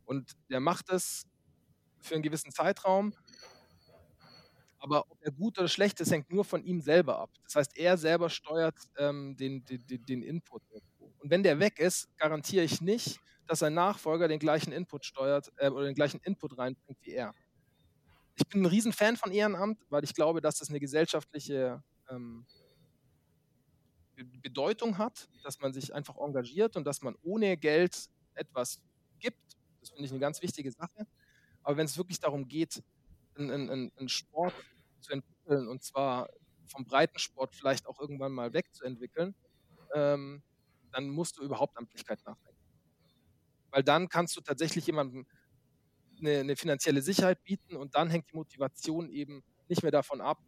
Und 0.04 0.36
der 0.48 0.60
macht 0.60 0.88
es 0.90 1.26
für 2.00 2.14
einen 2.14 2.22
gewissen 2.22 2.52
Zeitraum, 2.52 3.12
aber 4.78 5.10
ob 5.10 5.18
er 5.22 5.32
gut 5.32 5.58
oder 5.58 5.66
schlecht 5.66 5.98
ist, 6.00 6.12
hängt 6.12 6.30
nur 6.30 6.44
von 6.44 6.62
ihm 6.62 6.80
selber 6.80 7.18
ab. 7.18 7.30
Das 7.42 7.56
heißt, 7.56 7.76
er 7.76 7.96
selber 7.96 8.30
steuert 8.30 8.76
ähm, 8.98 9.34
den, 9.36 9.64
den, 9.64 10.04
den 10.04 10.22
Input. 10.22 10.62
Und 11.18 11.30
wenn 11.30 11.42
der 11.42 11.58
weg 11.58 11.78
ist, 11.78 12.16
garantiere 12.18 12.64
ich 12.64 12.80
nicht, 12.80 13.18
dass 13.46 13.60
sein 13.60 13.74
Nachfolger 13.74 14.28
den 14.28 14.38
gleichen 14.38 14.72
Input 14.72 15.04
steuert 15.04 15.52
äh, 15.56 15.68
oder 15.68 15.84
den 15.84 15.94
gleichen 15.94 16.20
Input 16.20 16.56
reinbringt 16.58 16.98
wie 17.02 17.12
er. 17.12 17.34
Ich 18.36 18.46
bin 18.48 18.62
ein 18.62 18.66
Riesenfan 18.66 19.16
von 19.16 19.30
Ehrenamt, 19.32 19.80
weil 19.90 20.02
ich 20.02 20.14
glaube, 20.14 20.40
dass 20.40 20.58
das 20.58 20.68
eine 20.68 20.80
gesellschaftliche 20.80 21.82
ähm, 22.10 22.46
Bedeutung 24.16 24.98
hat, 24.98 25.28
dass 25.42 25.60
man 25.60 25.72
sich 25.72 25.94
einfach 25.94 26.16
engagiert 26.18 26.76
und 26.76 26.84
dass 26.84 27.02
man 27.02 27.16
ohne 27.22 27.56
Geld 27.56 28.08
etwas 28.34 28.80
gibt. 29.18 29.56
Das 29.80 29.90
finde 29.90 30.04
ich 30.04 30.10
eine 30.10 30.20
ganz 30.20 30.42
wichtige 30.42 30.70
Sache. 30.70 31.06
Aber 31.62 31.76
wenn 31.76 31.86
es 31.86 31.96
wirklich 31.96 32.20
darum 32.20 32.48
geht, 32.48 32.82
einen, 33.36 33.70
einen, 33.70 34.08
Sport 34.08 34.54
zu 35.00 35.12
entwickeln 35.12 35.68
und 35.68 35.82
zwar 35.82 36.28
vom 36.66 36.84
Breitensport 36.84 37.54
vielleicht 37.54 37.86
auch 37.86 37.98
irgendwann 38.00 38.32
mal 38.32 38.52
wegzuentwickeln, 38.52 39.34
ähm, 39.94 40.42
dann 40.92 41.08
musst 41.08 41.38
du 41.38 41.42
über 41.42 41.58
Hauptamtlichkeit 41.58 42.24
nachdenken. 42.24 42.53
Weil 43.74 43.82
dann 43.82 44.08
kannst 44.08 44.36
du 44.36 44.40
tatsächlich 44.40 44.86
jemandem 44.86 45.26
eine, 46.20 46.38
eine 46.38 46.54
finanzielle 46.54 47.02
Sicherheit 47.02 47.42
bieten 47.42 47.74
und 47.74 47.96
dann 47.96 48.08
hängt 48.08 48.30
die 48.30 48.36
Motivation 48.36 49.10
eben 49.10 49.42
nicht 49.68 49.82
mehr 49.82 49.90
davon 49.90 50.20
ab, 50.20 50.38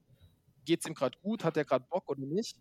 geht 0.64 0.78
es 0.80 0.86
ihm 0.86 0.94
gerade 0.94 1.18
gut, 1.18 1.42
hat 1.42 1.56
er 1.56 1.64
gerade 1.64 1.84
Bock 1.90 2.08
oder 2.08 2.24
nicht, 2.24 2.56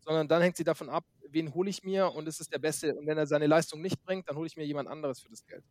sondern 0.00 0.26
dann 0.26 0.42
hängt 0.42 0.56
sie 0.56 0.64
davon 0.64 0.88
ab, 0.88 1.04
wen 1.28 1.54
hole 1.54 1.70
ich 1.70 1.84
mir 1.84 2.10
und 2.10 2.26
es 2.26 2.40
ist 2.40 2.52
der 2.52 2.58
Beste. 2.58 2.92
Und 2.92 3.06
wenn 3.06 3.18
er 3.18 3.28
seine 3.28 3.46
Leistung 3.46 3.82
nicht 3.82 4.02
bringt, 4.02 4.28
dann 4.28 4.34
hole 4.34 4.48
ich 4.48 4.56
mir 4.56 4.66
jemand 4.66 4.88
anderes 4.88 5.20
für 5.20 5.28
das 5.28 5.46
Geld. 5.46 5.62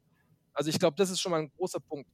Also 0.54 0.70
ich 0.70 0.80
glaube, 0.80 0.96
das 0.96 1.10
ist 1.10 1.20
schon 1.20 1.32
mal 1.32 1.42
ein 1.42 1.52
großer 1.52 1.82
Punkt. 1.82 2.10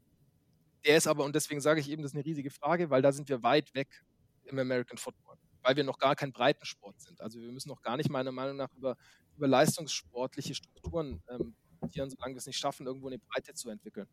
Der 0.83 0.97
ist 0.97 1.05
aber, 1.05 1.25
und 1.25 1.35
deswegen 1.35 1.61
sage 1.61 1.79
ich 1.79 1.91
eben, 1.91 2.01
das 2.01 2.13
ist 2.13 2.15
eine 2.15 2.25
riesige 2.25 2.49
Frage, 2.49 2.89
weil 2.89 3.03
da 3.03 3.11
sind 3.11 3.29
wir 3.29 3.43
weit 3.43 3.71
weg 3.75 4.03
im 4.45 4.57
American 4.57 4.97
Football, 4.97 5.37
weil 5.61 5.75
wir 5.75 5.83
noch 5.83 5.99
gar 5.99 6.15
kein 6.15 6.31
Breitensport 6.31 6.99
sind. 6.99 7.21
Also 7.21 7.39
wir 7.39 7.51
müssen 7.51 7.69
noch 7.69 7.83
gar 7.83 7.97
nicht 7.97 8.09
meiner 8.09 8.31
Meinung 8.31 8.57
nach 8.57 8.73
über, 8.73 8.97
über 9.37 9.47
leistungssportliche 9.47 10.55
Strukturen 10.55 11.21
ähm, 11.29 11.55
solange 11.91 12.33
wir 12.33 12.37
es 12.37 12.47
nicht 12.47 12.57
schaffen, 12.57 12.85
irgendwo 12.85 13.07
eine 13.07 13.19
Breite 13.19 13.53
zu 13.53 13.69
entwickeln. 13.69 14.07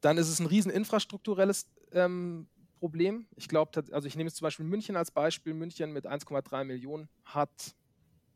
Dann 0.00 0.18
ist 0.18 0.28
es 0.28 0.38
ein 0.38 0.46
riesen 0.46 0.70
infrastrukturelles 0.70 1.66
ähm, 1.92 2.48
Problem. 2.78 3.26
Ich 3.36 3.48
glaube, 3.48 3.82
also 3.92 4.06
ich 4.06 4.16
nehme 4.16 4.28
jetzt 4.28 4.36
zum 4.36 4.44
Beispiel 4.44 4.66
München 4.66 4.96
als 4.96 5.10
Beispiel. 5.10 5.54
München 5.54 5.92
mit 5.92 6.06
1,3 6.06 6.64
Millionen 6.64 7.08
hat 7.24 7.74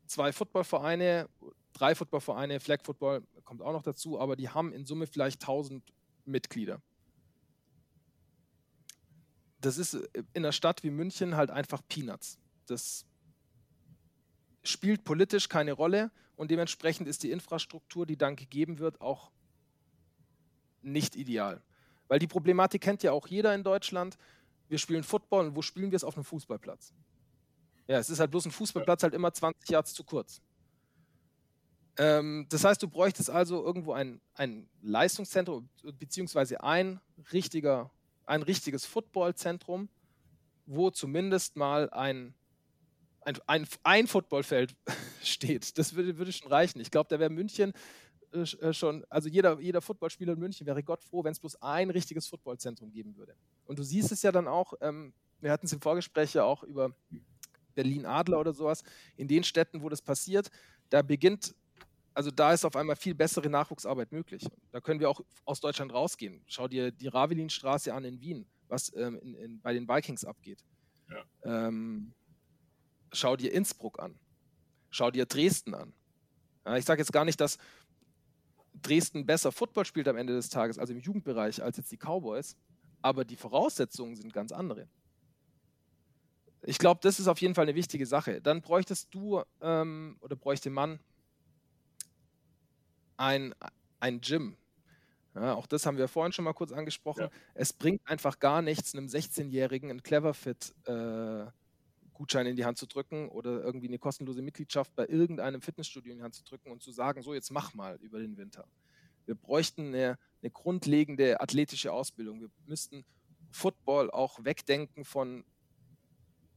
zwei 0.07 0.31
Footballvereine, 0.31 1.29
drei 1.73 1.93
Footballvereine, 1.93 2.59
Flag 2.59 2.79
Football 2.83 3.23
kommt 3.43 3.61
auch 3.61 3.73
noch 3.73 3.83
dazu, 3.83 4.19
aber 4.19 4.35
die 4.35 4.49
haben 4.49 4.73
in 4.73 4.85
Summe 4.85 5.07
vielleicht 5.07 5.43
1000 5.43 5.83
Mitglieder. 6.25 6.81
Das 9.61 9.77
ist 9.77 9.93
in 9.93 10.25
einer 10.35 10.51
Stadt 10.51 10.83
wie 10.83 10.89
München 10.89 11.35
halt 11.35 11.51
einfach 11.51 11.81
Peanuts. 11.87 12.39
Das 12.65 13.05
spielt 14.63 15.03
politisch 15.03 15.49
keine 15.49 15.73
Rolle 15.73 16.11
und 16.35 16.51
dementsprechend 16.51 17.07
ist 17.07 17.23
die 17.23 17.31
Infrastruktur, 17.31 18.05
die 18.05 18.17
dann 18.17 18.35
gegeben 18.35 18.79
wird, 18.79 19.01
auch 19.01 19.31
nicht 20.81 21.15
ideal. 21.15 21.61
Weil 22.07 22.19
die 22.19 22.27
Problematik 22.27 22.81
kennt 22.81 23.03
ja 23.03 23.11
auch 23.11 23.27
jeder 23.27 23.53
in 23.53 23.63
Deutschland 23.63 24.17
wir 24.69 24.77
spielen 24.77 25.03
Football 25.03 25.47
und 25.47 25.55
wo 25.55 25.61
spielen 25.61 25.91
wir 25.91 25.95
es? 25.97 26.03
Auf 26.03 26.15
einem 26.15 26.23
Fußballplatz. 26.23 26.93
Ja, 27.87 27.97
es 27.97 28.09
ist 28.09 28.19
halt 28.19 28.31
bloß 28.31 28.45
ein 28.45 28.51
Fußballplatz 28.51 29.03
halt 29.03 29.15
immer 29.15 29.33
20 29.33 29.67
Yards 29.69 29.93
zu 29.95 30.03
kurz. 30.03 30.41
Ähm, 31.97 32.45
das 32.49 32.63
heißt, 32.63 32.81
du 32.81 32.87
bräuchtest 32.87 33.31
also 33.31 33.65
irgendwo 33.65 33.93
ein, 33.93 34.21
ein 34.35 34.69
Leistungszentrum, 34.81 35.67
beziehungsweise 35.97 36.63
ein, 36.63 37.01
richtiger, 37.33 37.89
ein 38.25 38.43
richtiges 38.43 38.85
Footballzentrum, 38.85 39.89
wo 40.67 40.91
zumindest 40.91 41.55
mal 41.55 41.89
ein, 41.89 42.35
ein, 43.29 43.37
ein, 43.47 43.67
ein 43.83 44.07
Footballfeld 44.07 44.75
steht. 45.23 45.77
Das 45.77 45.95
würde, 45.95 46.17
würde 46.17 46.31
schon 46.31 46.49
reichen. 46.49 46.79
Ich 46.79 46.91
glaube, 46.91 47.07
da 47.09 47.19
wäre 47.19 47.29
München 47.29 47.73
äh, 48.33 48.41
äh, 48.41 48.73
schon, 48.73 49.05
also 49.09 49.29
jeder, 49.29 49.59
jeder 49.59 49.81
Footballspieler 49.81 50.33
in 50.33 50.39
München 50.39 50.65
wäre 50.65 50.83
Gott 50.83 51.03
froh, 51.03 51.23
wenn 51.23 51.31
es 51.31 51.39
bloß 51.39 51.61
ein 51.61 51.89
richtiges 51.89 52.27
Footballzentrum 52.27 52.91
geben 52.91 53.15
würde. 53.15 53.35
Und 53.65 53.79
du 53.79 53.83
siehst 53.83 54.11
es 54.11 54.21
ja 54.21 54.31
dann 54.31 54.47
auch, 54.47 54.73
ähm, 54.81 55.13
wir 55.41 55.51
hatten 55.51 55.65
es 55.65 55.73
im 55.73 55.81
Vorgespräch 55.81 56.33
ja 56.33 56.43
auch 56.43 56.63
über 56.63 56.93
Berlin 57.75 58.05
Adler 58.05 58.39
oder 58.39 58.53
sowas, 58.53 58.83
in 59.15 59.27
den 59.27 59.43
Städten, 59.43 59.81
wo 59.81 59.89
das 59.89 60.01
passiert, 60.01 60.49
da 60.89 61.01
beginnt, 61.01 61.55
also 62.13 62.31
da 62.31 62.51
ist 62.53 62.65
auf 62.65 62.75
einmal 62.75 62.95
viel 62.95 63.15
bessere 63.15 63.49
Nachwuchsarbeit 63.49 64.11
möglich. 64.11 64.45
Da 64.71 64.81
können 64.81 64.99
wir 64.99 65.09
auch 65.09 65.21
aus 65.45 65.61
Deutschland 65.61 65.93
rausgehen. 65.93 66.41
Schau 66.47 66.67
dir 66.67 66.91
die 66.91 67.07
Ravelinstraße 67.07 67.93
an 67.93 68.03
in 68.03 68.19
Wien, 68.19 68.45
was 68.67 68.93
ähm, 68.95 69.17
in, 69.19 69.35
in, 69.35 69.61
bei 69.61 69.73
den 69.73 69.87
Vikings 69.87 70.25
abgeht. 70.25 70.63
Ja. 71.09 71.67
Ähm, 71.67 72.13
schau 73.11 73.35
dir 73.35 73.53
Innsbruck 73.53 73.99
an. 73.99 74.17
Schau 74.89 75.11
dir 75.11 75.25
Dresden 75.25 75.73
an. 75.73 75.93
Ja, 76.65 76.77
ich 76.77 76.85
sage 76.85 77.01
jetzt 77.01 77.13
gar 77.13 77.25
nicht, 77.25 77.39
dass 77.39 77.57
Dresden 78.81 79.25
besser 79.25 79.51
Football 79.51 79.85
spielt 79.85 80.07
am 80.07 80.17
Ende 80.17 80.33
des 80.33 80.49
Tages, 80.49 80.79
also 80.79 80.93
im 80.93 80.99
Jugendbereich, 80.99 81.61
als 81.61 81.77
jetzt 81.77 81.91
die 81.91 81.97
Cowboys. 81.97 82.55
Aber 83.01 83.25
die 83.25 83.35
Voraussetzungen 83.35 84.15
sind 84.15 84.33
ganz 84.33 84.51
andere. 84.51 84.87
Ich 86.63 86.77
glaube, 86.77 86.99
das 87.01 87.19
ist 87.19 87.27
auf 87.27 87.39
jeden 87.39 87.55
Fall 87.55 87.63
eine 87.63 87.75
wichtige 87.75 88.05
Sache. 88.05 88.41
Dann 88.41 88.61
bräuchtest 88.61 89.13
du 89.13 89.41
ähm, 89.61 90.17
oder 90.19 90.35
bräuchte 90.35 90.69
man 90.69 90.99
ein, 93.17 93.55
ein 93.99 94.21
Gym. 94.21 94.57
Ja, 95.35 95.53
auch 95.53 95.67
das 95.67 95.85
haben 95.85 95.97
wir 95.97 96.07
vorhin 96.07 96.33
schon 96.33 96.45
mal 96.45 96.53
kurz 96.53 96.71
angesprochen. 96.71 97.23
Ja. 97.23 97.29
Es 97.53 97.71
bringt 97.71 98.01
einfach 98.05 98.39
gar 98.39 98.61
nichts, 98.61 98.93
einem 98.93 99.07
16-Jährigen 99.07 99.89
einen 99.89 100.03
Cleverfit 100.03 100.73
äh, 100.85 101.45
Gutschein 102.19 102.45
in 102.47 102.57
die 102.57 102.65
Hand 102.65 102.77
zu 102.77 102.85
drücken 102.85 103.29
oder 103.29 103.63
irgendwie 103.63 103.87
eine 103.87 103.97
kostenlose 103.97 104.41
Mitgliedschaft 104.41 104.93
bei 104.93 105.07
irgendeinem 105.07 105.61
Fitnessstudio 105.61 106.11
in 106.11 106.17
die 106.17 106.23
Hand 106.23 106.35
zu 106.35 106.43
drücken 106.43 106.69
und 106.69 106.83
zu 106.83 106.91
sagen, 106.91 107.23
so 107.23 107.33
jetzt 107.33 107.49
mach 107.49 107.73
mal 107.73 107.95
über 108.01 108.19
den 108.19 108.35
Winter. 108.35 108.67
Wir 109.25 109.35
bräuchten 109.35 109.87
eine, 109.87 110.19
eine 110.41 110.51
grundlegende 110.51 111.39
athletische 111.39 111.93
Ausbildung. 111.93 112.41
Wir 112.41 112.49
müssten 112.65 113.05
Football 113.51 114.11
auch 114.11 114.43
wegdenken 114.43 115.05
von 115.05 115.45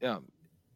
ja, 0.00 0.20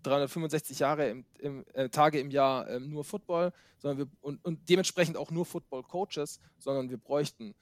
365 0.05 0.79
Jahre 0.79 1.09
im, 1.09 1.25
im, 1.41 1.65
äh, 1.75 1.89
Tage 1.89 2.21
im 2.21 2.31
Jahr 2.31 2.69
äh, 2.69 2.79
nur 2.79 3.03
Football, 3.03 3.53
sondern 3.79 3.99
wir, 3.99 4.07
und, 4.21 4.45
und 4.45 4.69
dementsprechend 4.69 5.17
auch 5.17 5.33
nur 5.33 5.45
Football-Coaches, 5.45 6.39
sondern 6.59 6.91
wir 6.91 6.99
bräuchten 6.99 7.57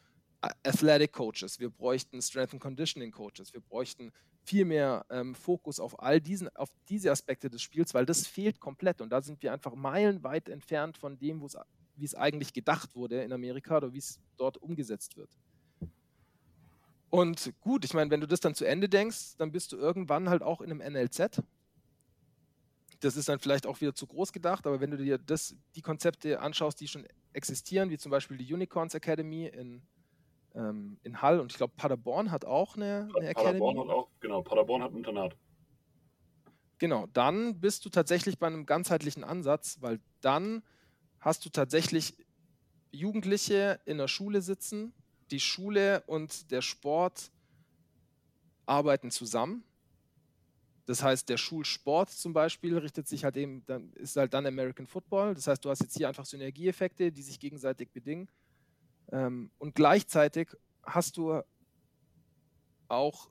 Athletic 0.62 1.12
Coaches, 1.12 1.58
wir 1.58 1.70
bräuchten 1.70 2.20
Strength 2.20 2.52
and 2.52 2.62
Conditioning 2.62 3.12
Coaches, 3.12 3.54
wir 3.54 3.62
bräuchten 3.62 4.12
viel 4.44 4.64
mehr 4.64 5.06
ähm, 5.10 5.34
Fokus 5.34 5.80
auf 5.80 6.00
all 6.00 6.20
diesen, 6.20 6.54
auf 6.54 6.70
diese 6.88 7.10
Aspekte 7.10 7.48
des 7.48 7.62
Spiels, 7.62 7.94
weil 7.94 8.06
das 8.06 8.26
fehlt 8.26 8.60
komplett 8.60 9.00
und 9.00 9.10
da 9.10 9.22
sind 9.22 9.42
wir 9.42 9.52
einfach 9.52 9.74
meilenweit 9.74 10.48
entfernt 10.48 10.98
von 10.98 11.18
dem, 11.18 11.42
wie 11.96 12.04
es 12.04 12.14
eigentlich 12.14 12.52
gedacht 12.52 12.94
wurde 12.94 13.22
in 13.22 13.32
Amerika 13.32 13.78
oder 13.78 13.92
wie 13.92 13.98
es 13.98 14.20
dort 14.36 14.58
umgesetzt 14.58 15.16
wird. 15.16 15.30
Und 17.08 17.52
gut, 17.60 17.84
ich 17.84 17.94
meine, 17.94 18.10
wenn 18.10 18.20
du 18.20 18.26
das 18.26 18.40
dann 18.40 18.54
zu 18.54 18.64
Ende 18.64 18.88
denkst, 18.88 19.36
dann 19.38 19.52
bist 19.52 19.72
du 19.72 19.76
irgendwann 19.76 20.28
halt 20.28 20.42
auch 20.42 20.60
in 20.60 20.70
einem 20.70 20.94
NLZ. 20.94 21.42
Das 23.00 23.16
ist 23.16 23.28
dann 23.28 23.38
vielleicht 23.38 23.66
auch 23.66 23.80
wieder 23.80 23.94
zu 23.94 24.06
groß 24.06 24.32
gedacht, 24.32 24.66
aber 24.66 24.80
wenn 24.80 24.90
du 24.90 24.96
dir 24.96 25.18
das, 25.18 25.54
die 25.76 25.82
Konzepte 25.82 26.40
anschaust, 26.40 26.80
die 26.80 26.88
schon 26.88 27.06
existieren, 27.32 27.88
wie 27.90 27.98
zum 27.98 28.10
Beispiel 28.10 28.36
die 28.36 28.52
Unicorns 28.52 28.94
Academy 28.94 29.46
in, 29.46 29.82
ähm, 30.54 30.98
in 31.02 31.20
Hall 31.22 31.40
und 31.40 31.52
ich 31.52 31.58
glaube 31.58 31.72
Paderborn 31.76 32.30
hat 32.30 32.44
auch 32.44 32.76
eine, 32.76 33.08
eine 33.16 33.28
Academy. 33.28 33.58
Paderborn 33.58 33.78
hat 33.80 33.88
auch, 33.88 34.08
genau, 34.20 34.42
Paderborn 34.42 34.82
hat 34.82 34.92
ein 34.92 34.98
Internat. 34.98 35.36
Genau, 36.78 37.06
dann 37.12 37.60
bist 37.60 37.84
du 37.84 37.88
tatsächlich 37.88 38.38
bei 38.38 38.46
einem 38.46 38.66
ganzheitlichen 38.66 39.24
Ansatz, 39.24 39.78
weil 39.80 40.00
dann 40.20 40.62
hast 41.20 41.44
du 41.44 41.50
tatsächlich 41.50 42.16
Jugendliche 42.90 43.80
in 43.86 43.98
der 43.98 44.08
Schule 44.08 44.42
sitzen, 44.42 44.92
die 45.30 45.40
Schule 45.40 46.02
und 46.06 46.50
der 46.50 46.62
Sport 46.62 47.30
arbeiten 48.66 49.10
zusammen. 49.10 49.64
Das 50.86 51.02
heißt, 51.02 51.28
der 51.28 51.38
Schulsport 51.38 52.10
zum 52.10 52.34
Beispiel 52.34 52.76
richtet 52.76 53.08
sich 53.08 53.24
halt 53.24 53.36
eben, 53.36 53.64
dann 53.66 53.92
ist 53.94 54.16
halt 54.16 54.34
dann 54.34 54.46
American 54.46 54.86
Football. 54.86 55.34
Das 55.34 55.46
heißt, 55.46 55.64
du 55.64 55.70
hast 55.70 55.80
jetzt 55.80 55.96
hier 55.96 56.08
einfach 56.08 56.26
Synergieeffekte, 56.26 57.10
die 57.10 57.22
sich 57.22 57.40
gegenseitig 57.40 57.90
bedingen. 57.90 58.28
Ähm, 59.12 59.50
und 59.58 59.74
gleichzeitig 59.74 60.48
hast 60.82 61.16
du 61.16 61.40
auch 62.88 63.30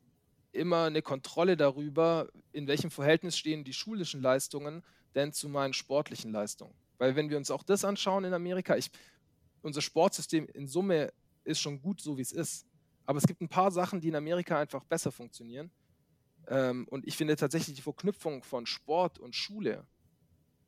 immer 0.51 0.85
eine 0.85 1.01
Kontrolle 1.01 1.57
darüber, 1.57 2.29
in 2.51 2.67
welchem 2.67 2.91
Verhältnis 2.91 3.37
stehen 3.37 3.63
die 3.63 3.73
schulischen 3.73 4.21
Leistungen 4.21 4.83
denn 5.15 5.31
zu 5.31 5.49
meinen 5.49 5.73
sportlichen 5.73 6.31
Leistungen. 6.31 6.73
Weil 6.97 7.15
wenn 7.15 7.29
wir 7.29 7.37
uns 7.37 7.51
auch 7.51 7.63
das 7.63 7.85
anschauen 7.85 8.23
in 8.23 8.33
Amerika, 8.33 8.75
ich, 8.75 8.91
unser 9.61 9.81
Sportsystem 9.81 10.47
in 10.47 10.67
Summe 10.67 11.13
ist 11.43 11.59
schon 11.59 11.81
gut, 11.81 12.01
so 12.01 12.17
wie 12.17 12.21
es 12.21 12.31
ist. 12.31 12.65
Aber 13.05 13.17
es 13.17 13.27
gibt 13.27 13.41
ein 13.41 13.49
paar 13.49 13.71
Sachen, 13.71 13.99
die 13.99 14.07
in 14.07 14.15
Amerika 14.15 14.59
einfach 14.59 14.83
besser 14.85 15.11
funktionieren. 15.11 15.71
Ähm, 16.47 16.87
und 16.89 17.05
ich 17.07 17.17
finde 17.17 17.35
tatsächlich 17.35 17.75
die 17.75 17.81
Verknüpfung 17.81 18.43
von 18.43 18.65
Sport 18.65 19.19
und 19.19 19.35
Schule 19.35 19.85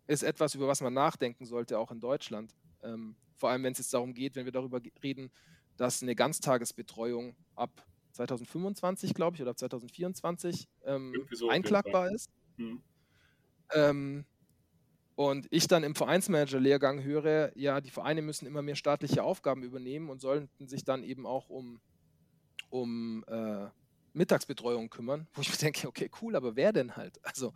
ist 0.08 0.24
etwas, 0.24 0.56
über 0.56 0.68
was 0.68 0.82
man 0.82 0.94
nachdenken 0.94 1.46
sollte, 1.46 1.80
auch 1.80 1.92
in 1.92 2.00
Deutschland. 2.00 2.54
Ähm, 2.86 3.16
vor 3.36 3.50
allem, 3.50 3.64
wenn 3.64 3.74
es 3.74 3.80
jetzt 3.80 3.94
darum 3.94 4.14
geht, 4.14 4.36
wenn 4.36 4.46
wir 4.46 4.52
darüber 4.52 4.82
reden, 5.04 5.32
dass 5.78 6.02
eine 6.02 6.16
Ganztagesbetreuung 6.16 7.36
ab 7.56 7.86
2025, 8.14 9.14
glaube 9.14 9.36
ich, 9.36 9.42
oder 9.42 9.52
ab 9.52 9.60
2024 9.60 10.68
ähm, 10.86 11.28
so 11.32 11.50
einklagbar 11.50 12.12
ist. 12.12 12.30
Hm. 12.58 12.82
Ähm, 13.74 14.26
und 15.16 15.48
ich 15.50 15.68
dann 15.68 15.84
im 15.84 15.96
Vereinsmanager-Lehrgang 15.96 17.04
höre, 17.04 17.52
ja, 17.58 17.80
die 17.82 17.90
Vereine 17.90 18.22
müssen 18.22 18.46
immer 18.46 18.62
mehr 18.62 18.76
staatliche 18.76 19.24
Aufgaben 19.24 19.64
übernehmen 19.64 20.10
und 20.10 20.20
sollten 20.20 20.68
sich 20.68 20.84
dann 20.84 21.04
eben 21.04 21.26
auch 21.26 21.50
um, 21.50 21.80
um 22.70 23.24
äh, 23.28 23.68
Mittagsbetreuung 24.14 24.90
kümmern, 24.90 25.28
wo 25.34 25.42
ich 25.42 25.50
mir 25.50 25.58
denke, 25.58 25.88
okay, 25.88 26.10
cool, 26.22 26.36
aber 26.36 26.56
wer 26.56 26.74
denn 26.74 26.96
halt? 26.96 27.24
Also 27.24 27.54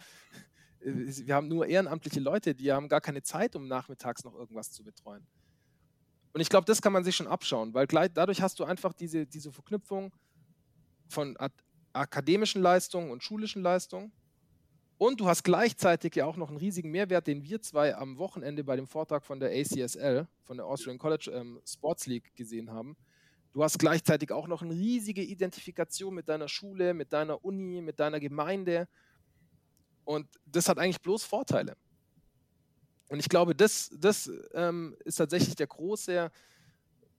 wir 0.82 1.36
haben 1.36 1.48
nur 1.48 1.68
ehrenamtliche 1.68 2.20
Leute, 2.20 2.56
die 2.56 2.72
haben 2.72 2.88
gar 2.88 3.02
keine 3.02 3.22
Zeit, 3.22 3.56
um 3.56 3.68
nachmittags 3.68 4.24
noch 4.24 4.34
irgendwas 4.36 4.72
zu 4.72 4.84
betreuen. 4.84 5.26
Und 6.34 6.42
ich 6.42 6.50
glaube, 6.50 6.66
das 6.66 6.82
kann 6.82 6.94
man 6.94 7.04
sich 7.04 7.16
schon 7.16 7.28
abschauen, 7.28 7.74
weil 7.74 7.88
gleich, 7.88 8.12
dadurch 8.14 8.42
hast 8.42 8.60
du 8.60 8.64
einfach 8.64 8.94
diese, 8.94 9.26
diese 9.26 9.52
Verknüpfung 9.52 10.14
von 11.08 11.36
akademischen 11.92 12.62
Leistungen 12.62 13.12
und 13.12 13.24
schulischen 13.24 13.64
Leistungen 13.64 14.12
und 15.00 15.22
du 15.22 15.28
hast 15.28 15.44
gleichzeitig 15.44 16.18
ja 16.18 16.26
auch 16.26 16.36
noch 16.36 16.50
einen 16.50 16.58
riesigen 16.58 16.92
Mehrwert, 16.92 17.26
den 17.26 17.42
wir 17.42 17.62
zwei 17.62 17.96
am 17.96 18.18
Wochenende 18.18 18.66
bei 18.66 18.76
dem 18.76 18.86
Vortrag 18.86 19.24
von 19.24 19.40
der 19.40 19.50
ACSL, 19.50 20.28
von 20.44 20.58
der 20.58 20.66
Austrian 20.66 20.98
College 20.98 21.32
ähm, 21.34 21.62
Sports 21.66 22.06
League 22.06 22.36
gesehen 22.36 22.70
haben. 22.70 22.98
Du 23.54 23.64
hast 23.64 23.80
gleichzeitig 23.80 24.34
auch 24.34 24.48
noch 24.48 24.62
eine 24.62 24.74
riesige 24.74 25.24
Identifikation 25.24 26.14
mit 26.14 26.28
deiner 26.28 26.50
Schule, 26.50 26.94
mit 26.94 27.14
deiner 27.14 27.46
Uni, 27.46 27.82
mit 27.82 28.02
deiner 28.02 28.20
Gemeinde. 28.20 28.90
Und 30.10 30.28
das 30.48 30.68
hat 30.68 30.80
eigentlich 30.80 31.02
bloß 31.02 31.24
Vorteile. 31.24 31.78
Und 33.10 33.20
ich 33.20 33.30
glaube, 33.30 33.54
das, 33.54 33.92
das 33.96 34.32
ähm, 34.56 34.98
ist 35.06 35.18
tatsächlich 35.18 35.56
der 35.56 35.68
große, 35.68 36.32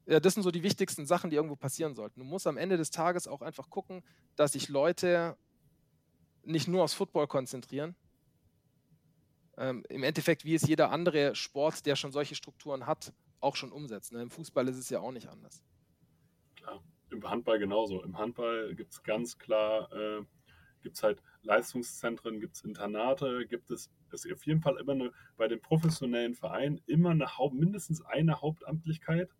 ja, 0.07 0.19
das 0.19 0.35
sind 0.35 0.43
so 0.43 0.51
die 0.51 0.65
wichtigsten 0.65 1.07
Sachen, 1.07 1.31
die 1.31 1.37
irgendwo 1.37 1.55
passieren 1.55 1.95
sollten. 1.95 2.19
Du 2.19 2.27
musst 2.27 2.49
am 2.49 2.57
Ende 2.57 2.77
des 2.77 2.91
Tages 2.91 3.29
auch 3.29 3.43
einfach 3.43 3.71
gucken, 3.71 4.03
dass 4.35 4.55
sich 4.55 4.69
Leute 4.69 5.37
nicht 6.43 6.67
nur 6.67 6.83
aufs 6.83 6.95
Football 6.95 7.29
konzentrieren. 7.29 7.95
Ähm, 9.57 9.85
Im 9.89 10.03
Endeffekt, 10.03 10.45
wie 10.45 10.57
es 10.57 10.63
jeder 10.67 10.91
andere 10.91 11.37
Sport, 11.37 11.87
der 11.87 11.95
schon 11.95 12.11
solche 12.11 12.35
Strukturen 12.35 12.87
hat, 12.87 13.13
auch 13.39 13.55
schon 13.55 13.71
umsetzt. 13.71 14.11
Ne? 14.11 14.21
Im 14.21 14.31
Fußball 14.31 14.67
ist 14.67 14.79
es 14.79 14.91
ja 14.91 14.99
auch 14.99 15.13
nicht 15.13 15.29
anders. 15.29 15.63
Klar, 16.57 16.83
im 17.11 17.23
Handball 17.31 17.61
genauso. 17.61 18.03
Im 18.03 18.19
Handball 18.19 18.75
gibt 18.75 18.95
es 18.95 19.03
ganz 19.05 19.39
klar, 19.39 19.93
äh, 19.93 20.25
gibt 20.83 20.97
es 20.97 21.03
halt 21.03 21.23
Leistungszentren, 21.43 22.41
gibt 22.41 22.57
es 22.57 22.65
Internate, 22.65 23.47
gibt 23.47 23.71
es, 23.71 23.91
ist 24.13 24.31
auf 24.33 24.47
jeden 24.47 24.61
Fall 24.61 24.77
immer 24.79 24.93
eine, 24.93 25.13
bei 25.37 25.49
den 25.49 25.61
professionellen 25.61 26.35
Vereinen 26.35 26.81
immer 26.87 27.11
eine 27.11 27.39
Haupt, 27.39 27.55
mindestens 27.55 28.03
eine 28.03 28.41
Hauptamtlichkeit, 28.41 29.31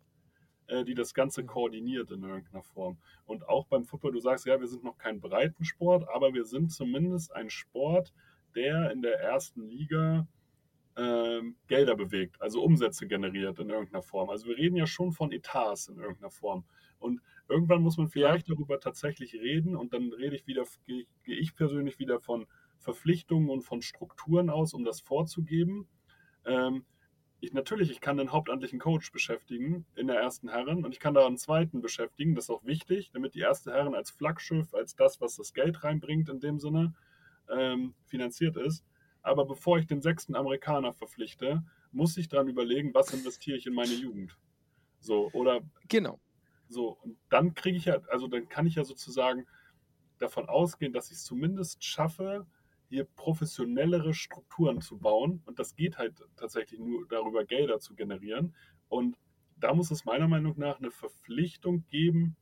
äh, 0.67 0.83
die 0.83 0.95
das 0.95 1.13
Ganze 1.13 1.43
mhm. 1.43 1.47
koordiniert 1.47 2.11
in 2.11 2.23
irgendeiner 2.23 2.63
Form. 2.63 2.97
Und 3.25 3.47
auch 3.47 3.65
beim 3.67 3.85
Football, 3.85 4.13
du 4.13 4.19
sagst, 4.19 4.45
ja, 4.45 4.59
wir 4.59 4.67
sind 4.67 4.83
noch 4.83 4.97
kein 4.97 5.19
Breitensport, 5.19 6.07
aber 6.09 6.33
wir 6.33 6.45
sind 6.45 6.71
zumindest 6.71 7.33
ein 7.33 7.49
Sport, 7.49 8.13
der 8.55 8.91
in 8.91 9.01
der 9.01 9.19
ersten 9.19 9.63
Liga 9.67 10.27
ähm, 10.97 11.55
Gelder 11.67 11.95
bewegt, 11.95 12.41
also 12.41 12.61
Umsätze 12.63 13.07
generiert 13.07 13.59
in 13.59 13.69
irgendeiner 13.69 14.01
Form. 14.01 14.29
Also 14.29 14.47
wir 14.47 14.57
reden 14.57 14.75
ja 14.75 14.85
schon 14.85 15.11
von 15.11 15.31
Etats 15.31 15.87
in 15.87 15.97
irgendeiner 15.97 16.31
Form. 16.31 16.65
Und 16.99 17.21
irgendwann 17.51 17.81
muss 17.81 17.97
man 17.97 18.07
vielleicht 18.07 18.47
ja. 18.47 18.55
darüber 18.55 18.79
tatsächlich 18.79 19.33
reden 19.33 19.75
und 19.75 19.93
dann 19.93 20.11
rede 20.13 20.35
ich 20.35 20.47
wieder, 20.47 20.63
gehe 20.85 21.05
ich 21.25 21.55
persönlich 21.55 21.99
wieder 21.99 22.19
von 22.19 22.47
Verpflichtungen 22.79 23.49
und 23.49 23.61
von 23.61 23.81
Strukturen 23.81 24.49
aus, 24.49 24.73
um 24.73 24.83
das 24.83 25.01
vorzugeben. 25.01 25.87
Ähm, 26.45 26.85
ich 27.39 27.53
natürlich, 27.53 27.89
ich 27.89 28.01
kann 28.01 28.19
einen 28.19 28.31
hauptamtlichen 28.31 28.79
Coach 28.79 29.11
beschäftigen 29.11 29.85
in 29.95 30.07
der 30.07 30.17
ersten 30.17 30.49
Herren 30.49 30.85
und 30.85 30.93
ich 30.93 30.99
kann 30.99 31.15
da 31.15 31.25
einen 31.25 31.37
zweiten 31.37 31.81
beschäftigen. 31.81 32.35
Das 32.35 32.45
ist 32.45 32.49
auch 32.51 32.63
wichtig, 32.63 33.09
damit 33.13 33.33
die 33.33 33.39
erste 33.39 33.71
Herren 33.71 33.95
als 33.95 34.11
Flaggschiff, 34.11 34.73
als 34.73 34.95
das, 34.95 35.19
was 35.21 35.37
das 35.37 35.53
Geld 35.53 35.83
reinbringt, 35.83 36.29
in 36.29 36.39
dem 36.39 36.59
Sinne 36.59 36.93
ähm, 37.49 37.95
finanziert 38.05 38.57
ist. 38.57 38.85
Aber 39.23 39.45
bevor 39.45 39.79
ich 39.79 39.87
den 39.87 40.01
sechsten 40.01 40.35
Amerikaner 40.35 40.93
verpflichte, 40.93 41.63
muss 41.91 42.15
ich 42.17 42.29
dran 42.29 42.47
überlegen, 42.47 42.93
was 42.93 43.13
investiere 43.13 43.57
ich 43.57 43.65
in 43.65 43.73
meine 43.73 43.93
Jugend. 43.93 44.37
So, 44.99 45.29
oder. 45.33 45.61
Genau. 45.87 46.19
So, 46.71 46.97
und 47.03 47.17
dann 47.29 47.53
kriege 47.53 47.77
ich 47.77 47.85
ja, 47.85 47.99
also 48.09 48.27
dann 48.27 48.47
kann 48.47 48.65
ich 48.65 48.75
ja 48.75 48.85
sozusagen 48.85 49.45
davon 50.19 50.47
ausgehen, 50.47 50.93
dass 50.93 51.07
ich 51.07 51.17
es 51.17 51.25
zumindest 51.25 51.83
schaffe, 51.83 52.47
hier 52.87 53.03
professionellere 53.03 54.13
Strukturen 54.13 54.79
zu 54.79 54.97
bauen. 54.97 55.41
Und 55.45 55.59
das 55.59 55.75
geht 55.75 55.97
halt 55.97 56.15
tatsächlich 56.37 56.79
nur 56.79 57.07
darüber, 57.09 57.43
Gelder 57.43 57.79
zu 57.79 57.93
generieren. 57.93 58.55
Und 58.87 59.17
da 59.57 59.73
muss 59.73 59.91
es 59.91 60.05
meiner 60.05 60.27
Meinung 60.29 60.57
nach 60.57 60.79
eine 60.79 60.91
Verpflichtung 60.91 61.85
geben, 61.89 62.37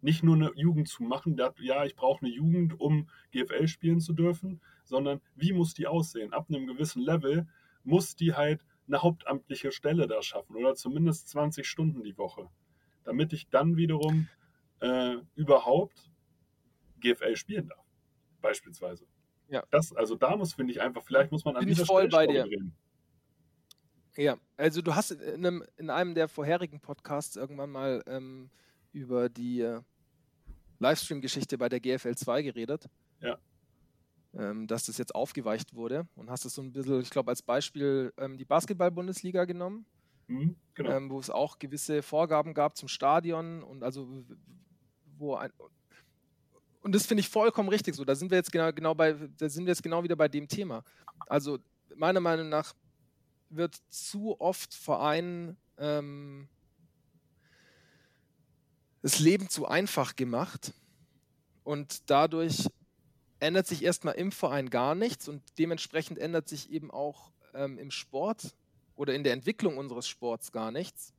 nicht 0.00 0.22
nur 0.22 0.36
eine 0.36 0.52
Jugend 0.54 0.88
zu 0.88 1.02
machen, 1.02 1.38
ja, 1.60 1.84
ich 1.84 1.96
brauche 1.96 2.24
eine 2.24 2.34
Jugend, 2.34 2.78
um 2.78 3.08
GFL 3.32 3.68
spielen 3.68 4.00
zu 4.00 4.12
dürfen, 4.12 4.60
sondern 4.84 5.20
wie 5.34 5.52
muss 5.52 5.72
die 5.74 5.86
aussehen? 5.86 6.32
Ab 6.32 6.46
einem 6.48 6.66
gewissen 6.66 7.02
Level 7.02 7.46
muss 7.84 8.16
die 8.16 8.34
halt 8.34 8.64
eine 8.86 9.02
hauptamtliche 9.02 9.72
Stelle 9.72 10.06
da 10.06 10.22
schaffen 10.22 10.56
oder 10.56 10.74
zumindest 10.74 11.28
20 11.28 11.66
Stunden 11.66 12.02
die 12.02 12.18
Woche, 12.18 12.50
damit 13.04 13.32
ich 13.32 13.48
dann 13.48 13.76
wiederum 13.76 14.28
äh, 14.80 15.16
überhaupt 15.34 16.10
GFL 17.00 17.36
spielen 17.36 17.68
darf, 17.68 17.84
beispielsweise. 18.40 19.06
Ja. 19.48 19.62
Das, 19.70 19.94
also 19.94 20.16
da 20.16 20.36
muss, 20.36 20.54
finde 20.54 20.72
ich, 20.72 20.80
einfach, 20.80 21.04
vielleicht 21.04 21.30
muss 21.30 21.44
man 21.44 21.56
an 21.56 21.60
Bin 21.60 21.68
dieser 21.68 21.86
voll 21.86 22.08
Stelle 22.10 22.26
bei 22.26 22.32
dir. 22.32 22.44
Reden. 22.44 22.74
Ja, 24.16 24.38
also 24.56 24.80
du 24.80 24.94
hast 24.94 25.10
in 25.10 25.46
einem, 25.46 25.64
in 25.76 25.90
einem 25.90 26.14
der 26.14 26.28
vorherigen 26.28 26.80
Podcasts 26.80 27.36
irgendwann 27.36 27.70
mal 27.70 28.02
ähm, 28.06 28.50
über 28.92 29.28
die 29.28 29.60
äh, 29.60 29.80
Livestream-Geschichte 30.78 31.58
bei 31.58 31.68
der 31.68 31.80
GFL 31.80 32.14
2 32.14 32.42
geredet. 32.42 32.88
Ja. 33.20 33.38
Ähm, 34.34 34.66
dass 34.66 34.86
das 34.86 34.98
jetzt 34.98 35.14
aufgeweicht 35.14 35.74
wurde 35.74 36.08
und 36.16 36.28
hast 36.30 36.44
es 36.44 36.54
so 36.54 36.62
ein 36.62 36.72
bisschen, 36.72 37.00
ich 37.00 37.10
glaube, 37.10 37.30
als 37.30 37.42
Beispiel 37.42 38.12
ähm, 38.18 38.36
die 38.36 38.44
Basketball-Bundesliga 38.44 39.44
genommen, 39.44 39.86
Mhm, 40.26 40.56
genau. 40.74 40.90
ähm, 40.90 41.10
wo 41.10 41.18
es 41.18 41.30
auch 41.30 41.58
gewisse 41.58 42.02
Vorgaben 42.02 42.54
gab 42.54 42.76
zum 42.76 42.88
Stadion 42.88 43.62
und 43.62 43.82
also 43.82 44.08
wo 45.16 45.34
ein 45.34 45.52
und 46.82 46.94
das 46.94 47.06
finde 47.06 47.22
ich 47.22 47.30
vollkommen 47.30 47.70
richtig 47.70 47.94
so. 47.94 48.04
Da 48.04 48.14
sind 48.14 48.30
wir 48.30 48.36
jetzt 48.36 48.52
genau, 48.52 48.70
genau 48.70 48.94
bei, 48.94 49.14
da 49.38 49.48
sind 49.48 49.64
wir 49.64 49.70
jetzt 49.70 49.82
genau 49.82 50.02
wieder 50.02 50.16
bei 50.16 50.28
dem 50.28 50.48
Thema. 50.48 50.84
Also 51.26 51.58
meiner 51.96 52.20
Meinung 52.20 52.50
nach 52.50 52.74
wird 53.48 53.74
zu 53.88 54.38
oft 54.38 54.74
Vereinen 54.74 55.56
ähm, 55.78 56.46
das 59.00 59.18
Leben 59.18 59.48
zu 59.48 59.66
einfach 59.66 60.14
gemacht 60.14 60.74
und 61.62 62.10
dadurch 62.10 62.68
ändert 63.40 63.66
sich 63.66 63.82
erstmal 63.82 64.14
im 64.14 64.32
Verein 64.32 64.68
gar 64.68 64.94
nichts 64.94 65.28
und 65.28 65.42
dementsprechend 65.58 66.18
ändert 66.18 66.48
sich 66.48 66.70
eben 66.70 66.90
auch 66.90 67.32
ähm, 67.54 67.78
im 67.78 67.90
Sport 67.90 68.54
oder 68.96 69.14
in 69.14 69.24
der 69.24 69.32
Entwicklung 69.32 69.78
unseres 69.78 70.08
Sports 70.08 70.52
gar 70.52 70.70
nichts. 70.70 71.14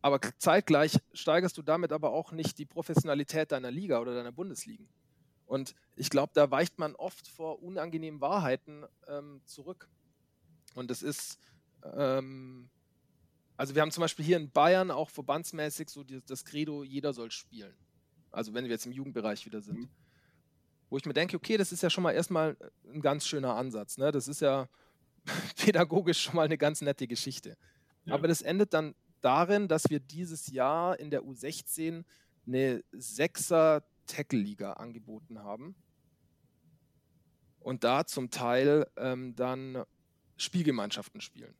Aber 0.00 0.20
zeitgleich 0.38 0.98
steigerst 1.12 1.58
du 1.58 1.62
damit 1.62 1.92
aber 1.92 2.12
auch 2.12 2.32
nicht 2.32 2.58
die 2.58 2.66
Professionalität 2.66 3.50
deiner 3.52 3.70
Liga 3.70 3.98
oder 3.98 4.14
deiner 4.14 4.32
Bundesligen. 4.32 4.88
Und 5.46 5.74
ich 5.96 6.10
glaube, 6.10 6.32
da 6.34 6.50
weicht 6.50 6.78
man 6.78 6.94
oft 6.94 7.26
vor 7.26 7.62
unangenehmen 7.62 8.20
Wahrheiten 8.20 8.84
ähm, 9.08 9.40
zurück. 9.44 9.88
Und 10.74 10.90
es 10.90 11.02
ist, 11.02 11.38
ähm, 11.82 12.68
also 13.56 13.74
wir 13.74 13.82
haben 13.82 13.90
zum 13.90 14.02
Beispiel 14.02 14.24
hier 14.24 14.36
in 14.36 14.50
Bayern 14.50 14.90
auch 14.90 15.10
verbandsmäßig 15.10 15.88
so 15.88 16.04
die, 16.04 16.20
das 16.26 16.44
Credo, 16.44 16.84
jeder 16.84 17.12
soll 17.12 17.30
spielen. 17.30 17.74
Also 18.30 18.54
wenn 18.54 18.64
wir 18.64 18.72
jetzt 18.72 18.86
im 18.86 18.92
Jugendbereich 18.92 19.46
wieder 19.46 19.62
sind. 19.62 19.80
Mhm. 19.80 19.88
Wo 20.90 20.96
ich 20.96 21.06
mir 21.06 21.14
denke, 21.14 21.36
okay, 21.36 21.56
das 21.56 21.72
ist 21.72 21.82
ja 21.82 21.90
schon 21.90 22.04
mal 22.04 22.12
erstmal 22.12 22.56
ein 22.92 23.00
ganz 23.00 23.26
schöner 23.26 23.54
Ansatz. 23.56 23.98
Ne? 23.98 24.12
Das 24.12 24.28
ist 24.28 24.40
ja 24.40 24.68
pädagogisch 25.56 26.20
schon 26.20 26.36
mal 26.36 26.44
eine 26.44 26.58
ganz 26.58 26.80
nette 26.80 27.06
Geschichte. 27.06 27.56
Ja. 28.04 28.14
Aber 28.14 28.28
das 28.28 28.42
endet 28.42 28.74
dann 28.74 28.94
darin, 29.20 29.68
dass 29.68 29.88
wir 29.90 30.00
dieses 30.00 30.48
Jahr 30.48 30.98
in 30.98 31.10
der 31.10 31.22
U16 31.22 32.04
eine 32.46 32.82
Sechser 32.92 33.84
Tackle-Liga 34.06 34.74
angeboten 34.74 35.40
haben. 35.40 35.74
Und 37.60 37.84
da 37.84 38.06
zum 38.06 38.30
Teil 38.30 38.86
ähm, 38.96 39.34
dann 39.36 39.84
Spielgemeinschaften 40.36 41.20
spielen. 41.20 41.54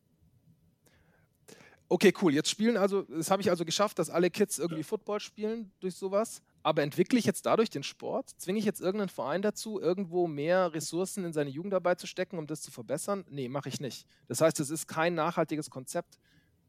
Okay, 1.88 2.12
cool. 2.22 2.34
Jetzt 2.34 2.50
spielen 2.50 2.76
also, 2.76 3.02
das 3.02 3.30
habe 3.30 3.42
ich 3.42 3.50
also 3.50 3.64
geschafft, 3.64 3.98
dass 3.98 4.10
alle 4.10 4.30
Kids 4.30 4.58
irgendwie 4.58 4.82
Football 4.82 5.20
spielen 5.20 5.72
durch 5.80 5.94
sowas. 5.94 6.42
Aber 6.62 6.82
entwickle 6.82 7.18
ich 7.18 7.24
jetzt 7.24 7.46
dadurch 7.46 7.70
den 7.70 7.82
Sport? 7.82 8.30
Zwinge 8.36 8.58
ich 8.58 8.64
jetzt 8.64 8.80
irgendeinen 8.80 9.08
Verein 9.08 9.42
dazu, 9.42 9.80
irgendwo 9.80 10.26
mehr 10.26 10.72
Ressourcen 10.74 11.24
in 11.24 11.32
seine 11.32 11.50
Jugendarbeit 11.50 12.00
zu 12.00 12.06
stecken, 12.06 12.38
um 12.38 12.46
das 12.46 12.62
zu 12.62 12.70
verbessern? 12.70 13.24
Nee, 13.30 13.48
mache 13.48 13.68
ich 13.68 13.80
nicht. 13.80 14.06
Das 14.26 14.40
heißt, 14.40 14.58
es 14.60 14.70
ist 14.70 14.86
kein 14.86 15.14
nachhaltiges 15.14 15.70
Konzept, 15.70 16.18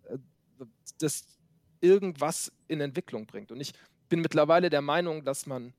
äh, 0.04 0.17
das 0.99 1.25
irgendwas 1.82 2.52
in 2.67 2.82
Entwicklung 2.82 3.25
bringt. 3.25 3.52
Und 3.52 3.60
ich 3.60 3.73
bin 4.10 4.21
mittlerweile 4.21 4.69
der 4.69 4.82
Meinung, 4.82 5.23
dass 5.23 5.45
man 5.45 5.73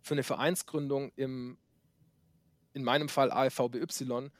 für 0.00 0.14
eine 0.14 0.22
Vereinsgründung 0.22 1.12
im, 1.16 1.58
in 2.72 2.82
meinem 2.82 3.08
Fall 3.08 3.30
AFVBY, 3.30 4.30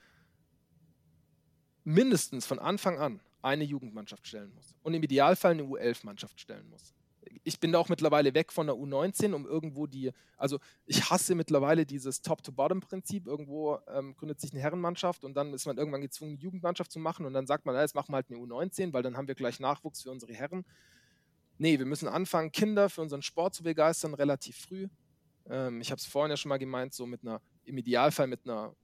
mindestens 1.85 2.47
von 2.47 2.59
Anfang 2.59 2.99
an 2.99 3.21
eine 3.42 3.64
Jugendmannschaft 3.64 4.27
stellen 4.27 4.53
muss. 4.55 4.75
Und 4.83 4.95
im 4.95 5.03
Idealfall 5.03 5.53
eine 5.53 5.64
U11-Mannschaft 5.64 6.40
stellen 6.40 6.68
muss. 6.68 6.95
Ich 7.44 7.61
bin 7.61 7.72
da 7.72 7.78
auch 7.78 7.88
mittlerweile 7.88 8.35
weg 8.35 8.52
von 8.52 8.66
der 8.66 8.76
U19, 8.76 9.32
um 9.32 9.46
irgendwo 9.46 9.87
die, 9.87 10.12
also 10.37 10.58
ich 10.87 11.11
hasse 11.11 11.35
mittlerweile 11.35 11.87
dieses 11.87 12.22
Top-to-Bottom-Prinzip. 12.22 13.26
Irgendwo 13.26 13.78
ähm, 13.88 14.14
gründet 14.16 14.40
sich 14.40 14.52
eine 14.52 14.61
Herrenmannschaft 14.61 15.24
und 15.24 15.35
dann 15.35 15.52
ist 15.54 15.66
man 15.66 15.78
irgendwann 15.78 16.00
gezwungen, 16.00 16.32
eine 16.32 16.40
Jugendmannschaft 16.40 16.90
zu 16.90 16.98
machen 16.98 17.26
und 17.26 17.32
dann 17.32 17.46
sagt 17.46 17.64
man, 17.66 17.76
jetzt 17.76 17.94
machen 17.94 18.12
wir 18.12 18.16
halt 18.16 18.30
eine 18.30 18.38
U19, 18.38 18.92
weil 18.92 19.02
dann 19.02 19.16
haben 19.16 19.28
wir 19.28 19.35
gleich 19.35 19.61
Nachwuchs 19.61 20.02
für 20.02 20.11
unsere 20.11 20.32
Herren. 20.32 20.64
Nee, 21.58 21.78
wir 21.78 21.87
müssen 21.87 22.08
anfangen, 22.08 22.50
Kinder 22.50 22.88
für 22.90 23.02
unseren 23.02 23.22
Sport 23.22 23.54
zu 23.54 23.62
begeistern, 23.62 24.14
relativ 24.14 24.56
früh. 24.56 24.88
Ähm, 25.48 25.80
ich 25.80 25.90
habe 25.90 25.98
es 25.98 26.06
vorhin 26.06 26.30
ja 26.30 26.37
schon 26.37 26.48
mal 26.48 26.58
gemeint, 26.58 26.92
so 26.94 27.06
mit 27.06 27.22
einer, 27.22 27.40
im 27.64 27.78
Idealfall 27.78 28.26
mit 28.26 28.40
einer, 28.44 28.74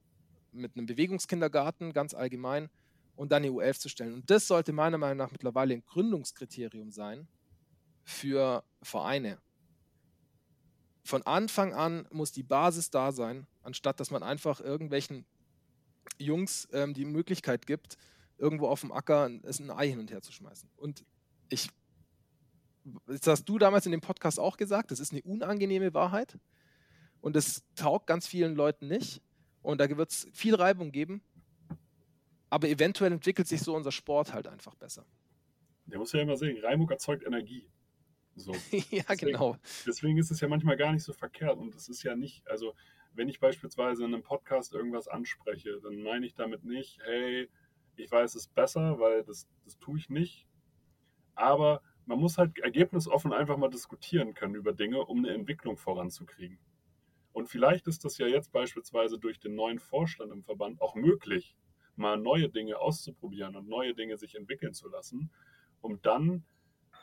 mit 0.52 0.76
einem 0.76 0.86
Bewegungskindergarten, 0.86 1.92
ganz 1.92 2.14
allgemein, 2.14 2.68
und 3.16 3.32
dann 3.32 3.42
die 3.42 3.50
U11 3.50 3.80
zu 3.80 3.88
stellen. 3.88 4.14
Und 4.14 4.30
das 4.30 4.46
sollte 4.46 4.72
meiner 4.72 4.96
Meinung 4.96 5.18
nach 5.18 5.32
mittlerweile 5.32 5.74
ein 5.74 5.82
Gründungskriterium 5.84 6.92
sein 6.92 7.26
für 8.08 8.64
Vereine. 8.80 9.38
Von 11.04 11.22
Anfang 11.24 11.74
an 11.74 12.08
muss 12.10 12.32
die 12.32 12.42
Basis 12.42 12.88
da 12.88 13.12
sein, 13.12 13.46
anstatt 13.62 14.00
dass 14.00 14.10
man 14.10 14.22
einfach 14.22 14.60
irgendwelchen 14.60 15.26
Jungs 16.16 16.68
ähm, 16.72 16.94
die 16.94 17.04
Möglichkeit 17.04 17.66
gibt, 17.66 17.98
irgendwo 18.38 18.68
auf 18.68 18.80
dem 18.80 18.92
Acker 18.92 19.28
ein, 19.28 19.44
ein 19.44 19.70
Ei 19.70 19.88
hin 19.88 19.98
und 19.98 20.10
her 20.10 20.22
zu 20.22 20.32
schmeißen. 20.32 20.70
Und 20.76 21.04
ich, 21.50 21.68
das 23.06 23.26
hast 23.26 23.44
du 23.44 23.58
damals 23.58 23.84
in 23.84 23.92
dem 23.92 24.00
Podcast 24.00 24.40
auch 24.40 24.56
gesagt, 24.56 24.90
das 24.90 25.00
ist 25.00 25.12
eine 25.12 25.22
unangenehme 25.22 25.92
Wahrheit 25.92 26.38
und 27.20 27.36
das 27.36 27.62
taugt 27.74 28.06
ganz 28.06 28.26
vielen 28.26 28.54
Leuten 28.54 28.88
nicht. 28.88 29.20
Und 29.60 29.82
da 29.82 29.96
wird 29.96 30.10
es 30.10 30.28
viel 30.32 30.54
Reibung 30.54 30.92
geben, 30.92 31.20
aber 32.48 32.68
eventuell 32.68 33.12
entwickelt 33.12 33.48
sich 33.48 33.60
so 33.60 33.76
unser 33.76 33.92
Sport 33.92 34.32
halt 34.32 34.48
einfach 34.48 34.74
besser. 34.76 35.04
Der 35.84 35.98
muss 35.98 36.12
ja 36.12 36.22
immer 36.22 36.38
sehen, 36.38 36.56
Reimung 36.64 36.88
erzeugt 36.88 37.26
Energie. 37.26 37.68
So. 38.38 38.52
ja, 38.90 39.02
Deswegen- 39.08 39.32
genau. 39.32 39.56
Deswegen 39.86 40.18
ist 40.18 40.30
es 40.30 40.40
ja 40.40 40.48
manchmal 40.48 40.76
gar 40.76 40.92
nicht 40.92 41.02
so 41.04 41.12
verkehrt. 41.12 41.58
Und 41.58 41.74
es 41.74 41.88
ist 41.88 42.02
ja 42.02 42.16
nicht, 42.16 42.46
also 42.48 42.74
wenn 43.14 43.28
ich 43.28 43.40
beispielsweise 43.40 44.04
in 44.04 44.14
einem 44.14 44.22
Podcast 44.22 44.74
irgendwas 44.74 45.08
anspreche, 45.08 45.80
dann 45.82 46.02
meine 46.02 46.26
ich 46.26 46.34
damit 46.34 46.64
nicht, 46.64 46.98
hey, 47.04 47.48
ich 47.96 48.10
weiß 48.10 48.34
es 48.36 48.46
besser, 48.46 48.98
weil 49.00 49.24
das, 49.24 49.48
das 49.64 49.78
tue 49.78 49.98
ich 49.98 50.08
nicht. 50.08 50.46
Aber 51.34 51.82
man 52.06 52.18
muss 52.18 52.38
halt 52.38 52.58
ergebnisoffen 52.58 53.32
einfach 53.32 53.56
mal 53.56 53.68
diskutieren 53.68 54.34
können 54.34 54.54
über 54.54 54.72
Dinge, 54.72 55.04
um 55.04 55.18
eine 55.18 55.34
Entwicklung 55.34 55.76
voranzukriegen. 55.76 56.58
Und 57.32 57.48
vielleicht 57.48 57.86
ist 57.86 58.04
das 58.04 58.18
ja 58.18 58.26
jetzt 58.26 58.50
beispielsweise 58.52 59.18
durch 59.18 59.38
den 59.38 59.54
neuen 59.54 59.78
Vorstand 59.78 60.32
im 60.32 60.42
Verband 60.42 60.80
auch 60.80 60.94
möglich, 60.94 61.56
mal 61.96 62.16
neue 62.16 62.48
Dinge 62.48 62.78
auszuprobieren 62.78 63.56
und 63.56 63.68
neue 63.68 63.94
Dinge 63.94 64.16
sich 64.16 64.36
entwickeln 64.36 64.72
zu 64.72 64.88
lassen, 64.88 65.30
um 65.80 66.00
dann 66.02 66.44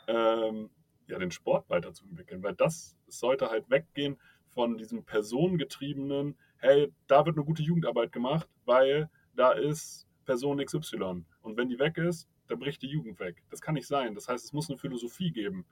ähm, 0.07 0.69
ja, 1.07 1.19
den 1.19 1.31
Sport 1.31 1.69
weiterzuentwickeln. 1.69 2.43
Weil 2.43 2.55
das 2.55 2.95
sollte 3.07 3.49
halt 3.49 3.69
weggehen 3.69 4.17
von 4.49 4.77
diesem 4.77 5.03
personengetriebenen, 5.03 6.37
hey, 6.57 6.91
da 7.07 7.25
wird 7.25 7.37
eine 7.37 7.45
gute 7.45 7.63
Jugendarbeit 7.63 8.11
gemacht, 8.11 8.49
weil 8.65 9.09
da 9.35 9.51
ist 9.51 10.07
Person 10.25 10.63
XY. 10.63 11.25
Und 11.41 11.57
wenn 11.57 11.69
die 11.69 11.79
weg 11.79 11.97
ist, 11.97 12.27
dann 12.47 12.59
bricht 12.59 12.81
die 12.81 12.87
Jugend 12.87 13.19
weg. 13.19 13.43
Das 13.49 13.61
kann 13.61 13.75
nicht 13.75 13.87
sein. 13.87 14.15
Das 14.15 14.27
heißt, 14.27 14.45
es 14.45 14.53
muss 14.53 14.69
eine 14.69 14.77
Philosophie 14.77 15.31
geben, 15.31 15.65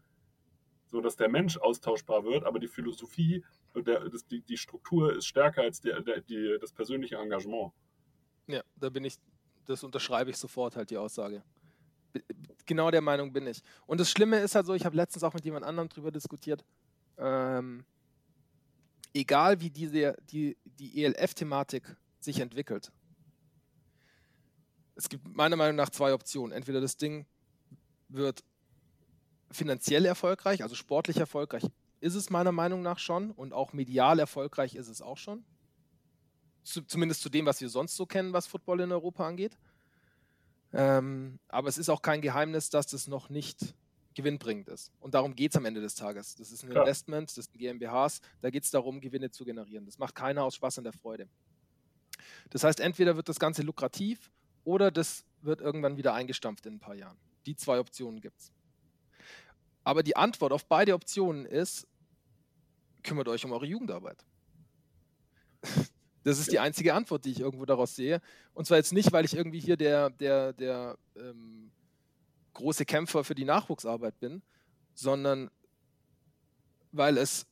so 0.88 1.02
dass 1.02 1.16
der 1.16 1.30
Mensch 1.30 1.58
austauschbar 1.58 2.24
wird, 2.24 2.44
aber 2.44 2.60
die 2.60 2.68
Philosophie, 2.68 3.44
der, 3.76 4.10
das, 4.10 4.26
die, 4.26 4.42
die 4.42 4.58
Struktur 4.58 5.16
ist 5.16 5.26
stärker 5.26 5.62
als 5.62 5.82
der, 5.82 6.02
der, 6.02 6.22
die, 6.22 6.58
das 6.60 6.72
persönliche 6.72 7.16
Engagement. 7.16 7.72
Ja, 8.48 8.62
da 8.76 8.90
bin 8.90 9.06
ich, 9.06 9.16
das 9.66 9.84
unterschreibe 9.84 10.30
ich 10.30 10.38
sofort 10.38 10.76
halt 10.76 10.90
die 10.90 10.98
Aussage. 10.98 11.44
Genau 12.66 12.92
der 12.92 13.02
Meinung 13.02 13.34
bin 13.34 13.48
ich. 13.48 13.62
Und 13.86 14.00
das 14.00 14.10
Schlimme 14.10 14.40
ist 14.40 14.56
halt 14.56 14.66
so, 14.66 14.74
ich 14.74 14.86
habe 14.86 14.96
letztens 14.96 15.24
auch 15.24 15.34
mit 15.34 15.46
jemand 15.46 15.66
anderem 15.66 15.90
drüber 15.90 16.12
diskutiert, 16.12 16.64
ähm, 17.18 17.86
egal 19.14 19.60
wie 19.60 19.70
diese, 19.70 20.16
die, 20.30 20.58
die 20.66 21.04
ELF-Thematik 21.04 21.96
sich 22.20 22.40
entwickelt, 22.40 22.92
es 24.96 25.10
gibt 25.10 25.28
meiner 25.28 25.56
Meinung 25.56 25.76
nach 25.76 25.90
zwei 25.90 26.14
Optionen. 26.14 26.52
Entweder 26.52 26.80
das 26.80 26.98
Ding 26.98 27.26
wird 28.10 28.44
finanziell 29.52 30.06
erfolgreich, 30.06 30.64
also 30.64 30.76
sportlich 30.76 31.18
erfolgreich 31.18 31.64
ist 32.00 32.16
es 32.16 32.30
meiner 32.30 32.52
Meinung 32.52 32.82
nach 32.82 33.00
schon 33.00 33.32
und 33.32 33.54
auch 33.54 33.72
medial 33.72 34.20
erfolgreich 34.20 34.76
ist 34.76 34.90
es 34.90 35.02
auch 35.02 35.18
schon 35.18 35.46
zu, 36.64 36.82
zumindest 36.82 37.22
zu 37.22 37.30
dem, 37.30 37.46
was 37.46 37.62
wir 37.62 37.70
sonst 37.70 37.96
so 37.96 38.06
kennen, 38.06 38.34
was 38.34 38.48
Football 38.48 38.82
in 38.82 38.92
Europa 38.92 39.28
angeht. 39.28 39.58
Ähm, 40.74 41.40
aber 41.48 41.70
es 41.70 41.78
ist 41.78 41.90
auch 41.90 42.02
kein 42.02 42.22
Geheimnis, 42.22 42.70
dass 42.70 42.88
das 42.88 43.08
noch 43.08 43.30
nicht 43.30 43.76
gewinnbringend 44.16 44.68
ist. 44.70 44.92
Und 45.00 45.14
darum 45.14 45.36
geht 45.36 45.52
es 45.52 45.58
am 45.58 45.66
Ende 45.66 45.82
des 45.82 45.96
Tages. 45.96 46.36
Das 46.36 46.52
ist 46.52 46.64
ein 46.64 46.70
Klar. 46.70 46.84
Investment, 46.84 47.36
das 47.38 47.46
sind 47.46 47.58
GmbHs, 47.58 48.22
da 48.42 48.50
geht 48.50 48.64
es 48.64 48.72
darum, 48.72 49.02
Gewinne 49.02 49.32
zu 49.32 49.46
generieren. 49.46 49.86
Das 49.86 49.98
macht 49.98 50.16
keiner 50.16 50.44
aus 50.44 50.56
Spaß 50.56 50.80
an 50.80 50.84
der 50.84 50.94
Freude. 50.94 51.28
Das 52.50 52.64
heißt, 52.64 52.80
entweder 52.80 53.16
wird 53.16 53.30
das 53.30 53.40
Ganze 53.40 53.64
lukrativ 53.64 54.32
oder 54.64 54.92
das 54.92 55.26
wird 55.42 55.62
irgendwann 55.62 55.98
wieder 55.98 56.14
eingestampft 56.14 56.66
in 56.66 56.76
ein 56.76 56.80
paar 56.80 56.96
Jahren. 56.96 57.18
Die 57.46 57.56
zwei 57.56 57.80
Optionen 57.80 58.22
gibt 58.22 58.40
es. 58.40 58.52
Aber 59.84 60.04
die 60.04 60.16
Antwort 60.16 60.54
auf 60.54 60.66
beide 60.66 60.94
Optionen 60.94 61.46
ist, 61.46 61.88
kümmert 63.04 63.28
euch 63.28 63.44
um 63.46 63.52
eure 63.52 63.66
Jugendarbeit. 63.66 64.24
Das 66.24 66.40
ist 66.40 66.52
die 66.52 66.60
einzige 66.60 66.94
Antwort, 66.94 67.26
die 67.26 67.32
ich 67.32 67.40
irgendwo 67.40 67.66
daraus 67.66 67.96
sehe. 67.96 68.22
Und 68.54 68.66
zwar 68.66 68.78
jetzt 68.78 68.94
nicht, 68.94 69.12
weil 69.12 69.26
ich 69.26 69.36
irgendwie 69.36 69.60
hier 69.60 69.78
der, 69.78 70.10
der, 70.10 70.54
der 70.54 70.98
ähm, 71.16 71.72
große 72.54 72.86
Kämpfer 72.86 73.24
für 73.24 73.36
die 73.36 73.46
Nachwuchsarbeit 73.46 74.20
bin, 74.20 74.42
sondern 74.94 75.50
weil 76.92 77.18
es, 77.18 77.46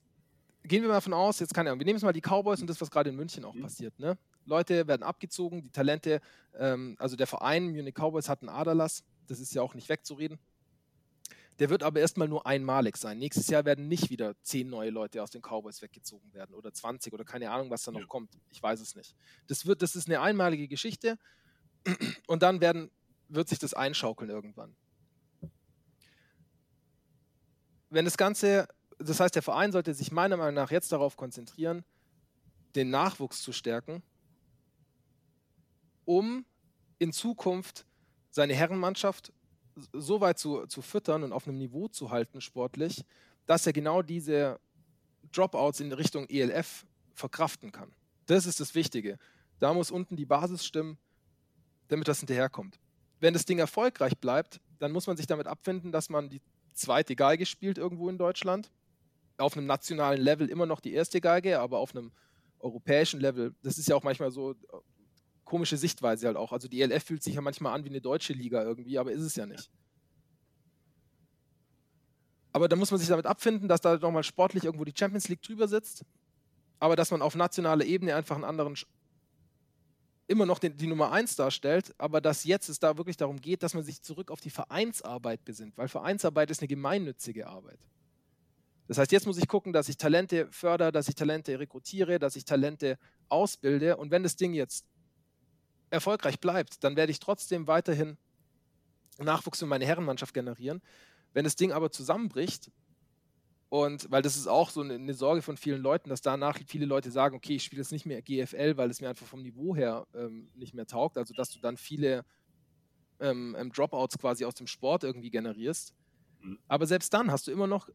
gehen 0.64 0.84
wir 0.84 0.90
mal 0.90 0.96
davon 0.96 1.14
aus, 1.14 1.40
jetzt 1.40 1.54
kann 1.54 1.66
ja, 1.66 1.78
wir 1.78 1.86
nehmen 1.86 1.98
jetzt 1.98 2.04
mal 2.04 2.14
die 2.14 2.22
Cowboys 2.22 2.62
und 2.62 2.68
das, 2.68 2.80
was 2.80 2.92
gerade 2.92 3.10
in 3.10 3.16
München 3.16 3.44
auch 3.44 3.56
mhm. 3.56 3.64
passiert. 3.64 3.98
Ne? 4.00 4.18
Leute 4.46 4.88
werden 4.88 5.04
abgezogen, 5.04 5.62
die 5.62 5.72
Talente, 5.72 6.22
ähm, 6.58 6.96
also 7.00 7.16
der 7.16 7.28
Verein 7.28 7.72
Munich 7.72 7.96
Cowboys 7.96 8.30
hat 8.30 8.42
einen 8.42 8.50
Aderlass, 8.50 9.04
das 9.28 9.40
ist 9.40 9.54
ja 9.54 9.62
auch 9.62 9.74
nicht 9.74 9.90
wegzureden. 9.90 10.38
Der 11.62 11.70
wird 11.70 11.84
aber 11.84 12.00
erstmal 12.00 12.28
nur 12.28 12.48
einmalig 12.48 12.98
sein. 12.98 13.20
Nächstes 13.20 13.48
Jahr 13.48 13.66
werden 13.66 13.88
nicht 13.88 14.10
wieder 14.10 14.34
zehn 14.42 14.68
neue 14.68 14.90
Leute 14.90 15.22
aus 15.22 15.30
den 15.30 15.44
Cowboys 15.44 15.84
weggezogen 15.84 16.34
werden 16.34 16.56
oder 16.56 16.74
20 16.74 17.14
oder 17.14 17.24
keine 17.24 17.52
Ahnung, 17.52 17.70
was 17.70 17.84
da 17.84 17.92
noch 17.92 18.00
ja. 18.00 18.06
kommt. 18.08 18.36
Ich 18.50 18.64
weiß 18.64 18.82
es 18.82 18.96
nicht. 18.96 19.16
Das, 19.46 19.68
wird, 19.68 19.84
das 19.84 19.96
ist 19.96 20.08
eine 20.08 20.22
einmalige 20.22 20.68
Geschichte 20.68 21.20
und 22.26 22.42
dann 22.42 22.62
werden, 22.62 22.90
wird 23.28 23.48
sich 23.48 23.60
das 23.60 23.76
einschaukeln 23.76 24.32
irgendwann. 24.32 24.76
Wenn 27.92 28.06
das 28.06 28.18
Ganze, 28.18 28.68
das 28.98 29.20
heißt, 29.20 29.36
der 29.36 29.44
Verein 29.44 29.72
sollte 29.72 29.94
sich 29.94 30.12
meiner 30.12 30.38
Meinung 30.38 30.56
nach 30.56 30.72
jetzt 30.72 30.92
darauf 30.92 31.16
konzentrieren, 31.16 31.86
den 32.74 32.90
Nachwuchs 32.90 33.44
zu 33.44 33.54
stärken, 33.54 34.02
um 36.06 36.44
in 36.98 37.14
Zukunft 37.14 37.86
seine 38.32 38.56
Herrenmannschaft 38.56 39.32
so 39.94 40.22
weit 40.22 40.40
zu, 40.40 40.66
zu 40.68 40.82
füttern 40.82 41.24
und 41.24 41.34
auf 41.34 41.48
einem 41.48 41.58
Niveau 41.58 41.88
zu 41.88 42.12
halten, 42.12 42.42
sportlich, 42.42 43.04
dass 43.46 43.66
er 43.66 43.74
genau 43.74 44.02
diese 44.02 44.60
Dropouts 45.32 45.80
in 45.80 45.92
Richtung 45.92 46.28
ELF 46.30 46.86
verkraften 47.14 47.72
kann. 47.72 47.92
Das 48.26 48.46
ist 48.46 48.60
das 48.60 48.76
Wichtige. 48.76 49.18
Da 49.60 49.74
muss 49.74 49.92
unten 49.92 50.16
die 50.16 50.26
Basis 50.26 50.66
stimmen, 50.66 50.98
damit 51.88 52.08
das 52.08 52.20
hinterherkommt. 52.20 52.80
Wenn 53.20 53.34
das 53.34 53.46
Ding 53.46 53.60
erfolgreich 53.60 54.18
bleibt, 54.18 54.60
dann 54.80 54.92
muss 54.92 55.08
man 55.08 55.18
sich 55.18 55.28
damit 55.28 55.48
abfinden, 55.48 55.92
dass 55.92 56.10
man 56.10 56.30
die 56.30 56.42
zweite 56.74 57.16
Geige 57.16 57.46
spielt 57.46 57.78
irgendwo 57.78 58.10
in 58.10 58.18
Deutschland. 58.18 58.72
Auf 59.38 59.56
einem 59.56 59.68
nationalen 59.68 60.22
Level 60.22 60.50
immer 60.50 60.66
noch 60.66 60.80
die 60.80 60.94
erste 60.94 61.22
Geige, 61.22 61.60
aber 61.60 61.80
auf 61.80 61.96
einem 61.96 62.12
europäischen 62.60 63.20
Level, 63.20 63.54
das 63.62 63.78
ist 63.78 63.88
ja 63.88 63.96
auch 63.96 64.04
manchmal 64.04 64.32
so, 64.32 64.56
komische 65.52 65.76
Sichtweise 65.76 66.28
halt 66.28 66.38
auch. 66.38 66.54
Also 66.54 66.70
die 66.70 66.82
ELF 66.82 67.04
fühlt 67.04 67.22
sich 67.22 67.36
ja 67.36 67.42
manchmal 67.42 67.74
an 67.74 67.84
wie 67.84 67.90
eine 67.90 68.00
deutsche 68.00 68.32
Liga 68.32 68.64
irgendwie, 68.64 68.98
aber 68.98 69.12
ist 69.12 69.22
es 69.22 69.36
ja 69.36 69.46
nicht. 69.46 69.70
Aber 72.54 72.70
da 72.70 72.78
muss 72.78 72.90
man 72.90 73.02
sich 73.02 73.10
damit 73.10 73.26
abfinden, 73.26 73.68
dass 73.68 73.82
da 73.82 73.98
nochmal 73.98 74.24
sportlich 74.24 74.64
irgendwo 74.64 74.86
die 74.86 74.94
Champions 74.98 75.28
League 75.28 75.42
drüber 75.42 75.68
sitzt, 75.68 76.06
aber 76.80 76.96
dass 76.96 77.12
man 77.12 77.22
auf 77.22 77.36
nationaler 77.36 77.84
Ebene 77.84 78.16
einfach 78.16 78.36
einen 78.36 78.46
anderen 78.46 78.78
immer 80.28 80.46
noch 80.46 80.60
den, 80.60 80.78
die 80.78 80.88
Nummer 80.88 81.12
1 81.12 81.36
darstellt, 81.36 81.94
aber 81.98 82.22
dass 82.22 82.46
jetzt 82.46 82.70
es 82.70 82.80
da 82.80 82.98
wirklich 82.98 83.18
darum 83.18 83.42
geht, 83.42 83.62
dass 83.62 83.74
man 83.74 83.84
sich 83.84 84.02
zurück 84.02 84.32
auf 84.32 84.40
die 84.40 84.52
Vereinsarbeit 84.52 85.44
besinnt, 85.44 85.78
weil 85.78 85.90
Vereinsarbeit 85.90 86.50
ist 86.50 86.62
eine 86.62 86.70
gemeinnützige 86.70 87.48
Arbeit. 87.48 87.80
Das 88.88 88.98
heißt, 88.98 89.12
jetzt 89.12 89.28
muss 89.28 89.38
ich 89.38 89.50
gucken, 89.50 89.74
dass 89.74 89.90
ich 89.90 89.98
Talente 89.98 90.48
fördere, 90.50 90.94
dass 90.94 91.10
ich 91.10 91.16
Talente 91.16 91.60
rekrutiere, 91.60 92.20
dass 92.20 92.38
ich 92.38 92.46
Talente 92.46 92.98
ausbilde 93.28 93.98
und 93.98 94.12
wenn 94.12 94.24
das 94.24 94.38
Ding 94.38 94.54
jetzt 94.54 94.86
erfolgreich 95.92 96.40
bleibt, 96.40 96.84
dann 96.84 96.96
werde 96.96 97.12
ich 97.12 97.20
trotzdem 97.20 97.68
weiterhin 97.68 98.18
Nachwuchs 99.20 99.60
für 99.60 99.66
meine 99.66 99.86
Herrenmannschaft 99.86 100.34
generieren. 100.34 100.82
Wenn 101.34 101.44
das 101.44 101.56
Ding 101.56 101.72
aber 101.72 101.92
zusammenbricht, 101.92 102.72
und 103.70 104.12
weil 104.12 104.22
das 104.22 104.36
ist 104.36 104.48
auch 104.48 104.70
so 104.70 104.82
eine, 104.82 104.96
eine, 104.96 105.14
Sorge 105.14 105.42
von 105.42 105.56
vielen 105.56 105.82
Leuten, 105.82 106.10
dass 106.10 106.22
danach 106.22 106.60
viele 106.68 106.86
Leute 106.86 107.10
sagen, 107.10 107.38
okay, 107.38 107.56
ich 107.56 107.64
spiele 107.64 107.82
jetzt 107.82 107.94
nicht 107.94 108.06
mehr 108.06 108.22
GFL, 108.22 108.76
weil 108.76 108.90
es 108.90 109.00
mir 109.00 109.08
einfach 109.08 109.26
vom 109.26 109.44
Niveau 109.44 109.76
her 109.76 110.06
ähm, 110.14 110.50
nicht 110.56 110.74
mehr 110.74 110.86
taugt. 110.86 111.18
Also 111.18 111.34
dass 111.34 111.52
du 111.52 111.60
dann 111.60 111.78
viele 111.78 112.26
ähm, 113.22 113.56
ähm 113.58 113.72
Dropouts 113.72 114.18
quasi 114.18 114.44
aus 114.44 114.56
dem 114.56 114.68
Sport 114.68 115.06
irgendwie 115.06 115.30
generierst. 115.30 115.94
Mhm. 116.42 116.60
Aber 116.68 116.86
selbst 116.86 117.14
dann 117.14 117.32
hast 117.32 117.48
du 117.48 117.52
immer 117.52 117.68
noch 117.68 117.88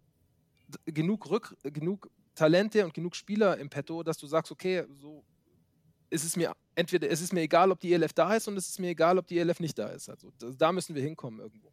genug, 0.87 1.29
Rück, 1.29 1.55
genug 1.63 2.11
Talente 2.35 2.83
und 2.83 2.95
genug 2.95 3.15
Spieler 3.15 3.59
im 3.59 3.69
Petto, 3.69 4.03
dass 4.03 4.17
du 4.17 4.27
sagst, 4.27 4.51
okay, 4.53 4.87
so 4.95 5.25
ist 6.11 6.25
es 6.25 6.37
mir 6.37 6.53
entweder 6.75 7.11
es 7.11 7.21
ist 7.21 7.33
mir 7.33 7.41
egal, 7.41 7.71
ob 7.71 7.81
die 7.81 7.93
ELF 7.93 8.13
da 8.13 8.35
ist 8.35 8.47
und 8.49 8.57
es 8.57 8.69
ist 8.69 8.79
mir 8.79 8.91
egal, 8.91 9.19
ob 9.19 9.27
die 9.27 9.39
ELF 9.39 9.61
nicht 9.61 9.79
da 9.79 9.89
ist. 9.89 10.09
Also 10.09 10.31
das, 10.39 10.57
da 10.57 10.73
müssen 10.73 10.95
wir 10.95 11.03
hinkommen 11.03 11.41
irgendwo. 11.41 11.73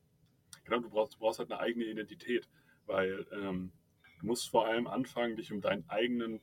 Genau, 0.63 0.79
du 0.79 0.89
brauchst, 0.89 1.15
du 1.15 1.19
brauchst 1.19 1.39
halt 1.39 1.51
eine 1.51 1.59
eigene 1.59 1.85
Identität, 1.85 2.47
weil 2.85 3.27
ähm, 3.31 3.71
du 4.19 4.27
musst 4.27 4.49
vor 4.49 4.65
allem 4.65 4.87
anfangen, 4.87 5.35
dich 5.35 5.51
um 5.51 5.61
deinen 5.61 5.87
eigenen. 5.89 6.41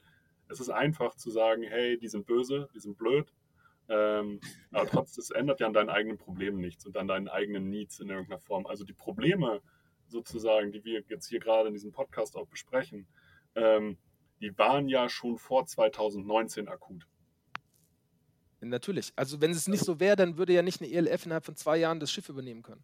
Es 0.49 0.61
ist 0.61 0.69
einfach 0.69 1.15
zu 1.15 1.31
sagen, 1.31 1.63
hey, 1.63 1.99
die 1.99 2.09
sind 2.09 2.27
böse, 2.27 2.69
die 2.75 2.81
sind 2.81 2.99
blöd, 2.99 3.33
ähm, 3.89 4.41
aber 4.71 4.89
trotzdem, 4.89 5.23
es 5.23 5.31
ändert 5.31 5.61
ja 5.61 5.67
an 5.67 5.73
deinen 5.73 5.91
eigenen 5.91 6.19
Problemen 6.19 6.61
nichts 6.61 6.87
und 6.87 6.97
an 6.97 7.09
deinen 7.09 7.29
eigenen 7.29 7.71
Needs 7.71 8.01
in 8.01 8.09
irgendeiner 8.09 8.41
Form. 8.41 8.67
Also 8.67 8.85
die 8.85 8.93
Probleme 8.93 9.63
sozusagen, 10.07 10.73
die 10.73 10.85
wir 10.85 11.03
jetzt 11.09 11.29
hier 11.29 11.41
gerade 11.41 11.69
in 11.69 11.75
diesem 11.75 11.93
Podcast 11.93 12.37
auch 12.37 12.47
besprechen, 12.47 13.07
ähm, 13.55 13.99
die 14.41 14.57
waren 14.59 14.89
ja 14.89 15.09
schon 15.09 15.39
vor 15.39 15.67
2019 15.67 16.69
akut. 16.69 17.07
Natürlich. 18.61 19.13
Also 19.17 19.41
wenn 19.41 19.53
es 19.53 19.69
nicht 19.69 19.85
so 19.85 20.01
wäre, 20.01 20.17
dann 20.17 20.37
würde 20.37 20.53
ja 20.53 20.63
nicht 20.63 20.83
eine 20.83 20.91
ELF 20.91 21.25
innerhalb 21.25 21.45
von 21.45 21.57
zwei 21.57 21.79
Jahren 21.79 21.99
das 21.99 22.13
Schiff 22.13 22.29
übernehmen 22.29 22.63
können. 22.63 22.83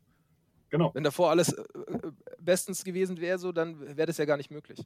Genau. 0.70 0.92
Wenn 0.94 1.04
davor 1.04 1.30
alles 1.30 1.52
äh, 1.52 1.62
äh, 1.62 2.12
bestens 2.40 2.82
gewesen 2.82 3.20
wäre, 3.20 3.38
so, 3.38 3.52
dann 3.52 3.78
wäre 3.96 4.06
das 4.06 4.18
ja 4.18 4.24
gar 4.24 4.36
nicht 4.36 4.50
möglich. 4.50 4.80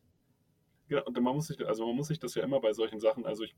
Ja, 0.89 1.03
und 1.03 1.19
man 1.21 1.35
muss 1.35 1.47
sich, 1.47 1.65
also 1.67 1.87
man 1.87 1.97
muss 1.97 2.09
sich 2.09 2.19
das 2.19 2.35
ja 2.35 2.43
immer 2.43 2.61
bei 2.61 2.73
solchen 2.73 2.99
Sachen, 2.99 3.25
also 3.25 3.45
ich 3.45 3.55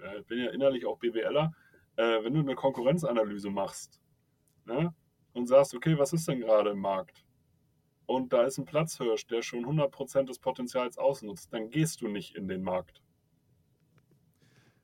äh, 0.00 0.22
bin 0.22 0.40
ja 0.40 0.50
innerlich 0.50 0.84
auch 0.84 0.98
BWLer, 0.98 1.52
äh, 1.96 2.24
wenn 2.24 2.34
du 2.34 2.40
eine 2.40 2.56
Konkurrenzanalyse 2.56 3.48
machst 3.48 4.00
ne, 4.64 4.92
und 5.32 5.46
sagst, 5.46 5.74
okay, 5.74 5.96
was 5.96 6.12
ist 6.12 6.26
denn 6.26 6.40
gerade 6.40 6.70
im 6.70 6.80
Markt? 6.80 7.24
Und 8.06 8.32
da 8.32 8.42
ist 8.42 8.58
ein 8.58 8.64
Platzhirsch, 8.64 9.26
der 9.28 9.42
schon 9.42 9.64
100% 9.64 10.24
des 10.24 10.38
Potenzials 10.38 10.98
ausnutzt, 10.98 11.52
dann 11.52 11.70
gehst 11.70 12.02
du 12.02 12.08
nicht 12.08 12.34
in 12.34 12.48
den 12.48 12.62
Markt. 12.62 13.03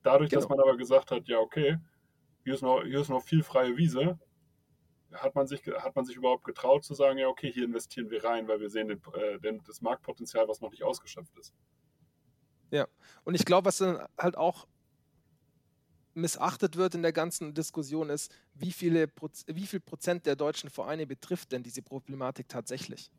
Dadurch, 0.02 0.30
genau. 0.30 0.40
dass 0.40 0.48
man 0.48 0.60
aber 0.60 0.76
gesagt 0.76 1.10
hat, 1.10 1.28
ja, 1.28 1.38
okay, 1.38 1.78
hier 2.44 2.54
ist, 2.54 2.62
noch, 2.62 2.82
hier 2.82 3.00
ist 3.00 3.10
noch 3.10 3.22
viel 3.22 3.42
freie 3.42 3.76
Wiese, 3.76 4.18
hat 5.12 5.34
man, 5.34 5.46
sich, 5.46 5.60
hat 5.66 5.94
man 5.96 6.04
sich 6.04 6.16
überhaupt 6.16 6.44
getraut 6.44 6.84
zu 6.84 6.94
sagen, 6.94 7.18
ja, 7.18 7.28
okay, 7.28 7.52
hier 7.52 7.64
investieren 7.64 8.10
wir 8.10 8.24
rein, 8.24 8.48
weil 8.48 8.60
wir 8.60 8.70
sehen 8.70 8.88
den, 8.88 9.00
äh, 9.14 9.38
den, 9.40 9.62
das 9.66 9.80
Marktpotenzial, 9.80 10.48
was 10.48 10.60
noch 10.60 10.70
nicht 10.70 10.82
ausgeschöpft 10.82 11.36
ist. 11.38 11.52
Ja, 12.70 12.86
und 13.24 13.34
ich 13.34 13.44
glaube, 13.44 13.66
was 13.66 13.78
dann 13.78 14.06
halt 14.16 14.36
auch 14.36 14.66
missachtet 16.14 16.76
wird 16.76 16.94
in 16.94 17.02
der 17.02 17.12
ganzen 17.12 17.54
Diskussion 17.54 18.10
ist, 18.10 18.32
wie, 18.54 18.72
viele 18.72 19.08
Proz 19.08 19.44
wie 19.48 19.66
viel 19.66 19.80
Prozent 19.80 20.26
der 20.26 20.36
deutschen 20.36 20.70
Vereine 20.70 21.06
betrifft 21.06 21.52
denn 21.52 21.62
diese 21.62 21.82
Problematik 21.82 22.48
tatsächlich? 22.48 23.10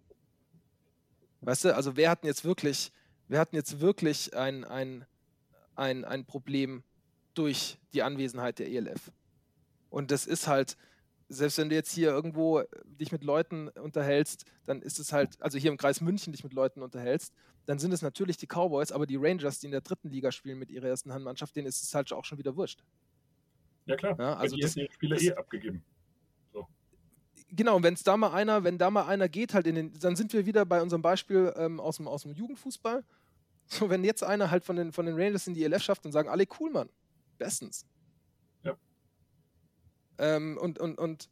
Weißt 1.41 1.65
du, 1.65 1.75
also 1.75 1.97
wer 1.97 2.11
hat 2.11 2.23
jetzt 2.23 2.45
wirklich, 2.45 2.91
wer 3.27 3.39
hat 3.39 3.53
jetzt 3.53 3.79
wirklich 3.79 4.35
ein, 4.35 4.63
ein, 4.63 5.05
ein, 5.81 6.05
ein 6.05 6.25
Problem 6.25 6.83
durch 7.33 7.79
die 7.93 8.03
Anwesenheit 8.03 8.59
der 8.59 8.69
ELF. 8.69 9.11
Und 9.89 10.11
das 10.11 10.27
ist 10.27 10.47
halt, 10.47 10.77
selbst 11.27 11.57
wenn 11.57 11.69
du 11.69 11.75
jetzt 11.75 11.91
hier 11.91 12.11
irgendwo 12.11 12.61
dich 12.85 13.11
mit 13.11 13.23
Leuten 13.23 13.69
unterhältst, 13.69 14.45
dann 14.65 14.81
ist 14.81 14.99
es 14.99 15.11
halt, 15.11 15.41
also 15.41 15.57
hier 15.57 15.71
im 15.71 15.77
Kreis 15.77 15.99
München 15.99 16.33
dich 16.33 16.43
mit 16.43 16.53
Leuten 16.53 16.81
unterhältst, 16.81 17.33
dann 17.65 17.79
sind 17.79 17.91
es 17.93 18.01
natürlich 18.01 18.37
die 18.37 18.47
Cowboys, 18.47 18.91
aber 18.91 19.07
die 19.07 19.17
Rangers, 19.17 19.59
die 19.59 19.67
in 19.67 19.71
der 19.71 19.81
dritten 19.81 20.09
Liga 20.09 20.31
spielen 20.31 20.59
mit 20.59 20.69
ihrer 20.69 20.87
ersten 20.87 21.11
Handmannschaft, 21.11 21.55
denen 21.55 21.67
ist 21.67 21.81
es 21.81 21.93
halt 21.95 22.11
auch 22.13 22.25
schon 22.25 22.37
wieder 22.37 22.55
wurscht. 22.55 22.83
Ja 23.85 23.95
klar, 23.95 24.15
ja, 24.19 24.35
also 24.35 24.55
die 24.55 24.61
das, 24.61 24.73
die 24.75 24.87
Spieler 24.91 25.15
das, 25.15 25.23
eh 25.23 25.33
abgegeben. 25.33 25.83
So. 26.53 26.67
Genau, 27.49 27.77
und 27.77 27.83
wenn 27.83 27.95
es 27.95 28.03
da 28.03 28.17
mal 28.17 28.33
einer, 28.33 28.63
wenn 28.63 28.77
da 28.77 28.91
mal 28.91 29.05
einer 29.05 29.27
geht, 29.27 29.53
halt 29.53 29.67
in 29.67 29.75
den, 29.75 29.93
dann 29.99 30.15
sind 30.15 30.31
wir 30.33 30.45
wieder 30.45 30.65
bei 30.65 30.81
unserem 30.81 31.01
Beispiel 31.01 31.51
ähm, 31.55 31.79
aus, 31.79 31.97
dem, 31.97 32.07
aus 32.07 32.23
dem 32.23 32.33
Jugendfußball. 32.33 33.03
So, 33.71 33.89
wenn 33.89 34.03
jetzt 34.03 34.21
einer 34.21 34.51
halt 34.51 34.65
von 34.65 34.75
den, 34.75 34.91
von 34.91 35.05
den 35.05 35.15
Rangers 35.15 35.47
in 35.47 35.53
die 35.53 35.63
ELF 35.63 35.81
schafft 35.81 36.05
und 36.05 36.11
sagen, 36.11 36.27
alle 36.27 36.43
cool, 36.59 36.71
Mann. 36.71 36.89
Bestens. 37.37 37.85
Ja. 38.63 38.75
Ähm, 40.17 40.57
und, 40.57 40.77
und, 40.77 40.97
und 40.97 41.29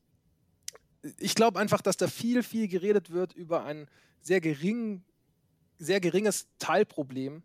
ich 1.17 1.36
glaube 1.36 1.60
einfach, 1.60 1.82
dass 1.82 1.97
da 1.97 2.08
viel, 2.08 2.41
viel 2.41 2.69
geredet 2.69 3.10
wird 3.10 3.33
über 3.33 3.65
ein 3.65 3.90
sehr 4.21 4.40
gering, 4.40 5.04
sehr 5.79 6.00
geringes 6.00 6.48
Teilproblem, 6.60 7.44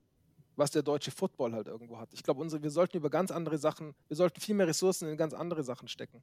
was 0.54 0.70
der 0.70 0.84
deutsche 0.84 1.10
Football 1.10 1.54
halt 1.54 1.66
irgendwo 1.66 1.98
hat. 1.98 2.14
Ich 2.14 2.22
glaube, 2.22 2.48
wir 2.62 2.70
sollten 2.70 2.96
über 2.96 3.10
ganz 3.10 3.32
andere 3.32 3.58
Sachen, 3.58 3.96
wir 4.06 4.16
sollten 4.16 4.40
viel 4.40 4.54
mehr 4.54 4.68
Ressourcen 4.68 5.08
in 5.08 5.16
ganz 5.16 5.34
andere 5.34 5.64
Sachen 5.64 5.88
stecken. 5.88 6.22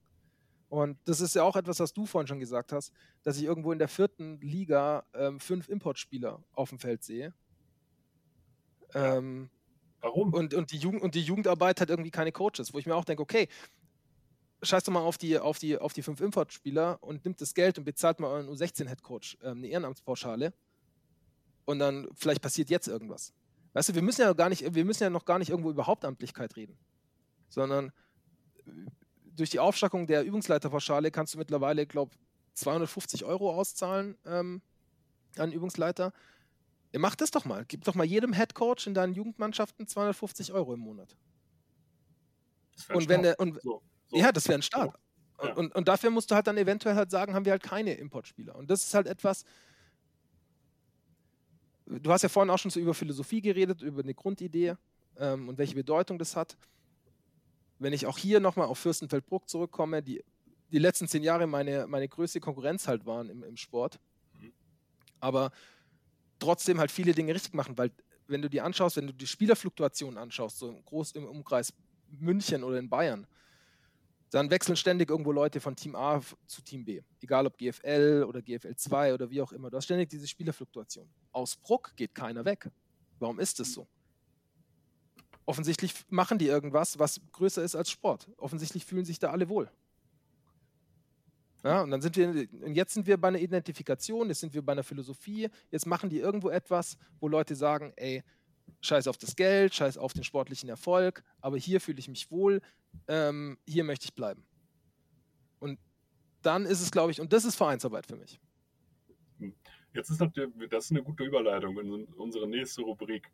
Und 0.69 0.97
das 1.03 1.19
ist 1.19 1.35
ja 1.35 1.43
auch 1.43 1.57
etwas, 1.57 1.81
was 1.81 1.91
du 1.91 2.05
vorhin 2.05 2.27
schon 2.27 2.39
gesagt 2.39 2.71
hast, 2.71 2.93
dass 3.23 3.35
ich 3.35 3.43
irgendwo 3.43 3.73
in 3.73 3.79
der 3.79 3.89
vierten 3.89 4.39
Liga 4.39 5.03
ähm, 5.13 5.41
fünf 5.41 5.67
Importspieler 5.67 6.41
auf 6.53 6.69
dem 6.69 6.79
Feld 6.79 7.03
sehe. 7.03 7.33
Ähm, 8.93 9.49
Warum? 10.01 10.33
Und, 10.33 10.53
und, 10.53 10.71
die 10.71 10.77
Jugend, 10.77 11.01
und 11.03 11.15
die 11.15 11.21
Jugendarbeit 11.21 11.79
hat 11.79 11.89
irgendwie 11.89 12.11
keine 12.11 12.31
Coaches, 12.31 12.73
wo 12.73 12.79
ich 12.79 12.87
mir 12.87 12.95
auch 12.95 13.05
denke, 13.05 13.21
okay, 13.21 13.47
scheiß 14.63 14.83
doch 14.83 14.91
mal 14.91 15.01
auf 15.01 15.17
die, 15.17 15.37
auf 15.37 15.59
die, 15.59 15.77
auf 15.77 15.93
die 15.93 16.01
fünf 16.01 16.21
Importspieler 16.21 16.97
und 17.01 17.23
nimmt 17.23 17.39
das 17.39 17.53
Geld 17.53 17.77
und 17.77 17.83
bezahlt 17.83 18.19
mal 18.19 18.27
euren 18.27 18.49
U16-Headcoach 18.49 19.37
ähm, 19.43 19.57
eine 19.57 19.67
Ehrenamtspauschale. 19.67 20.53
Und 21.65 21.79
dann 21.79 22.07
vielleicht 22.15 22.41
passiert 22.41 22.69
jetzt 22.69 22.87
irgendwas. 22.87 23.33
Weißt 23.73 23.89
du, 23.89 23.95
wir 23.95 24.01
müssen 24.01 24.21
ja 24.21 24.33
gar 24.33 24.49
nicht, 24.49 24.73
wir 24.73 24.85
müssen 24.85 25.03
ja 25.03 25.09
noch 25.09 25.25
gar 25.25 25.39
nicht 25.39 25.49
irgendwo 25.49 25.69
über 25.69 25.85
Hauptamtlichkeit 25.87 26.55
reden. 26.55 26.77
sondern 27.49 27.91
äh, 28.65 28.71
durch 29.35 29.49
die 29.49 29.59
Aufstockung 29.59 30.07
der 30.07 30.23
Übungsleiterpauschale 30.25 31.11
kannst 31.11 31.33
du 31.33 31.37
mittlerweile, 31.37 31.85
glaube 31.85 32.11
ich, 32.13 32.19
250 32.55 33.23
Euro 33.23 33.53
auszahlen 33.53 34.17
ähm, 34.25 34.61
an 35.37 35.51
Übungsleiter. 35.51 36.11
Ihr 36.91 36.99
macht 36.99 37.21
das 37.21 37.31
doch 37.31 37.45
mal. 37.45 37.65
Gib 37.67 37.83
doch 37.85 37.95
mal 37.95 38.03
jedem 38.03 38.33
Headcoach 38.33 38.85
in 38.87 38.93
deinen 38.93 39.13
Jugendmannschaften 39.13 39.87
250 39.87 40.51
Euro 40.53 40.73
im 40.73 40.81
Monat. 40.81 41.15
Und 42.93 43.07
wenn 43.07 43.21
der, 43.21 43.39
und, 43.39 43.61
so, 43.61 43.81
so. 44.07 44.17
Ja, 44.17 44.31
das 44.31 44.47
wäre 44.47 44.59
ein 44.59 44.61
Start. 44.61 44.97
So. 45.39 45.47
Ja. 45.47 45.53
Und, 45.53 45.73
und 45.73 45.87
dafür 45.87 46.09
musst 46.09 46.29
du 46.31 46.35
halt 46.35 46.47
dann 46.47 46.57
eventuell 46.57 46.95
halt 46.95 47.11
sagen, 47.11 47.33
haben 47.33 47.45
wir 47.45 47.53
halt 47.53 47.63
keine 47.63 47.93
Importspieler. 47.93 48.55
Und 48.55 48.69
das 48.69 48.83
ist 48.83 48.93
halt 48.93 49.07
etwas, 49.07 49.45
du 51.85 52.11
hast 52.11 52.21
ja 52.21 52.29
vorhin 52.29 52.49
auch 52.49 52.59
schon 52.59 52.71
so 52.71 52.79
über 52.79 52.93
Philosophie 52.93 53.41
geredet, 53.41 53.81
über 53.81 54.03
eine 54.03 54.13
Grundidee 54.13 54.75
ähm, 55.17 55.49
und 55.49 55.57
welche 55.57 55.75
Bedeutung 55.75 56.19
das 56.19 56.35
hat. 56.35 56.57
Wenn 57.79 57.93
ich 57.93 58.05
auch 58.05 58.17
hier 58.17 58.39
nochmal 58.39 58.67
auf 58.67 58.77
Fürstenfeldbruck 58.79 59.49
zurückkomme, 59.49 60.03
die 60.03 60.23
die 60.71 60.79
letzten 60.79 61.07
zehn 61.07 61.23
Jahre 61.23 61.47
meine, 61.47 61.85
meine 61.87 62.07
größte 62.07 62.39
Konkurrenz 62.39 62.87
halt 62.87 63.05
waren 63.05 63.29
im, 63.29 63.43
im 63.43 63.57
Sport. 63.57 63.99
Mhm. 64.39 64.53
Aber 65.19 65.51
trotzdem 66.41 66.79
halt 66.79 66.91
viele 66.91 67.13
Dinge 67.13 67.33
richtig 67.33 67.53
machen, 67.53 67.77
weil 67.77 67.91
wenn 68.27 68.41
du 68.41 68.49
die 68.49 68.61
anschaust, 68.61 68.97
wenn 68.97 69.07
du 69.07 69.13
die 69.13 69.27
Spielerfluktuation 69.27 70.17
anschaust, 70.17 70.59
so 70.59 70.73
groß 70.85 71.13
im 71.13 71.25
Umkreis 71.25 71.73
München 72.09 72.63
oder 72.63 72.77
in 72.77 72.89
Bayern, 72.89 73.27
dann 74.31 74.49
wechseln 74.49 74.77
ständig 74.77 75.09
irgendwo 75.09 75.31
Leute 75.31 75.59
von 75.59 75.75
Team 75.75 75.95
A 75.95 76.21
zu 76.47 76.61
Team 76.61 76.85
B. 76.85 77.01
Egal 77.19 77.45
ob 77.45 77.57
GFL 77.57 78.25
oder 78.27 78.41
GFL 78.41 78.75
2 78.75 79.13
oder 79.13 79.29
wie 79.29 79.41
auch 79.41 79.51
immer. 79.51 79.69
Du 79.69 79.77
hast 79.77 79.85
ständig 79.85 80.09
diese 80.09 80.27
Spielerfluktuation. 80.27 81.09
Aus 81.31 81.57
Bruck 81.57 81.93
geht 81.97 82.15
keiner 82.15 82.45
weg. 82.45 82.69
Warum 83.19 83.39
ist 83.39 83.59
das 83.59 83.73
so? 83.73 83.87
Offensichtlich 85.45 85.93
machen 86.09 86.37
die 86.37 86.47
irgendwas, 86.47 86.97
was 86.97 87.19
größer 87.33 87.61
ist 87.61 87.75
als 87.75 87.91
Sport. 87.91 88.29
Offensichtlich 88.37 88.85
fühlen 88.85 89.03
sich 89.03 89.19
da 89.19 89.31
alle 89.31 89.49
wohl. 89.49 89.69
Ja, 91.63 91.83
und 91.83 91.91
dann 91.91 92.01
sind 92.01 92.15
wir, 92.15 92.47
und 92.63 92.73
jetzt 92.73 92.93
sind 92.93 93.05
wir 93.05 93.17
bei 93.17 93.27
einer 93.27 93.39
Identifikation, 93.39 94.29
jetzt 94.29 94.39
sind 94.39 94.53
wir 94.53 94.63
bei 94.63 94.71
einer 94.71 94.83
Philosophie, 94.83 95.49
jetzt 95.69 95.85
machen 95.85 96.09
die 96.09 96.17
irgendwo 96.17 96.49
etwas, 96.49 96.97
wo 97.19 97.27
Leute 97.27 97.55
sagen, 97.55 97.93
ey, 97.97 98.23
scheiß 98.81 99.07
auf 99.07 99.17
das 99.17 99.35
Geld, 99.35 99.75
scheiß 99.75 99.97
auf 99.97 100.13
den 100.13 100.23
sportlichen 100.23 100.69
Erfolg, 100.69 101.23
aber 101.39 101.57
hier 101.57 101.79
fühle 101.79 101.99
ich 101.99 102.07
mich 102.07 102.31
wohl, 102.31 102.61
ähm, 103.07 103.59
hier 103.67 103.83
möchte 103.83 104.05
ich 104.05 104.15
bleiben. 104.15 104.43
Und 105.59 105.79
dann 106.41 106.65
ist 106.65 106.81
es, 106.81 106.91
glaube 106.91 107.11
ich, 107.11 107.21
und 107.21 107.31
das 107.31 107.45
ist 107.45 107.55
Vereinsarbeit 107.55 108.07
für 108.07 108.15
mich. 108.15 108.39
Hm. 109.37 109.53
Jetzt 109.93 110.09
ist 110.09 110.21
das, 110.21 110.29
das 110.69 110.85
ist 110.85 110.91
eine 110.91 111.03
gute 111.03 111.25
Überleitung 111.25 111.77
in 111.77 112.05
unsere 112.05 112.47
nächste 112.47 112.81
Rubrik. 112.81 113.29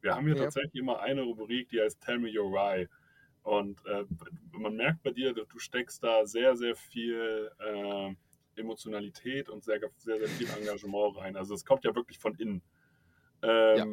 Wir 0.00 0.14
haben 0.14 0.26
hier 0.26 0.36
ja. 0.36 0.44
tatsächlich 0.44 0.76
immer 0.76 1.00
eine 1.00 1.22
Rubrik, 1.22 1.68
die 1.68 1.80
heißt 1.80 2.00
Tell 2.00 2.18
Me 2.18 2.28
Your 2.28 2.52
Why. 2.52 2.88
Und 3.46 3.78
äh, 3.86 4.04
man 4.50 4.74
merkt 4.74 5.04
bei 5.04 5.12
dir, 5.12 5.32
du 5.32 5.58
steckst 5.60 6.02
da 6.02 6.26
sehr, 6.26 6.56
sehr 6.56 6.74
viel 6.74 7.48
äh, 7.60 8.12
Emotionalität 8.60 9.48
und 9.48 9.62
sehr, 9.62 9.78
sehr, 9.98 10.18
sehr 10.18 10.28
viel 10.28 10.48
Engagement 10.50 11.16
rein. 11.16 11.36
Also 11.36 11.54
es 11.54 11.64
kommt 11.64 11.84
ja 11.84 11.94
wirklich 11.94 12.18
von 12.18 12.34
innen. 12.34 12.60
Ähm, 13.42 13.76
ja. 13.78 13.86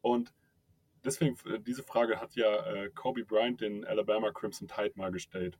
Und 0.00 0.34
deswegen, 1.04 1.36
äh, 1.48 1.60
diese 1.60 1.84
Frage 1.84 2.20
hat 2.20 2.34
ja 2.34 2.66
äh, 2.72 2.90
Kobe 2.90 3.24
Bryant 3.24 3.60
den 3.60 3.84
Alabama 3.84 4.32
Crimson 4.32 4.66
Tide 4.66 4.94
mal 4.96 5.12
gestellt 5.12 5.56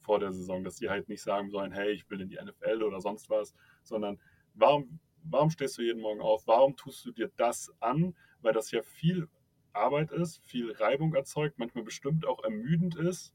vor 0.00 0.18
der 0.18 0.32
Saison, 0.32 0.64
dass 0.64 0.78
sie 0.78 0.90
halt 0.90 1.08
nicht 1.08 1.22
sagen 1.22 1.50
sollen, 1.50 1.70
hey, 1.70 1.92
ich 1.92 2.10
will 2.10 2.20
in 2.20 2.28
die 2.28 2.40
NFL 2.42 2.82
oder 2.82 3.00
sonst 3.00 3.30
was, 3.30 3.54
sondern 3.84 4.18
warum, 4.54 4.98
warum 5.22 5.50
stehst 5.50 5.78
du 5.78 5.82
jeden 5.82 6.00
Morgen 6.00 6.20
auf? 6.20 6.48
Warum 6.48 6.74
tust 6.74 7.06
du 7.06 7.12
dir 7.12 7.30
das 7.36 7.72
an? 7.78 8.16
Weil 8.40 8.54
das 8.54 8.72
ja 8.72 8.82
viel 8.82 9.28
Arbeit 9.72 10.10
ist, 10.10 10.38
viel 10.38 10.72
Reibung 10.72 11.14
erzeugt, 11.14 11.58
manchmal 11.58 11.84
bestimmt 11.84 12.26
auch 12.26 12.42
ermüdend 12.44 12.96
ist. 12.96 13.34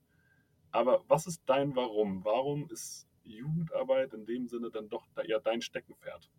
Aber 0.71 1.03
was 1.07 1.27
ist 1.27 1.41
dein 1.45 1.75
Warum? 1.75 2.23
Warum 2.23 2.69
ist 2.69 3.07
Jugendarbeit 3.23 4.13
in 4.13 4.25
dem 4.25 4.47
Sinne 4.47 4.69
dann 4.69 4.89
doch 4.89 5.05
eher 5.25 5.39
dein 5.39 5.61
Steckenpferd? 5.61 6.29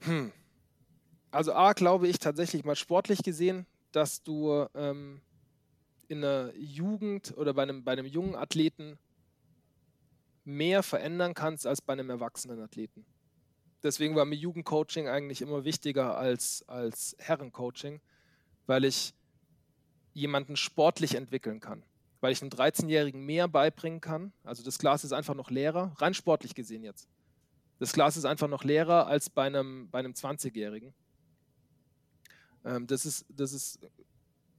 Hm. 0.00 0.32
Also 1.30 1.52
A, 1.52 1.72
glaube 1.72 2.08
ich 2.08 2.18
tatsächlich 2.18 2.64
mal 2.64 2.76
sportlich 2.76 3.22
gesehen, 3.22 3.66
dass 3.92 4.22
du 4.22 4.66
ähm, 4.74 5.20
in 6.08 6.22
der 6.22 6.52
Jugend 6.56 7.36
oder 7.36 7.54
bei 7.54 7.62
einem, 7.62 7.84
bei 7.84 7.92
einem 7.92 8.06
jungen 8.06 8.34
Athleten 8.34 8.98
mehr 10.44 10.82
verändern 10.82 11.34
kannst 11.34 11.66
als 11.66 11.80
bei 11.80 11.92
einem 11.92 12.10
erwachsenen 12.10 12.60
Athleten 12.60 13.04
deswegen 13.82 14.16
war 14.16 14.24
mir 14.24 14.36
Jugendcoaching 14.36 15.08
eigentlich 15.08 15.42
immer 15.42 15.64
wichtiger 15.64 16.16
als, 16.16 16.64
als 16.68 17.16
Herrencoaching, 17.18 18.00
weil 18.66 18.84
ich 18.84 19.14
jemanden 20.12 20.56
sportlich 20.56 21.14
entwickeln 21.14 21.60
kann. 21.60 21.82
Weil 22.20 22.32
ich 22.32 22.42
einem 22.42 22.50
13-Jährigen 22.50 23.24
mehr 23.24 23.48
beibringen 23.48 24.00
kann. 24.00 24.32
Also 24.44 24.62
das 24.62 24.78
Glas 24.78 25.04
ist 25.04 25.12
einfach 25.12 25.34
noch 25.34 25.50
leerer, 25.50 25.92
rein 25.98 26.14
sportlich 26.14 26.54
gesehen 26.54 26.84
jetzt. 26.84 27.08
Das 27.78 27.92
Glas 27.92 28.16
ist 28.16 28.26
einfach 28.26 28.48
noch 28.48 28.62
leerer 28.62 29.06
als 29.06 29.30
bei 29.30 29.46
einem, 29.46 29.88
bei 29.90 30.00
einem 30.00 30.12
20-Jährigen. 30.12 30.92
Ähm, 32.64 32.86
das, 32.86 33.06
ist, 33.06 33.24
das 33.30 33.52
ist 33.52 33.80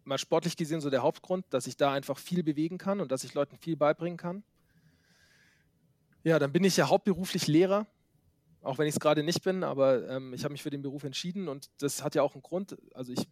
mal 0.04 0.18
sportlich 0.18 0.58
gesehen 0.58 0.82
so 0.82 0.90
der 0.90 1.04
Hauptgrund, 1.04 1.46
dass 1.52 1.68
ich 1.68 1.78
da 1.78 1.94
einfach 1.94 2.18
viel 2.18 2.42
bewegen 2.42 2.80
kann 2.80 3.00
und 3.00 3.12
dass 3.12 3.24
ich 3.24 3.36
Leuten 3.36 3.58
viel 3.58 3.76
beibringen 3.76 4.18
kann. 4.18 4.44
Ja, 6.24 6.40
dann 6.40 6.52
bin 6.52 6.64
ich 6.64 6.78
ja 6.78 6.90
hauptberuflich 6.90 7.48
Lehrer 7.48 7.86
auch 8.62 8.78
wenn 8.78 8.88
ich 8.88 8.95
es 8.95 8.99
gerade 8.99 9.24
nicht 9.24 9.43
bin, 9.43 9.64
aber 9.64 10.07
ähm, 10.09 10.34
ich 10.34 10.43
habe 10.43 10.51
mich 10.51 10.64
für 10.64 10.70
den 10.70 10.82
Beruf 10.82 11.03
entschieden 11.03 11.47
und 11.47 11.70
das 11.80 12.03
hat 12.03 12.16
ja 12.16 12.22
auch 12.22 12.34
einen 12.34 12.43
Grund. 12.43 12.78
Also 12.93 13.12
ich 13.12 13.28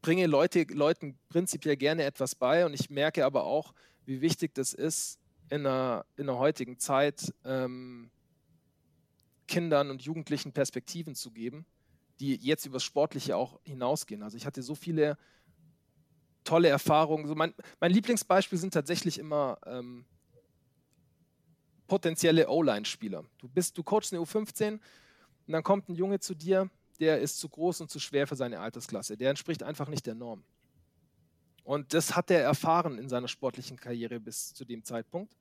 bringe 0.00 0.26
Leute, 0.26 0.66
Leuten 0.70 1.18
prinzipiell 1.28 1.76
gerne 1.76 2.04
etwas 2.04 2.34
bei 2.34 2.64
und 2.66 2.74
ich 2.74 2.90
merke 2.90 3.24
aber 3.24 3.44
auch, 3.44 3.72
wie 4.04 4.20
wichtig 4.20 4.54
das 4.54 4.72
ist, 4.72 5.18
in 5.48 5.64
der, 5.64 6.06
in 6.16 6.26
der 6.26 6.38
heutigen 6.38 6.78
Zeit 6.78 7.32
ähm, 7.44 8.10
Kindern 9.46 9.90
und 9.90 10.02
Jugendlichen 10.02 10.52
Perspektiven 10.52 11.14
zu 11.14 11.30
geben, 11.30 11.66
die 12.20 12.36
jetzt 12.36 12.64
über 12.64 12.76
das 12.76 12.84
Sportliche 12.84 13.36
auch 13.36 13.60
hinausgehen. 13.64 14.22
Also 14.22 14.36
ich 14.36 14.46
hatte 14.46 14.62
so 14.62 14.74
viele 14.74 15.18
tolle 16.42 16.68
Erfahrungen. 16.68 17.26
So 17.26 17.34
mein, 17.34 17.54
mein 17.80 17.92
Lieblingsbeispiel 17.92 18.58
sind 18.58 18.72
tatsächlich 18.72 19.18
immer 19.18 19.58
ähm, 19.66 20.06
potenzielle 21.92 22.48
O-Line-Spieler. 22.48 23.22
Du 23.36 23.50
bist, 23.50 23.76
du 23.76 23.82
coachst 23.82 24.14
eine 24.14 24.22
U15 24.22 24.72
und 24.72 24.80
dann 25.46 25.62
kommt 25.62 25.90
ein 25.90 25.94
Junge 25.94 26.20
zu 26.20 26.34
dir, 26.34 26.70
der 26.98 27.20
ist 27.20 27.38
zu 27.38 27.50
groß 27.50 27.82
und 27.82 27.90
zu 27.90 27.98
schwer 28.00 28.26
für 28.26 28.34
seine 28.34 28.60
Altersklasse. 28.60 29.18
Der 29.18 29.28
entspricht 29.28 29.62
einfach 29.62 29.88
nicht 29.88 30.06
der 30.06 30.14
Norm. 30.14 30.42
Und 31.64 31.92
das 31.92 32.16
hat 32.16 32.30
er 32.30 32.40
erfahren 32.40 32.96
in 32.96 33.10
seiner 33.10 33.28
sportlichen 33.28 33.76
Karriere 33.76 34.20
bis 34.20 34.54
zu 34.54 34.64
dem 34.64 34.82
Zeitpunkt, 34.84 35.36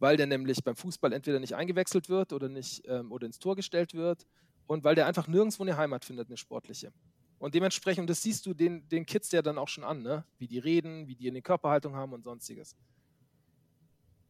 weil 0.00 0.16
der 0.16 0.26
nämlich 0.26 0.64
beim 0.64 0.74
Fußball 0.74 1.12
entweder 1.12 1.38
nicht 1.38 1.54
eingewechselt 1.54 2.08
wird 2.08 2.32
oder 2.32 2.48
nicht 2.48 2.82
ähm, 2.88 3.12
oder 3.12 3.26
ins 3.26 3.38
Tor 3.38 3.54
gestellt 3.54 3.94
wird 3.94 4.26
und 4.66 4.82
weil 4.82 4.96
der 4.96 5.06
einfach 5.06 5.28
nirgendwo 5.28 5.62
eine 5.62 5.76
Heimat 5.76 6.04
findet, 6.04 6.26
eine 6.26 6.38
sportliche. 6.38 6.92
Und 7.38 7.54
dementsprechend, 7.54 8.10
das 8.10 8.20
siehst 8.20 8.46
du 8.46 8.52
den, 8.52 8.88
den 8.88 9.06
Kids 9.06 9.30
ja 9.30 9.42
dann 9.42 9.58
auch 9.58 9.68
schon 9.68 9.84
an, 9.84 10.02
ne? 10.02 10.24
wie 10.38 10.48
die 10.48 10.58
reden, 10.58 11.06
wie 11.06 11.14
die 11.14 11.28
eine 11.28 11.40
Körperhaltung 11.40 11.94
haben 11.94 12.14
und 12.14 12.24
sonstiges. 12.24 12.74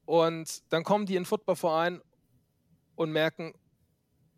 Und 0.09 0.63
dann 0.73 0.85
kommen 0.85 1.05
die 1.05 1.17
in 1.17 1.25
den 1.25 1.27
Footballverein 1.27 2.01
und 2.97 3.13
merken, 3.13 3.53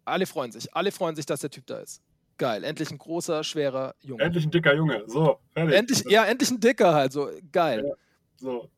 alle 0.04 0.26
freuen 0.26 0.50
sich. 0.50 0.74
Alle 0.74 0.90
freuen 0.90 1.14
sich, 1.14 1.26
dass 1.26 1.42
der 1.42 1.50
Typ 1.50 1.64
da 1.68 1.78
ist. 1.78 2.02
Geil. 2.38 2.64
Endlich 2.64 2.90
ein 2.90 2.98
großer, 2.98 3.44
schwerer 3.44 3.94
Junge. 4.00 4.20
Endlich 4.20 4.44
ein 4.44 4.50
dicker 4.50 4.74
Junge. 4.74 5.04
So, 5.06 5.38
fertig. 5.52 5.76
Endlich, 5.76 6.04
ja, 6.08 6.24
endlich 6.24 6.50
ein 6.50 6.58
dicker 6.58 6.92
halt. 6.92 7.12
So, 7.12 7.30
geil. 7.52 7.84
Ja, 7.86 7.94
so. 8.34 8.68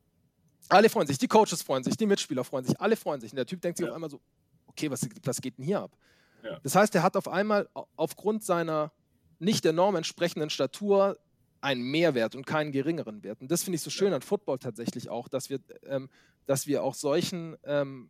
Alle 0.69 0.87
freuen 0.87 1.07
sich. 1.07 1.17
Die 1.17 1.27
Coaches 1.27 1.63
freuen 1.63 1.83
sich. 1.83 1.97
Die 1.97 2.05
Mitspieler 2.05 2.43
freuen 2.43 2.63
sich. 2.63 2.79
Alle 2.79 2.95
freuen 2.95 3.19
sich. 3.19 3.31
Und 3.31 3.37
der 3.37 3.47
Typ 3.47 3.59
denkt 3.61 3.79
sich 3.79 3.85
ja. 3.85 3.89
auf 3.89 3.95
einmal 3.95 4.11
so, 4.11 4.21
okay, 4.67 4.91
was, 4.91 5.01
was 5.23 5.41
geht 5.41 5.57
denn 5.57 5.65
hier 5.65 5.79
ab? 5.79 5.97
Ja. 6.43 6.59
Das 6.61 6.75
heißt, 6.75 6.93
er 6.93 7.01
hat 7.01 7.17
auf 7.17 7.27
einmal 7.27 7.67
aufgrund 7.95 8.43
seiner 8.43 8.91
nicht 9.39 9.65
der 9.65 9.73
Norm 9.73 9.95
entsprechenden 9.95 10.51
Statur 10.51 11.17
einen 11.63 11.81
Mehrwert 11.81 12.35
und 12.35 12.45
keinen 12.45 12.71
geringeren 12.71 13.23
Wert. 13.23 13.41
Und 13.41 13.49
das 13.49 13.63
finde 13.63 13.75
ich 13.75 13.81
so 13.81 13.89
schön 13.89 14.13
an 14.13 14.21
Football 14.21 14.59
tatsächlich 14.59 15.09
auch, 15.09 15.27
dass 15.29 15.49
wir, 15.49 15.59
ähm, 15.83 16.09
dass 16.45 16.67
wir 16.67 16.83
auch 16.83 16.93
solchen 16.93 17.55
ähm, 17.63 18.09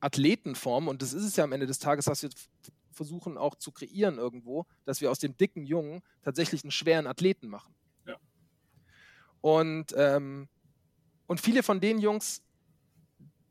Athleten 0.00 0.54
formen, 0.54 0.88
und 0.88 1.02
das 1.02 1.12
ist 1.12 1.24
es 1.24 1.36
ja 1.36 1.44
am 1.44 1.52
Ende 1.52 1.66
des 1.66 1.78
Tages, 1.78 2.06
was 2.06 2.22
wir 2.22 2.30
versuchen 2.92 3.38
auch 3.38 3.54
zu 3.54 3.72
kreieren 3.72 4.18
irgendwo, 4.18 4.66
dass 4.84 5.00
wir 5.00 5.10
aus 5.10 5.18
dem 5.18 5.36
dicken 5.36 5.64
Jungen 5.64 6.02
tatsächlich 6.22 6.62
einen 6.62 6.70
schweren 6.70 7.06
Athleten 7.06 7.48
machen. 7.48 7.74
Ja. 8.06 8.16
Und, 9.40 9.94
ähm, 9.96 10.48
und 11.26 11.40
viele 11.40 11.62
von 11.62 11.80
den 11.80 11.98
Jungs, 11.98 12.42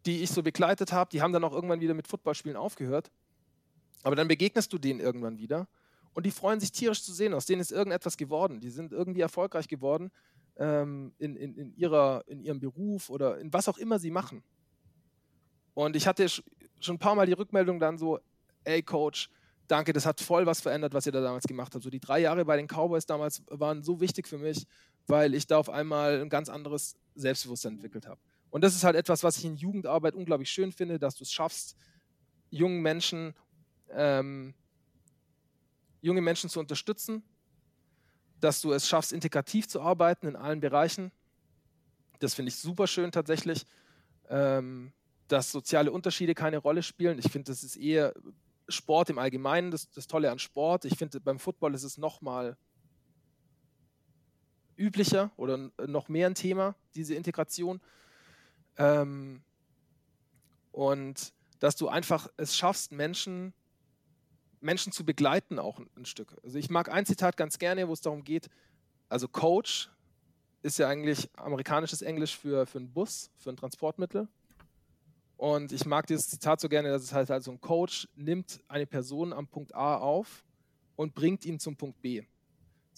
die 0.06 0.22
ich 0.22 0.30
so 0.30 0.44
begleitet 0.44 0.92
habe, 0.92 1.10
die 1.10 1.22
haben 1.22 1.34
dann 1.34 1.44
auch 1.44 1.54
irgendwann 1.54 1.82
wieder 1.82 1.96
mit 1.96 2.08
Footballspielen 2.08 2.58
aufgehört. 2.58 3.12
Aber 4.04 4.16
dann 4.16 4.28
begegnest 4.28 4.72
du 4.72 4.78
denen 4.78 5.00
irgendwann 5.00 5.40
wieder 5.40 5.68
und 6.14 6.26
die 6.26 6.32
freuen 6.32 6.60
sich 6.60 6.72
tierisch 6.72 7.04
zu 7.04 7.14
sehen. 7.14 7.34
Aus 7.34 7.46
denen 7.46 7.62
ist 7.62 7.72
irgendetwas 7.72 8.18
geworden. 8.18 8.60
Die 8.60 8.70
sind 8.70 8.92
irgendwie 8.92 9.22
erfolgreich 9.22 9.68
geworden 9.68 10.12
ähm, 10.58 11.14
in, 11.18 11.36
in, 11.36 11.56
in, 11.56 11.76
ihrer, 11.76 12.24
in 12.28 12.42
ihrem 12.42 12.60
Beruf 12.60 13.10
oder 13.10 13.40
in 13.40 13.52
was 13.54 13.70
auch 13.70 13.78
immer 13.78 14.00
sie 14.00 14.12
machen. 14.12 14.44
Und 15.74 15.96
ich 15.96 16.08
hatte 16.08 16.28
schon 16.28 16.96
ein 16.96 17.00
paar 17.00 17.16
Mal 17.16 17.26
die 17.26 17.34
Rückmeldung 17.34 17.80
dann 17.80 17.98
so, 17.98 18.20
ey 18.64 18.84
Coach, 18.84 19.30
danke, 19.68 19.94
das 19.94 20.06
hat 20.06 20.20
voll 20.20 20.46
was 20.46 20.62
verändert, 20.62 20.94
was 20.94 21.06
ihr 21.06 21.12
da 21.12 21.22
damals 21.22 21.46
gemacht 21.46 21.74
habt. 21.74 21.84
So 21.84 21.90
die 21.90 22.00
drei 22.00 22.20
Jahre 22.20 22.44
bei 22.44 22.58
den 22.58 22.68
Cowboys 22.68 23.06
damals 23.06 23.44
waren 23.48 23.84
so 23.84 24.02
wichtig 24.02 24.28
für 24.28 24.38
mich, 24.38 24.66
weil 25.08 25.34
ich 25.34 25.48
da 25.48 25.58
auf 25.58 25.70
einmal 25.70 26.22
ein 26.22 26.30
ganz 26.30 26.50
anderes 26.50 26.98
Selbstbewusstsein 27.16 27.74
entwickelt 27.74 28.08
habe. 28.08 28.20
Und 28.50 28.64
das 28.64 28.76
ist 28.76 28.84
halt 28.84 28.96
etwas, 28.96 29.24
was 29.24 29.38
ich 29.38 29.46
in 29.46 29.56
Jugendarbeit 29.56 30.16
unglaublich 30.16 30.50
schön 30.50 30.72
finde, 30.72 31.00
dass 31.00 31.16
du 31.16 31.24
es 31.24 31.32
schaffst, 31.32 31.78
jungen 32.50 32.82
Menschen, 32.82 33.36
ähm, 33.92 34.56
junge 36.02 36.22
Menschen 36.22 36.50
zu 36.50 36.60
unterstützen, 36.60 37.24
dass 38.40 38.62
du 38.62 38.72
es 38.72 38.88
schaffst, 38.88 39.14
integrativ 39.14 39.68
zu 39.68 39.82
arbeiten 39.82 40.28
in 40.28 40.36
allen 40.36 40.60
Bereichen. 40.60 41.12
Das 42.20 42.34
finde 42.34 42.50
ich 42.50 42.56
super 42.56 42.88
schön 42.88 43.12
tatsächlich, 43.12 43.66
ähm, 44.30 44.94
dass 45.28 45.52
soziale 45.52 45.92
Unterschiede 45.92 46.36
keine 46.36 46.58
Rolle 46.58 46.84
spielen. 46.84 47.20
Ich 47.20 47.32
finde, 47.32 47.52
das 47.52 47.64
ist 47.64 47.76
eher 47.76 48.14
Sport 48.68 49.10
im 49.10 49.20
Allgemeinen, 49.20 49.72
das, 49.72 49.90
das 49.90 50.08
Tolle 50.08 50.32
an 50.32 50.40
Sport. 50.40 50.86
Ich 50.86 50.98
finde, 50.98 51.20
beim 51.20 51.40
Football 51.40 51.74
ist 51.74 51.84
es 51.84 51.98
nochmal 51.98 52.58
üblicher 54.78 55.32
oder 55.36 55.70
noch 55.88 56.08
mehr 56.08 56.28
ein 56.28 56.36
Thema, 56.36 56.76
diese 56.96 57.16
Integration. 57.16 57.82
Ähm, 58.78 59.44
und 60.72 61.34
dass 61.60 61.76
du 61.76 61.90
einfach 61.90 62.30
es 62.38 62.56
schaffst, 62.56 62.92
Menschen, 62.92 63.54
Menschen 64.62 64.92
zu 64.92 65.06
begleiten 65.06 65.60
auch 65.60 65.80
ein, 65.80 65.90
ein 65.96 66.06
Stück. 66.06 66.36
Also 66.44 66.58
ich 66.58 66.70
mag 66.70 66.92
ein 66.92 67.06
Zitat 67.06 67.38
ganz 67.38 67.60
gerne, 67.60 67.88
wo 67.88 67.94
es 67.94 68.02
darum 68.02 68.24
geht, 68.24 68.50
also 69.08 69.28
Coach 69.28 69.90
ist 70.62 70.78
ja 70.78 70.88
eigentlich 70.88 71.30
amerikanisches 71.36 72.02
Englisch 72.02 72.38
für, 72.38 72.66
für 72.66 72.80
einen 72.80 72.92
Bus, 72.92 73.32
für 73.38 73.50
ein 73.50 73.58
Transportmittel. 73.58 74.28
Und 75.38 75.72
ich 75.72 75.86
mag 75.86 76.06
dieses 76.08 76.28
Zitat 76.28 76.60
so 76.60 76.68
gerne, 76.68 76.90
dass 76.90 77.02
es 77.02 77.14
halt, 77.14 77.30
halt 77.30 77.44
so 77.44 77.52
ein 77.52 77.62
Coach 77.62 78.10
nimmt 78.16 78.60
eine 78.68 78.86
Person 78.86 79.32
am 79.32 79.48
Punkt 79.48 79.74
A 79.74 79.98
auf 79.98 80.44
und 80.98 81.16
bringt 81.16 81.46
ihn 81.46 81.60
zum 81.60 81.78
Punkt 81.78 82.02
B. 82.02 82.24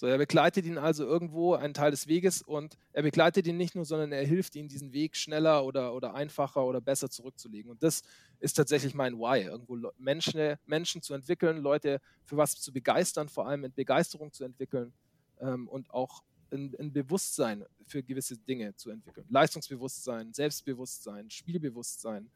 So, 0.02 0.08
er 0.08 0.18
begleitet 0.18 0.66
ihn 0.66 0.80
also 0.80 1.06
irgendwo 1.06 1.54
einen 1.54 1.76
Teil 1.76 1.91
des 1.91 2.08
Weges 2.08 2.41
und 2.41 2.76
er 2.91 3.04
begleitet 3.04 3.45
ihn 3.45 3.58
nicht 3.58 3.76
nur, 3.76 3.86
sondern 3.86 4.12
er 4.12 4.26
hilft 4.26 4.56
ihm, 4.56 4.68
diesen 4.68 4.93
Weg 4.93 5.16
schneller 5.16 5.64
oder, 5.64 5.93
oder 5.93 6.16
einfacher 6.16 6.66
oder 6.66 6.82
besser 6.82 7.12
zurückzulegen. 7.12 7.70
Und 7.70 7.84
das 7.84 8.02
ist 8.39 8.54
tatsächlich 8.54 8.95
mein 8.95 9.20
Why, 9.20 9.43
irgendwo 9.43 9.91
Menschen, 9.99 10.56
Menschen 10.66 11.04
zu 11.04 11.14
entwickeln, 11.14 11.60
Leute 11.60 12.02
für 12.26 12.36
was 12.36 12.60
zu 12.60 12.74
begeistern, 12.74 13.30
vor 13.30 13.47
allem 13.47 13.64
in 13.64 13.74
Begeisterung 13.76 14.34
zu 14.34 14.43
entwickeln 14.43 14.91
ähm, 15.39 15.68
und 15.68 15.91
auch 15.91 16.24
ein, 16.52 16.76
ein, 16.80 16.91
Bewusstsein 16.91 17.64
für 17.86 18.02
gewisse 18.02 18.38
Dinge 18.38 18.76
zu 18.76 18.89
entwickeln. 18.89 19.28
Leistungsbewusstsein, 19.30 20.34
Selbstbewusstsein, 20.34 21.30
Spielbewusstsein, 21.30 22.32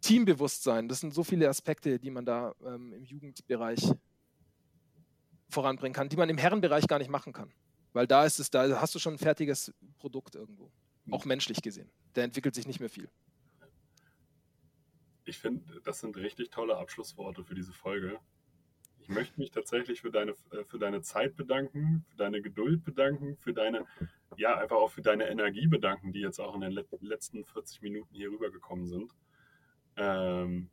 Teambewusstsein. 0.00 0.88
Das 0.88 1.00
sind 1.00 1.14
so 1.14 1.24
viele 1.24 1.48
Aspekte, 1.48 1.98
die 1.98 2.10
man 2.12 2.24
da 2.24 2.54
ähm, 2.64 2.92
im 2.92 3.02
Jugendbereich 3.02 3.92
voranbringen 5.52 5.94
kann, 5.94 6.08
die 6.08 6.16
man 6.16 6.28
im 6.28 6.38
Herrenbereich 6.38 6.86
gar 6.86 6.98
nicht 6.98 7.10
machen 7.10 7.32
kann. 7.32 7.52
Weil 7.92 8.06
da 8.06 8.24
ist 8.24 8.40
es, 8.40 8.50
da 8.50 8.80
hast 8.80 8.94
du 8.94 8.98
schon 8.98 9.14
ein 9.14 9.18
fertiges 9.18 9.72
Produkt 9.98 10.34
irgendwo. 10.34 10.70
Auch 11.10 11.24
menschlich 11.24 11.62
gesehen. 11.62 11.90
Der 12.14 12.24
entwickelt 12.24 12.54
sich 12.54 12.66
nicht 12.66 12.80
mehr 12.80 12.88
viel. 12.88 13.08
Ich 15.24 15.38
finde, 15.38 15.80
das 15.84 16.00
sind 16.00 16.16
richtig 16.16 16.50
tolle 16.50 16.76
Abschlussworte 16.76 17.44
für 17.44 17.54
diese 17.54 17.72
Folge. 17.72 18.18
Ich 19.00 19.08
möchte 19.08 19.38
mich 19.38 19.50
tatsächlich 19.50 20.00
für 20.00 20.10
deine, 20.10 20.32
äh, 20.52 20.64
für 20.64 20.78
deine 20.78 21.02
Zeit 21.02 21.36
bedanken, 21.36 22.04
für 22.08 22.16
deine 22.16 22.40
Geduld 22.40 22.84
bedanken, 22.84 23.36
für 23.36 23.52
deine, 23.52 23.84
ja, 24.36 24.56
einfach 24.56 24.76
auch 24.76 24.90
für 24.90 25.02
deine 25.02 25.28
Energie 25.28 25.66
bedanken, 25.66 26.12
die 26.12 26.20
jetzt 26.20 26.38
auch 26.38 26.54
in 26.54 26.60
den 26.60 26.72
letzten 27.00 27.44
40 27.44 27.82
Minuten 27.82 28.14
hier 28.14 28.30
rübergekommen 28.30 28.86
sind. 28.86 29.12
Ähm, 29.96 30.70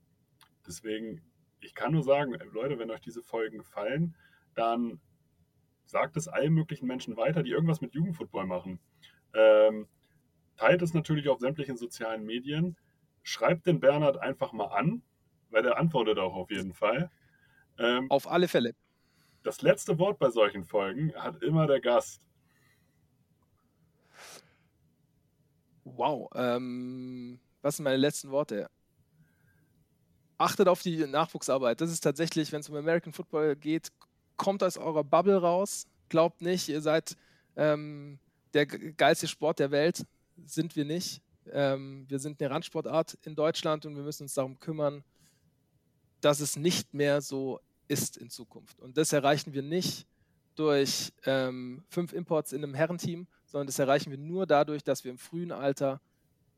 deswegen, 0.65 1.21
ich 1.59 1.73
kann 1.73 1.91
nur 1.91 2.03
sagen, 2.03 2.37
Leute, 2.53 2.77
wenn 2.77 2.91
euch 2.91 3.01
diese 3.01 3.23
Folgen 3.23 3.57
gefallen, 3.57 4.15
dann 4.55 4.99
sagt 5.85 6.17
es 6.17 6.27
allen 6.27 6.53
möglichen 6.53 6.85
Menschen 6.85 7.17
weiter, 7.17 7.41
die 7.43 7.51
irgendwas 7.51 7.81
mit 7.81 7.93
Jugendfootball 7.93 8.45
machen. 8.45 8.79
Ähm, 9.33 9.87
teilt 10.55 10.81
es 10.81 10.93
natürlich 10.93 11.29
auf 11.29 11.39
sämtlichen 11.39 11.77
sozialen 11.77 12.25
Medien. 12.25 12.77
Schreibt 13.23 13.65
den 13.65 13.79
Bernhard 13.79 14.17
einfach 14.17 14.53
mal 14.53 14.67
an, 14.67 15.01
weil 15.49 15.63
der 15.63 15.77
antwortet 15.77 16.19
auch 16.19 16.35
auf 16.35 16.51
jeden 16.51 16.73
Fall. 16.73 17.09
Ähm, 17.79 18.09
auf 18.11 18.29
alle 18.29 18.47
Fälle. 18.47 18.75
Das 19.43 19.61
letzte 19.61 19.97
Wort 19.97 20.19
bei 20.19 20.29
solchen 20.29 20.65
Folgen 20.65 21.13
hat 21.15 21.41
immer 21.41 21.65
der 21.65 21.79
Gast. 21.79 22.21
Wow. 25.85 26.29
Ähm, 26.35 27.39
was 27.61 27.77
sind 27.77 27.83
meine 27.83 27.97
letzten 27.97 28.29
Worte? 28.29 28.69
Achtet 30.37 30.67
auf 30.67 30.81
die 30.81 31.05
Nachwuchsarbeit. 31.07 31.81
Das 31.81 31.91
ist 31.91 32.01
tatsächlich, 32.01 32.51
wenn 32.51 32.61
es 32.61 32.69
um 32.69 32.75
American 32.75 33.11
Football 33.11 33.55
geht, 33.55 33.89
kommt 34.39 34.63
aus 34.63 34.77
eurer 34.77 35.03
Bubble 35.03 35.37
raus. 35.37 35.85
Glaubt 36.07 36.41
nicht, 36.41 36.69
ihr 36.69 36.81
seid 36.81 37.15
ähm, 37.55 38.17
der 38.53 38.65
geilste 38.65 39.27
Sport 39.27 39.59
der 39.59 39.69
Welt. 39.69 40.03
Sind 40.45 40.75
wir 40.75 40.85
nicht. 40.85 41.21
Ähm, 41.51 42.05
wir 42.07 42.17
sind 42.17 42.41
eine 42.41 42.49
Randsportart 42.49 43.19
in 43.23 43.35
Deutschland 43.35 43.85
und 43.85 43.95
wir 43.95 44.03
müssen 44.03 44.23
uns 44.23 44.33
darum 44.33 44.59
kümmern, 44.59 45.03
dass 46.21 46.39
es 46.39 46.55
nicht 46.55 46.93
mehr 46.93 47.21
so 47.21 47.59
ist 47.87 48.17
in 48.17 48.29
Zukunft. 48.29 48.79
Und 48.79 48.97
das 48.97 49.13
erreichen 49.13 49.53
wir 49.53 49.61
nicht 49.61 50.07
durch 50.55 51.11
ähm, 51.25 51.83
fünf 51.89 52.13
Imports 52.13 52.53
in 52.53 52.63
einem 52.63 52.73
Herrenteam, 52.73 53.27
sondern 53.45 53.67
das 53.67 53.79
erreichen 53.79 54.11
wir 54.11 54.17
nur 54.17 54.47
dadurch, 54.47 54.83
dass 54.83 55.03
wir 55.03 55.11
im 55.11 55.17
frühen 55.17 55.51
Alter 55.51 56.01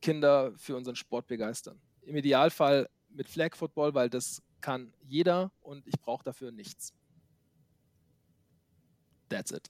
Kinder 0.02 0.54
für 0.58 0.76
unseren 0.76 0.96
Sport 0.96 1.28
begeistern. 1.28 1.80
Im 2.02 2.16
Idealfall 2.16 2.90
mit 3.10 3.28
Flag 3.28 3.56
Football, 3.56 3.94
weil 3.94 4.10
das 4.10 4.42
kann 4.60 4.94
jeder 5.02 5.52
und 5.62 5.88
ich 5.88 6.00
brauche 6.00 6.24
dafür 6.24 6.52
nichts. 6.52 6.94
That's 9.32 9.52
it. 9.52 9.70